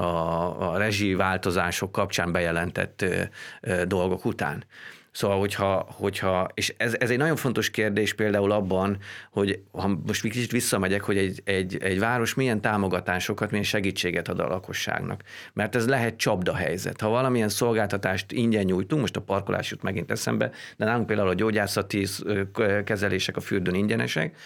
a, 0.03 0.73
a 0.73 0.77
rezsi 0.77 1.15
változások 1.15 1.93
kapcsán 1.93 2.33
bejelentett 2.33 3.05
dolgok 3.87 4.25
után. 4.25 4.65
Szóval, 5.15 5.39
hogyha, 5.39 5.87
hogyha 5.91 6.49
és 6.55 6.75
ez, 6.77 6.97
ez 6.99 7.11
egy 7.11 7.19
nagyon 7.19 7.37
fontos 7.37 7.71
kérdés 7.71 8.15
például 8.15 8.51
abban, 8.51 8.99
hogy 9.31 9.61
ha 9.73 9.99
most 10.07 10.23
kicsit 10.23 10.51
visszamegyek, 10.51 11.03
hogy 11.03 11.17
egy, 11.17 11.41
egy, 11.45 11.77
egy 11.81 11.99
város 11.99 12.35
milyen 12.35 12.61
támogatásokat, 12.61 13.51
milyen 13.51 13.65
segítséget 13.65 14.29
ad 14.29 14.41
a 14.41 14.49
lakosságnak. 14.49 15.23
Mert 15.53 15.75
ez 15.75 15.89
lehet 15.89 16.17
csapda 16.17 16.55
helyzet. 16.55 17.01
Ha 17.01 17.09
valamilyen 17.09 17.49
szolgáltatást 17.49 18.33
ingyen 18.33 18.65
nyújtunk, 18.65 19.01
most 19.01 19.17
a 19.17 19.21
parkolás 19.21 19.71
jut 19.71 19.83
megint 19.83 20.11
eszembe, 20.11 20.51
de 20.77 20.85
nálunk 20.85 21.07
például 21.07 21.29
a 21.29 21.35
gyógyászati 21.35 22.07
kezelések 22.85 23.37
a 23.37 23.41
fürdőn 23.41 23.75
ingyenesek, 23.75 24.37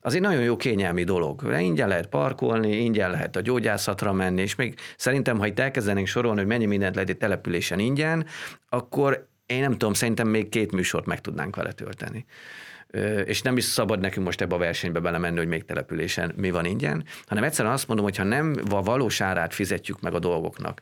az 0.00 0.14
egy 0.14 0.20
nagyon 0.20 0.42
jó 0.42 0.56
kényelmi 0.56 1.04
dolog. 1.04 1.54
Ingyen 1.58 1.88
lehet 1.88 2.06
parkolni, 2.06 2.76
ingyen 2.76 3.10
lehet 3.10 3.36
a 3.36 3.40
gyógyászatra 3.40 4.12
menni, 4.12 4.40
és 4.40 4.54
még 4.54 4.78
szerintem, 4.96 5.38
ha 5.38 5.46
itt 5.46 5.58
elkezdenénk 5.58 6.06
sorolni, 6.06 6.38
hogy 6.38 6.48
mennyi 6.48 6.66
mindent 6.66 6.94
lehet 6.94 7.10
egy 7.10 7.16
településen 7.16 7.78
ingyen, 7.78 8.26
akkor 8.68 9.34
én 9.46 9.60
nem 9.60 9.70
tudom, 9.70 9.92
szerintem 9.92 10.28
még 10.28 10.48
két 10.48 10.72
műsort 10.72 11.06
meg 11.06 11.20
tudnánk 11.20 11.56
vele 11.56 11.72
tölteni. 11.72 12.24
És 13.24 13.42
nem 13.42 13.56
is 13.56 13.64
szabad 13.64 14.00
nekünk 14.00 14.26
most 14.26 14.40
ebbe 14.40 14.54
a 14.54 14.58
versenybe 14.58 15.00
belemenni, 15.00 15.36
hogy 15.36 15.46
még 15.46 15.64
településen 15.64 16.32
mi 16.36 16.50
van 16.50 16.64
ingyen, 16.64 17.04
hanem 17.26 17.44
egyszerűen 17.44 17.74
azt 17.74 17.86
mondom, 17.86 18.04
hogy 18.04 18.16
ha 18.16 18.24
nem 18.24 18.54
a 18.70 18.82
valós 18.82 19.20
árát 19.20 19.54
fizetjük 19.54 20.00
meg 20.00 20.14
a 20.14 20.18
dolgoknak, 20.18 20.80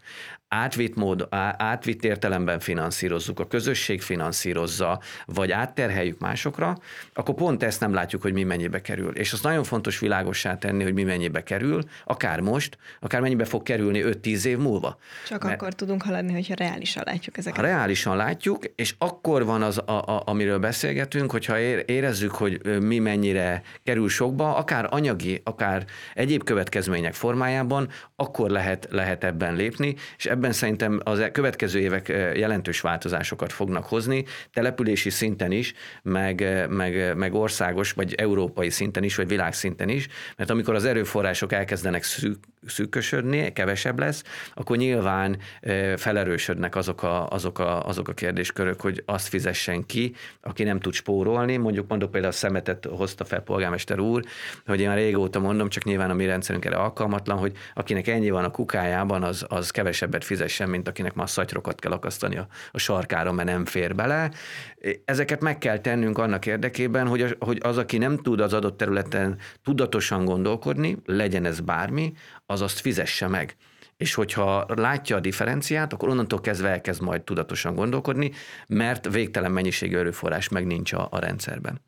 átvitt, 0.55 0.95
mód, 0.95 1.27
átvitt 1.57 2.05
értelemben 2.05 2.59
finanszírozzuk, 2.59 3.41
a 3.41 3.47
közösség 3.47 4.03
finanszírozza, 4.03 5.01
vagy 5.27 5.51
átterheljük 5.51 6.19
másokra, 6.19 6.79
akkor 7.15 7.35
pont 7.35 7.63
ezt 7.63 7.81
nem 7.81 7.95
látjuk, 7.95 8.23
hogy 8.23 8.33
mi 8.33 8.43
mennyibe 8.43 8.81
kerül. 8.81 9.17
És 9.17 9.33
az 9.33 9.41
nagyon 9.41 9.65
fontos 9.65 9.99
világossá 9.99 10.59
tenni, 10.59 10.83
hogy 10.83 10.95
mi 10.95 11.03
mennyibe 11.03 11.43
kerül, 11.43 11.83
akár 12.05 12.41
most, 12.41 12.79
akár 13.01 13.21
mennyibe 13.21 13.45
fog 13.45 13.63
kerülni 13.63 14.03
5-10 14.05 14.45
év 14.45 14.59
múlva. 14.59 14.99
Csak 15.29 15.43
Mert 15.43 15.55
akkor 15.55 15.73
tudunk 15.73 16.03
haladni, 16.03 16.33
hogyha 16.33 16.55
reálisan 16.55 17.03
látjuk 17.07 17.39
ezeket. 17.39 17.61
Ha 17.61 17.67
reálisan 17.67 18.17
látjuk, 18.17 18.65
és 18.75 18.95
akkor 18.99 19.45
van 19.45 19.63
az, 19.63 19.79
a, 19.79 19.91
a, 19.93 20.23
amiről 20.27 20.59
beszélgetünk, 20.59 21.31
hogyha 21.31 21.59
ér, 21.59 21.85
érezzük, 21.87 22.31
hogy 22.31 22.81
mi 22.81 22.99
mennyire 22.99 23.63
kerül 23.83 24.09
sokba, 24.09 24.57
akár 24.57 24.87
anyagi, 24.91 25.41
akár 25.45 25.85
egyéb 26.15 26.45
következmények 26.45 27.15
formájában, 27.15 27.89
akkor 28.17 28.51
lehet, 28.51 28.89
lehet 28.91 29.25
ebben 29.25 29.55
lépni, 29.55 29.95
és 30.17 30.27
ebben 30.27 30.44
szerintem 30.53 31.01
az 31.05 31.19
e- 31.19 31.31
következő 31.31 31.79
évek 31.79 32.09
jelentős 32.37 32.81
változásokat 32.81 33.53
fognak 33.53 33.85
hozni, 33.85 34.25
települési 34.53 35.11
szinten 35.11 35.53
is, 35.53 35.75
meg, 36.03 36.67
meg, 36.69 37.17
meg 37.17 37.35
országos, 37.35 37.93
vagy 37.93 38.15
európai 38.15 38.71
szinten 38.71 39.03
is, 39.03 39.17
vagy 39.17 39.29
világszinten 39.29 39.89
is, 39.89 40.09
mert 40.37 40.51
amikor 40.51 40.75
az 40.75 40.85
erőforrások 40.85 41.53
elkezdenek 41.53 42.03
szűk, 42.03 42.39
szűkösödni, 42.67 43.53
kevesebb 43.53 43.99
lesz, 43.99 44.23
akkor 44.55 44.77
nyilván 44.77 45.39
felerősödnek 45.97 46.77
azok 46.77 47.03
a, 47.03 47.29
azok, 47.29 47.59
a, 47.59 47.87
azok 47.87 48.09
a 48.09 48.13
kérdéskörök, 48.13 48.81
hogy 48.81 49.03
azt 49.07 49.29
fizessen 49.29 49.87
ki, 49.87 50.15
aki 50.41 50.63
nem 50.63 50.81
tud 50.81 50.93
spórolni. 50.93 51.57
Mondjuk 51.57 51.89
mondok 51.89 52.11
például 52.11 52.33
a 52.33 52.37
szemetet 52.37 52.85
hozta 52.85 53.25
fel 53.25 53.41
polgármester 53.41 53.99
úr, 53.99 54.23
hogy 54.67 54.81
én 54.81 54.95
régóta 54.95 55.39
mondom, 55.39 55.69
csak 55.69 55.85
nyilván 55.85 56.11
a 56.11 56.15
mi 56.15 56.27
rendszerünk 56.27 56.65
erre 56.65 56.77
alkalmatlan, 56.77 57.39
hogy 57.39 57.53
akinek 57.75 58.07
ennyi 58.07 58.31
van 58.31 58.45
a 58.45 58.51
kukájában, 58.51 59.23
az, 59.23 59.45
az 59.49 59.71
kevesebbet 59.71 60.25
fizessen, 60.25 60.69
mint 60.69 60.89
akinek 60.89 61.15
már 61.15 61.31
szatyrokat 61.31 61.81
kell 61.81 61.93
akasztani 61.93 62.37
a, 62.37 62.47
a 62.71 62.79
sarkára, 62.79 63.33
mert 63.33 63.49
nem 63.49 63.65
fér 63.65 63.95
bele. 63.95 64.31
Ezeket 65.05 65.41
meg 65.41 65.59
kell 65.59 65.79
tennünk 65.79 66.19
annak 66.19 66.47
érdekében, 66.47 67.07
hogy, 67.07 67.37
hogy 67.39 67.59
az, 67.63 67.79
aki 67.79 67.99
nem 67.99 68.17
tud 68.17 68.41
az 68.41 68.53
adott 68.53 68.77
területen 68.77 69.39
tudatosan 69.63 70.25
gondolkodni, 70.25 70.97
legyen 71.05 71.45
ez 71.45 71.61
bármi, 71.61 72.13
az 72.47 72.61
azt 72.61 72.81
fizesse 72.81 73.29
meg. 73.29 73.57
És 73.97 74.15
hogyha 74.15 74.67
látja 74.69 75.17
a 75.17 75.21
differenciát, 75.21 75.93
akkor 75.93 76.09
onnantól 76.09 76.41
kezdve 76.41 76.69
elkezd 76.69 77.03
majd 77.03 77.23
tudatosan 77.23 77.75
gondolkodni, 77.75 78.33
mert 78.67 79.13
végtelen 79.13 79.53
mennyiségű 79.53 79.97
erőforrás 79.97 80.49
meg 80.49 80.67
nincs 80.67 80.93
a, 80.93 81.09
a 81.11 81.19
rendszerben. 81.19 81.81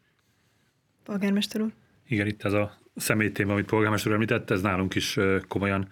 Polgármester 1.04 1.60
úr? 1.60 1.72
Igen, 2.08 2.26
itt 2.26 2.44
ez 2.44 2.52
a 2.52 2.76
személytém, 2.96 3.50
amit 3.50 3.66
polgármester 3.66 4.12
említett, 4.12 4.50
ez 4.50 4.60
nálunk 4.60 4.94
is 4.94 5.18
komolyan 5.48 5.88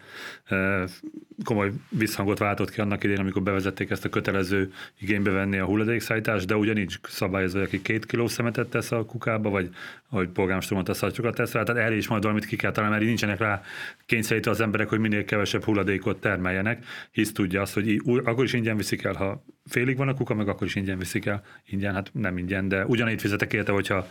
komoly 1.44 1.72
visszhangot 1.88 2.38
váltott 2.38 2.70
ki 2.70 2.80
annak 2.80 3.04
idén, 3.04 3.18
amikor 3.18 3.42
bevezették 3.42 3.90
ezt 3.90 4.04
a 4.04 4.08
kötelező 4.08 4.72
igénybe 5.00 5.30
venni 5.30 5.58
a 5.58 5.64
hulladékszállítást, 5.64 6.46
de 6.46 6.56
ugyanígy 6.56 6.98
szabályozva, 7.02 7.60
aki 7.60 7.82
két 7.82 8.06
kiló 8.06 8.28
szemetet 8.28 8.68
tesz 8.68 8.92
a 8.92 9.04
kukába, 9.04 9.50
vagy 9.50 9.68
ahogy 10.08 10.28
polgármester 10.28 10.74
mondta, 10.74 10.94
szatyokat 10.94 11.34
tesz 11.34 11.52
rá, 11.52 11.62
tehát 11.62 11.82
erre 11.82 11.96
is 11.96 12.08
majd 12.08 12.22
valamit 12.22 12.44
ki 12.44 12.56
kell 12.56 12.70
találni, 12.70 12.94
mert 12.94 13.06
nincsenek 13.06 13.38
rá 13.38 13.62
kényszerítve 14.06 14.50
az 14.50 14.60
emberek, 14.60 14.88
hogy 14.88 14.98
minél 14.98 15.24
kevesebb 15.24 15.64
hulladékot 15.64 16.20
termeljenek, 16.20 16.84
hisz 17.10 17.32
tudja 17.32 17.60
azt, 17.60 17.74
hogy 17.74 18.02
akkor 18.24 18.44
is 18.44 18.52
ingyen 18.52 18.76
viszik 18.76 19.02
el, 19.02 19.14
ha 19.14 19.44
félig 19.66 19.96
van 19.96 20.08
a 20.08 20.14
kuka, 20.14 20.34
meg 20.34 20.48
akkor 20.48 20.66
is 20.66 20.74
ingyen 20.74 20.98
viszik 20.98 21.26
el. 21.26 21.42
Ingyen, 21.66 21.94
hát 21.94 22.10
nem 22.12 22.38
ingyen, 22.38 22.68
de 22.68 22.86
ugyanígy 22.86 23.20
fizetek 23.20 23.52
érte, 23.52 23.72
hogyha 23.72 24.08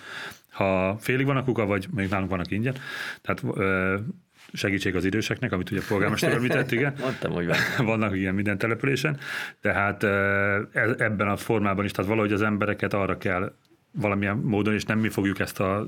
ha 0.54 0.98
félig 1.00 1.26
van 1.26 1.38
a 1.38 1.44
kuka, 1.44 1.66
vagy 1.66 1.88
még 1.96 2.10
nálunk 2.10 2.30
vannak 2.30 2.52
ingyen. 2.52 2.76
Tehát 3.22 3.44
segítség 4.54 4.96
az 4.96 5.06
időseknek, 5.06 5.52
amit 5.52 5.72
ugye 5.72 5.80
a 5.80 5.84
polgármester 5.88 6.32
említett, 6.32 6.72
igen. 6.72 6.94
Mondtam, 7.04 7.32
hogy 7.32 7.46
van. 7.46 7.58
Vannak 7.86 8.16
ilyen 8.16 8.36
minden 8.36 8.58
településen. 8.58 9.18
Tehát 9.62 10.04
e, 10.04 10.10
ebben 10.98 11.28
a 11.28 11.38
formában 11.38 11.86
is, 11.86 11.92
tehát 11.92 12.10
valahogy 12.10 12.34
az 12.34 12.42
embereket 12.42 12.94
arra 12.94 13.18
kell 13.18 13.54
valamilyen 13.92 14.38
módon, 14.38 14.74
és 14.74 14.84
nem 14.84 15.00
mi 15.00 15.10
fogjuk 15.10 15.40
ezt 15.40 15.60
a 15.60 15.86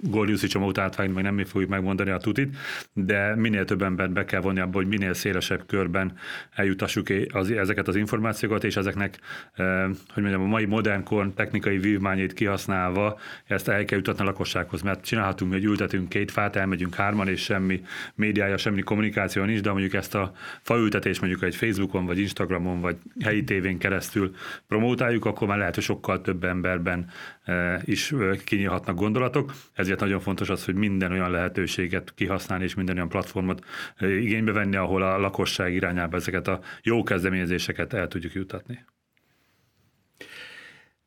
Gordiuszi 0.00 0.46
csomót 0.46 0.78
átvágni, 0.78 1.14
meg 1.14 1.22
nem 1.22 1.34
mi 1.34 1.44
fogjuk 1.44 1.70
megmondani 1.70 2.10
a 2.10 2.16
tutit, 2.16 2.56
de 2.92 3.34
minél 3.36 3.64
több 3.64 3.82
embert 3.82 4.12
be 4.12 4.24
kell 4.24 4.40
vonni 4.40 4.60
abba, 4.60 4.76
hogy 4.76 4.86
minél 4.86 5.14
szélesebb 5.14 5.66
körben 5.66 6.12
eljutassuk 6.54 7.06
az, 7.32 7.50
ezeket 7.50 7.88
az 7.88 7.96
információkat, 7.96 8.64
és 8.64 8.76
ezeknek, 8.76 9.18
eh, 9.54 9.84
hogy 10.14 10.22
mondjam, 10.22 10.42
a 10.42 10.46
mai 10.46 10.64
modern 10.64 11.02
kor 11.02 11.32
technikai 11.34 11.78
vívmányait 11.78 12.32
kihasználva 12.32 13.18
ezt 13.44 13.68
el 13.68 13.84
kell 13.84 13.98
jutatni 13.98 14.22
a 14.22 14.26
lakossághoz, 14.26 14.82
mert 14.82 15.04
csinálhatunk, 15.04 15.52
hogy 15.52 15.64
ültetünk 15.64 16.08
két 16.08 16.30
fát, 16.30 16.56
elmegyünk 16.56 16.94
hárman, 16.94 17.28
és 17.28 17.40
semmi 17.42 17.82
médiája, 18.14 18.56
semmi 18.56 18.82
kommunikáció 18.82 19.44
nincs, 19.44 19.60
de 19.60 19.70
mondjuk 19.70 19.94
ezt 19.94 20.14
a 20.14 20.32
faültetést 20.62 21.20
mondjuk 21.20 21.42
egy 21.42 21.56
Facebookon, 21.56 22.06
vagy 22.06 22.18
Instagramon, 22.18 22.80
vagy 22.80 22.96
helyi 23.20 23.44
tévén 23.44 23.78
keresztül 23.78 24.34
promótáljuk, 24.66 25.24
akkor 25.24 25.48
már 25.48 25.58
lehet, 25.58 25.74
hogy 25.74 25.84
sokkal 25.84 26.20
több 26.20 26.44
emberben 26.44 27.10
eh, 27.44 27.80
is 27.84 28.12
eh, 28.12 28.36
kinyílhatnak 28.44 28.96
gondolatok. 28.96 29.52
Ez 29.72 29.87
ezért 29.88 30.02
nagyon 30.02 30.20
fontos 30.20 30.48
az, 30.48 30.64
hogy 30.64 30.74
minden 30.74 31.12
olyan 31.12 31.30
lehetőséget 31.30 32.14
kihasználni, 32.14 32.64
és 32.64 32.74
minden 32.74 32.96
olyan 32.96 33.08
platformot 33.08 33.64
igénybe 34.00 34.52
venni, 34.52 34.76
ahol 34.76 35.02
a 35.02 35.18
lakosság 35.18 35.74
irányába 35.74 36.16
ezeket 36.16 36.48
a 36.48 36.60
jó 36.82 37.02
kezdeményezéseket 37.02 37.92
el 37.92 38.08
tudjuk 38.08 38.32
jutatni. 38.32 38.84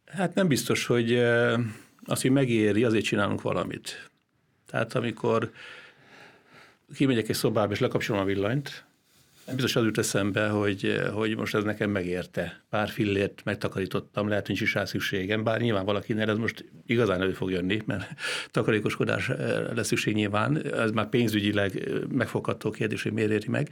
Hát 0.05 0.33
nem 0.33 0.47
biztos, 0.47 0.85
hogy 0.85 1.13
azt, 2.05 2.21
hogy 2.21 2.31
megéri, 2.31 2.83
azért 2.83 3.05
csinálunk 3.05 3.41
valamit. 3.41 4.09
Tehát 4.65 4.95
amikor 4.95 5.51
kimegyek 6.95 7.29
egy 7.29 7.35
szobába, 7.35 7.73
és 7.73 7.79
lekapcsolom 7.79 8.21
a 8.21 8.25
villanyt, 8.25 8.85
Biztos 9.45 9.75
az 9.75 9.83
jut 9.83 9.97
eszembe, 9.97 10.47
hogy, 10.47 11.01
hogy 11.13 11.37
most 11.37 11.55
ez 11.55 11.63
nekem 11.63 11.89
megérte. 11.89 12.61
Pár 12.69 12.89
fillért 12.89 13.41
megtakarítottam, 13.43 14.27
lehet, 14.27 14.47
nincs 14.47 14.61
is 14.61 14.73
rá 14.73 14.85
szükségem, 14.85 15.43
bár 15.43 15.61
nyilván 15.61 15.85
valakinek 15.85 16.27
ez 16.27 16.37
most 16.37 16.65
igazán 16.85 17.21
elő 17.21 17.31
fog 17.31 17.51
jönni, 17.51 17.81
mert 17.85 18.07
takarékoskodás 18.51 19.29
eh, 19.29 19.37
lesz 19.75 19.87
szükség 19.87 20.15
nyilván, 20.15 20.65
ez 20.73 20.91
már 20.91 21.09
pénzügyileg 21.09 21.75
eh, 21.75 21.93
megfogható 22.09 22.69
kérdés, 22.69 23.03
hogy 23.03 23.11
miért 23.11 23.31
éri 23.31 23.49
meg, 23.49 23.69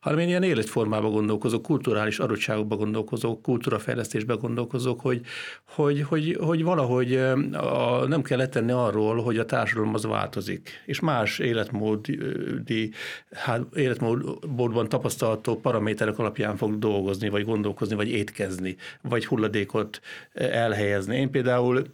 hanem 0.00 0.18
én 0.18 0.28
ilyen 0.28 0.42
életformában 0.42 1.10
gondolkozok, 1.10 1.62
kulturális 1.62 2.18
adottságokban 2.18 2.78
gondolkozok, 2.78 3.42
kultúrafejlesztésben 3.42 4.38
gondolkozok, 4.38 5.00
hogy, 5.00 5.20
hogy, 5.64 6.02
hogy, 6.02 6.36
hogy 6.40 6.62
valahogy 6.62 7.14
eh, 7.14 7.32
a, 7.52 8.06
nem 8.06 8.22
kell 8.22 8.38
letenni 8.38 8.72
arról, 8.72 9.22
hogy 9.22 9.38
a 9.38 9.44
társadalom 9.44 9.94
az 9.94 10.04
változik, 10.04 10.70
és 10.86 11.00
más 11.00 11.38
életmódi, 11.38 12.90
hát, 13.32 13.62
életmódban 13.74 14.88
tapasztalatokat 14.88 15.15
tapasztalható 15.16 15.60
paraméterek 15.60 16.18
alapján 16.18 16.56
fog 16.56 16.78
dolgozni, 16.78 17.28
vagy 17.28 17.44
gondolkozni, 17.44 17.94
vagy 17.94 18.08
étkezni, 18.08 18.76
vagy 19.02 19.26
hulladékot 19.26 20.00
eh, 20.32 20.62
elhelyezni. 20.62 21.16
Én 21.16 21.30
például 21.30 21.84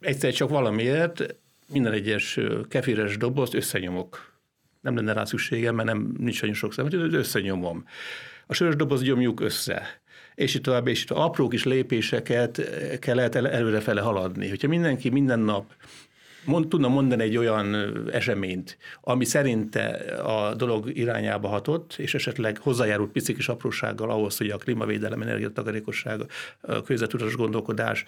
egyszer 0.00 0.32
csak 0.32 0.48
valamiért 0.48 1.36
minden 1.72 1.92
egyes 1.92 2.38
kefires 2.68 3.16
dobozt 3.16 3.54
összenyomok 3.54 4.36
nem 4.80 4.96
lenne 4.96 5.12
rá 5.12 5.24
szükségem, 5.24 5.74
mert 5.74 5.88
nem 5.88 6.14
nincs 6.18 6.42
olyan 6.42 6.54
sok 6.54 6.72
szemet, 6.72 6.92
összenyomom. 6.92 7.84
A 8.46 8.54
sörös 8.54 8.76
doboz 8.76 9.02
gyomjuk 9.02 9.40
össze 9.40 10.00
és 10.34 10.54
itt 10.54 10.62
tovább, 10.62 10.86
és 10.86 11.02
itt 11.02 11.10
apró 11.10 11.48
kis 11.48 11.64
lépéseket 11.64 12.60
kellett 12.98 13.34
előrefele 13.34 14.00
haladni. 14.00 14.48
Hogyha 14.48 14.68
mindenki 14.68 15.08
minden 15.08 15.38
nap 15.38 15.74
mond, 16.44 16.68
tudna 16.68 16.88
mondani 16.88 17.22
egy 17.22 17.36
olyan 17.36 17.76
eseményt, 18.12 18.78
ami 19.00 19.24
szerinte 19.24 19.84
a 20.22 20.54
dolog 20.54 20.96
irányába 20.96 21.48
hatott, 21.48 21.94
és 21.98 22.14
esetleg 22.14 22.58
hozzájárult 22.58 23.10
pici 23.10 23.34
kis 23.34 23.48
aprósággal 23.48 24.10
ahhoz, 24.10 24.36
hogy 24.38 24.50
a 24.50 24.56
klímavédelem, 24.56 25.22
energiatakarékosság, 25.22 26.20
a 26.60 26.82
közvetudatos 26.82 27.36
gondolkodás, 27.36 28.04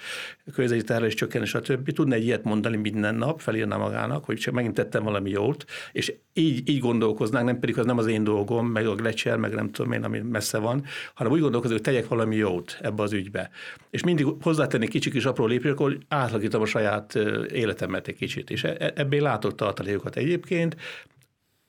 közveti 0.55 0.85
terhelés 0.85 1.15
csökken, 1.15 1.45
stb. 1.45 1.93
Tudna 1.93 2.15
egy 2.15 2.25
ilyet 2.25 2.45
mondani 2.45 2.77
minden 2.77 3.15
nap, 3.15 3.41
felírna 3.41 3.79
magának, 3.79 4.25
hogy 4.25 4.37
csak 4.37 4.55
megint 4.55 4.75
tettem 4.75 5.03
valami 5.03 5.31
jót, 5.31 5.65
és 5.93 6.15
így, 6.33 6.69
így 6.69 6.81
gondolkoznánk, 6.81 7.47
nem 7.47 7.59
pedig 7.59 7.79
az 7.79 7.87
nem 7.87 7.99
az 7.99 8.07
én 8.07 8.25
dolgom, 8.25 8.67
meg 8.67 8.87
a 8.87 8.95
Gletscher, 8.95 9.37
meg 9.37 9.55
nem 9.55 9.71
tudom 9.71 9.93
én, 9.93 10.05
ami 10.05 10.19
messze 10.19 10.59
van, 10.59 10.85
hanem 11.15 11.33
úgy 11.33 11.41
gondolkozunk, 11.41 11.85
hogy 11.85 11.93
tegyek 11.93 12.09
valami 12.09 12.37
jót 12.37 12.79
ebbe 12.83 13.03
az 13.03 13.13
ügybe. 13.13 13.51
És 13.91 14.05
mindig 14.05 14.27
hozzátenni 14.41 14.89
kicsi 14.89 15.11
kis 15.11 15.25
apró 15.25 15.47
lépések, 15.47 15.73
akkor 15.73 15.99
átlakítom 16.09 16.63
a 16.63 16.67
saját 16.67 17.15
életemet 17.53 18.09
egy 18.09 18.17
kicsit. 18.21 18.51
És 18.51 18.65
e, 18.65 18.77
e, 18.79 18.93
ebből 18.95 19.21
látott 19.21 19.57
tartalékokat 19.57 20.17
egyébként, 20.17 20.77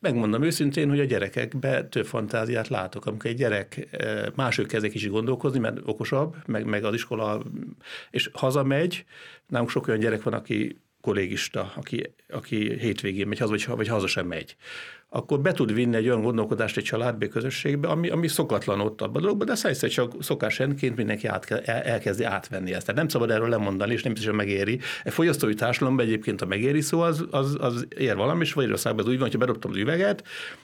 Megmondom 0.01 0.43
őszintén, 0.43 0.89
hogy 0.89 0.99
a 0.99 1.03
gyerekekbe 1.03 1.87
több 1.87 2.05
fantáziát 2.05 2.67
látok. 2.67 3.05
Amikor 3.05 3.29
egy 3.29 3.35
gyerek 3.35 3.87
mások 4.35 4.67
kezd 4.67 4.85
egy 4.85 4.91
kicsit 4.91 5.09
gondolkozni, 5.09 5.59
mert 5.59 5.79
okosabb, 5.85 6.35
meg, 6.45 6.65
meg 6.65 6.83
az 6.83 6.93
iskola, 6.93 7.41
és 8.09 8.29
hazamegy, 8.33 9.05
nálunk 9.47 9.69
sok 9.69 9.87
olyan 9.87 9.99
gyerek 9.99 10.23
van, 10.23 10.33
aki 10.33 10.77
kollégista, 11.01 11.71
aki, 11.75 12.13
aki 12.29 12.77
hétvégén 12.77 13.27
megy 13.27 13.37
haza, 13.37 13.51
vagy, 13.51 13.65
vagy 13.67 13.87
haza 13.87 14.07
sem 14.07 14.27
megy 14.27 14.55
akkor 15.13 15.39
be 15.39 15.51
tud 15.51 15.73
vinni 15.73 15.95
egy 15.95 16.07
olyan 16.07 16.21
gondolkodást 16.21 16.77
egy 16.77 16.83
családba, 16.83 17.27
közösségbe, 17.27 17.87
ami, 17.87 18.09
ami 18.09 18.27
szokatlan 18.27 18.79
ott 18.79 19.01
abban 19.01 19.15
a 19.15 19.19
dologban, 19.19 19.47
de 19.47 19.67
egyszer 19.67 19.89
csak 19.89 20.13
szokásrendként 20.19 20.95
mindenki 20.95 21.27
át, 21.27 21.51
el, 21.51 21.81
elkezdi 21.81 22.23
átvenni 22.23 22.73
ezt. 22.73 22.85
Tehát 22.85 22.99
nem 22.99 23.07
szabad 23.07 23.31
erről 23.31 23.49
lemondani, 23.49 23.93
és 23.93 24.03
nem 24.03 24.13
biztos, 24.13 24.29
hogy 24.29 24.39
megéri. 24.39 24.79
Egy 25.03 25.13
fogyasztói 25.13 25.53
társadalomban 25.53 26.05
egyébként 26.05 26.41
a 26.41 26.45
megéri 26.45 26.81
szó 26.81 26.99
az, 26.99 27.25
az, 27.31 27.57
az 27.59 27.87
ér 27.97 28.15
valami, 28.15 28.41
és 28.41 28.53
Magyarországban 28.53 29.05
az 29.05 29.11
úgy 29.11 29.17
van, 29.17 29.23
hogyha 29.23 29.39
bedobtam 29.39 29.71
az 29.71 29.77
üveget, 29.77 30.23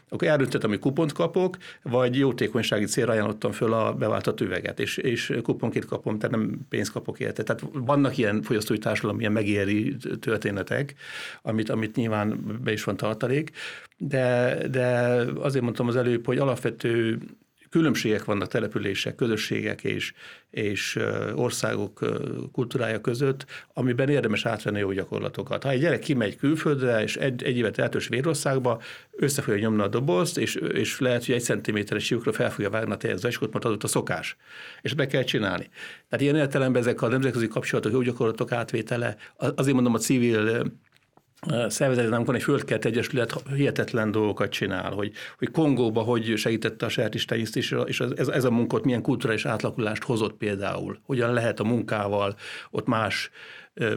akkor 0.09 0.27
eldöntöttem, 0.27 0.69
hogy 0.69 0.79
kupont 0.79 1.11
kapok, 1.11 1.57
vagy 1.81 2.17
jótékonysági 2.17 2.85
célra 2.85 3.11
ajánlottam 3.11 3.51
föl 3.51 3.73
a 3.73 3.93
beváltott 3.93 4.41
üveget, 4.41 4.79
és, 4.79 4.97
és 4.97 5.37
kuponként 5.43 5.85
kapom, 5.85 6.19
tehát 6.19 6.35
nem 6.35 6.59
pénzt 6.69 6.91
kapok 6.91 7.19
érte. 7.19 7.43
Tehát 7.43 7.63
vannak 7.73 8.17
ilyen 8.17 8.41
fogyasztói 8.41 8.77
társadalom, 8.77 9.19
ilyen 9.19 9.31
megéri 9.31 9.95
történetek, 10.19 10.95
amit, 11.41 11.69
amit 11.69 11.95
nyilván 11.95 12.59
be 12.63 12.71
is 12.71 12.83
van 12.83 12.97
tartalék, 12.97 13.51
de, 13.97 14.36
de 14.71 14.87
azért 15.39 15.63
mondtam 15.63 15.87
az 15.87 15.95
előbb, 15.95 16.25
hogy 16.25 16.37
alapvető 16.37 17.19
különbségek 17.69 18.25
vannak 18.25 18.47
települések, 18.47 19.15
közösségek 19.15 19.83
és, 19.83 20.13
és 20.49 20.99
országok 21.35 21.99
kultúrája 22.51 23.01
között, 23.01 23.45
amiben 23.73 24.09
érdemes 24.09 24.45
átvenni 24.45 24.79
jó 24.79 24.91
gyakorlatokat. 24.91 25.63
Ha 25.63 25.69
egy 25.69 25.79
gyerek 25.79 25.99
kimegy 25.99 26.35
külföldre, 26.35 27.01
és 27.01 27.15
egy, 27.15 27.43
egy 27.43 27.57
évet 27.57 27.77
eltös 27.77 28.07
Vérországba, 28.07 28.81
össze 29.11 29.41
fogja 29.41 29.59
nyomni 29.59 29.81
a 29.81 29.87
dobozt, 29.87 30.37
és, 30.37 30.55
és 30.55 30.99
lehet, 30.99 31.25
hogy 31.25 31.35
egy 31.35 31.43
centiméteres 31.43 32.09
lyukra 32.09 32.31
fel 32.31 32.51
fogja 32.51 32.69
vágni 32.69 32.91
a 32.91 32.97
teljes 32.97 33.19
zacskót, 33.19 33.53
mert 33.53 33.65
adott 33.65 33.83
a 33.83 33.87
szokás. 33.87 34.37
És 34.81 34.93
be 34.93 35.07
kell 35.07 35.23
csinálni. 35.23 35.69
Tehát 36.09 36.25
ilyen 36.25 36.35
értelemben 36.35 36.81
ezek 36.81 37.01
a 37.01 37.07
nemzetközi 37.07 37.47
kapcsolatok, 37.47 37.91
jó 37.91 38.01
gyakorlatok 38.01 38.51
átvétele, 38.51 39.15
azért 39.35 39.75
mondom 39.75 39.93
a 39.93 39.97
civil 39.97 40.63
szervezetnek 41.67 42.25
van 42.25 42.35
egy 42.35 42.43
földkert 42.43 42.85
egyesület, 42.85 43.33
hihetetlen 43.55 44.11
dolgokat 44.11 44.49
csinál, 44.49 44.91
hogy, 44.91 45.11
hogy 45.37 45.51
Kongóba 45.51 46.01
hogy 46.01 46.33
segítette 46.35 46.85
a 46.85 46.89
sertistenyésztés, 46.89 47.75
és 47.85 47.99
ez, 47.99 48.27
ez 48.27 48.43
a 48.43 48.51
munkot 48.51 48.83
milyen 48.83 49.01
kulturális 49.01 49.45
átlakulást 49.45 50.03
hozott 50.03 50.37
például, 50.37 50.97
hogyan 51.05 51.33
lehet 51.33 51.59
a 51.59 51.63
munkával 51.63 52.35
ott 52.71 52.87
más 52.87 53.29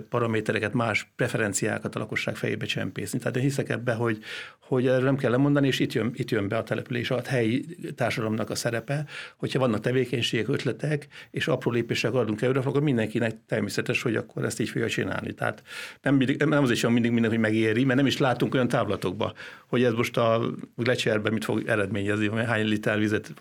paramétereket, 0.09 0.73
más 0.73 1.13
preferenciákat 1.17 1.95
a 1.95 1.99
lakosság 1.99 2.37
fejébe 2.37 2.65
csempészni. 2.65 3.19
Tehát 3.19 3.37
én 3.37 3.43
hiszek 3.43 3.69
ebbe, 3.69 3.93
hogy, 3.93 4.19
hogy 4.59 4.87
erről 4.87 5.05
nem 5.05 5.17
kell 5.17 5.31
lemondani, 5.31 5.67
és 5.67 5.79
itt 5.79 5.93
jön, 5.93 6.11
itt 6.15 6.31
jön 6.31 6.49
be 6.49 6.57
a 6.57 6.63
település, 6.63 7.11
a 7.11 7.21
helyi 7.27 7.65
társadalomnak 7.95 8.51
a 8.51 8.55
szerepe, 8.55 9.05
hogyha 9.37 9.59
vannak 9.59 9.81
tevékenységek, 9.81 10.49
ötletek, 10.49 11.07
és 11.31 11.49
apró 11.49 11.71
lépések 11.71 12.13
adunk 12.13 12.43
előre, 12.43 12.61
akkor 12.61 12.83
mindenkinek 12.83 13.37
természetes, 13.47 14.03
hogy 14.03 14.17
akkor 14.17 14.45
ezt 14.45 14.61
így 14.61 14.69
fogja 14.69 14.89
csinálni. 14.89 15.33
Tehát 15.33 15.63
nem, 16.03 16.15
mindig, 16.15 16.43
nem 16.43 16.63
azért 16.63 16.79
sem 16.79 16.93
mindig 16.93 17.11
minden, 17.11 17.31
hogy 17.31 17.41
megéri, 17.41 17.85
mert 17.85 17.99
nem 17.99 18.07
is 18.07 18.19
látunk 18.19 18.55
olyan 18.55 18.69
távlatokba, 18.69 19.33
hogy 19.67 19.83
ez 19.83 19.93
most 19.93 20.17
a 20.17 20.43
glecserben 20.77 21.33
mit 21.33 21.45
fog 21.45 21.63
eredményezni, 21.67 22.27
hogy 22.27 22.45
hány 22.45 22.67
liter 22.67 22.99
vizet 22.99 23.33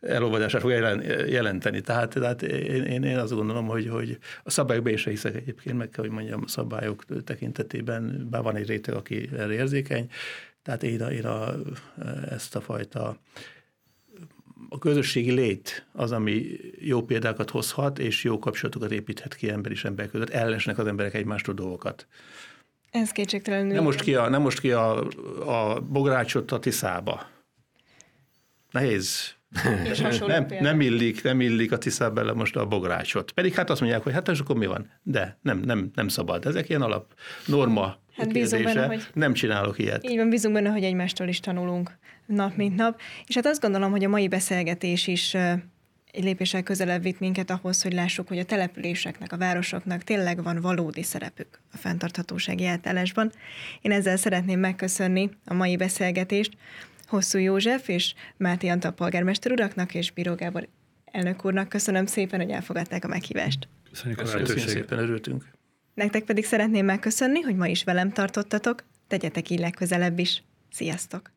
elolvadását 0.00 0.60
fog 0.60 0.70
jelenteni. 1.28 1.80
Tehát, 1.80 2.12
tehát 2.12 2.42
én, 2.42 2.82
én, 2.82 3.02
én 3.02 3.18
azt 3.18 3.34
gondolom, 3.34 3.66
hogy, 3.66 3.88
hogy 3.88 4.18
a 4.42 4.50
szabályokban 4.50 4.92
is 4.92 5.06
hiszek 5.16 5.34
egyébként, 5.34 5.76
meg 5.76 5.90
kell, 5.90 6.04
hogy 6.04 6.12
mondjam, 6.12 6.42
a 6.44 6.48
szabályok 6.48 7.04
tekintetében, 7.24 8.26
bár 8.30 8.42
van 8.42 8.56
egy 8.56 8.66
réteg, 8.66 8.94
aki 8.94 9.28
erre 9.32 9.52
érzékeny, 9.52 10.10
tehát 10.62 10.82
én, 10.82 11.02
a, 11.02 11.10
én 11.10 11.24
a, 11.24 11.54
ezt 12.30 12.56
a 12.56 12.60
fajta 12.60 13.18
a 14.68 14.78
közösségi 14.78 15.30
lét 15.30 15.86
az, 15.92 16.12
ami 16.12 16.46
jó 16.78 17.02
példákat 17.02 17.50
hozhat, 17.50 17.98
és 17.98 18.24
jó 18.24 18.38
kapcsolatokat 18.38 18.92
építhet 18.92 19.34
ki 19.34 19.50
ember 19.50 19.72
és 19.72 19.84
ember 19.84 20.10
között. 20.10 20.30
Ellesnek 20.30 20.78
az 20.78 20.86
emberek 20.86 21.14
egymástól 21.14 21.54
dolgokat. 21.54 22.06
Ez 22.90 23.10
kétségtelenül. 23.10 23.72
Nem 23.72 23.82
most 23.82 24.00
ki 24.00 24.14
a, 24.14 24.28
nem 24.28 24.42
most 24.42 24.60
ki 24.60 24.72
a, 24.72 25.06
a 25.46 25.80
bográcsot 25.80 26.52
a 26.52 26.58
Tiszába. 26.58 27.26
Nehéz 28.70 29.35
és 29.90 30.18
nem, 30.26 30.46
nem, 30.60 30.80
illik, 30.80 31.22
nem 31.22 31.40
illik 31.40 31.72
a 31.72 31.78
Tisza 31.78 32.10
bele 32.10 32.32
most 32.32 32.56
a 32.56 32.66
bográcsot. 32.66 33.30
Pedig 33.30 33.54
hát 33.54 33.70
azt 33.70 33.80
mondják, 33.80 34.02
hogy 34.02 34.12
hát 34.12 34.28
és 34.28 34.38
akkor 34.38 34.56
mi 34.56 34.66
van? 34.66 34.90
De 35.02 35.38
nem, 35.42 35.58
nem, 35.58 35.90
nem 35.94 36.08
szabad. 36.08 36.46
Ezek 36.46 36.68
ilyen 36.68 36.82
alap 36.82 37.14
norma 37.46 38.04
Hát 38.16 38.32
bízunk 38.32 38.64
benne, 38.64 38.86
hogy... 38.86 39.06
Nem 39.12 39.32
csinálok 39.32 39.78
ilyet. 39.78 40.08
Így 40.08 40.16
van, 40.16 40.28
bízunk 40.28 40.54
benne, 40.54 40.68
hogy 40.68 40.84
egymástól 40.84 41.28
is 41.28 41.40
tanulunk 41.40 41.98
nap, 42.26 42.56
mint 42.56 42.76
nap. 42.76 43.00
És 43.26 43.34
hát 43.34 43.46
azt 43.46 43.60
gondolom, 43.60 43.90
hogy 43.90 44.04
a 44.04 44.08
mai 44.08 44.28
beszélgetés 44.28 45.06
is 45.06 45.34
egy 46.16 46.24
lépéssel 46.24 46.62
közelebb 46.62 47.02
vitt 47.02 47.18
minket 47.18 47.50
ahhoz, 47.50 47.82
hogy 47.82 47.92
lássuk, 47.92 48.28
hogy 48.28 48.38
a 48.38 48.44
településeknek, 48.44 49.32
a 49.32 49.36
városoknak 49.36 50.02
tényleg 50.02 50.42
van 50.42 50.60
valódi 50.60 51.02
szerepük 51.02 51.60
a 51.72 51.76
fenntarthatósági 51.76 52.66
átállásban. 52.66 53.32
Én 53.82 53.92
ezzel 53.92 54.16
szeretném 54.16 54.60
megköszönni 54.60 55.30
a 55.44 55.54
mai 55.54 55.76
beszélgetést. 55.76 56.56
Hosszú 57.08 57.38
József 57.38 57.88
és 57.88 58.14
Máté 58.36 58.68
Antal 58.68 58.92
polgármester 58.92 59.52
uraknak 59.52 59.94
és 59.94 60.10
Bíró 60.10 60.34
Gábor 60.34 60.68
elnök 61.16 61.44
úrnak 61.44 61.68
köszönöm 61.68 62.06
szépen, 62.06 62.40
hogy 62.40 62.50
elfogadták 62.50 63.04
a 63.04 63.08
meghívást. 63.08 63.68
Köszönjük 63.90 64.20
a 64.20 64.24
lehetőséget. 64.24 64.68
szépen, 64.68 64.98
örültünk. 64.98 65.44
Nektek 65.94 66.24
pedig 66.24 66.44
szeretném 66.44 66.84
megköszönni, 66.84 67.40
hogy 67.40 67.56
ma 67.56 67.66
is 67.66 67.84
velem 67.84 68.12
tartottatok, 68.12 68.84
tegyetek 69.06 69.50
így 69.50 69.58
legközelebb 69.58 70.18
is. 70.18 70.42
Sziasztok! 70.70 71.34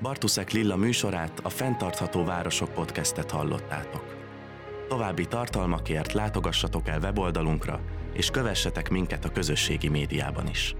Bartuszek 0.00 0.50
Lilla 0.50 0.76
műsorát, 0.76 1.40
a 1.42 1.48
Fentartható 1.48 2.24
Városok 2.24 2.72
podcastet 2.72 3.30
hallottátok. 3.30 4.16
További 4.88 5.26
tartalmakért 5.26 6.12
látogassatok 6.12 6.88
el 6.88 7.00
weboldalunkra, 7.00 7.80
és 8.12 8.30
kövessetek 8.30 8.88
minket 8.88 9.24
a 9.24 9.32
közösségi 9.32 9.88
médiában 9.88 10.48
is. 10.48 10.74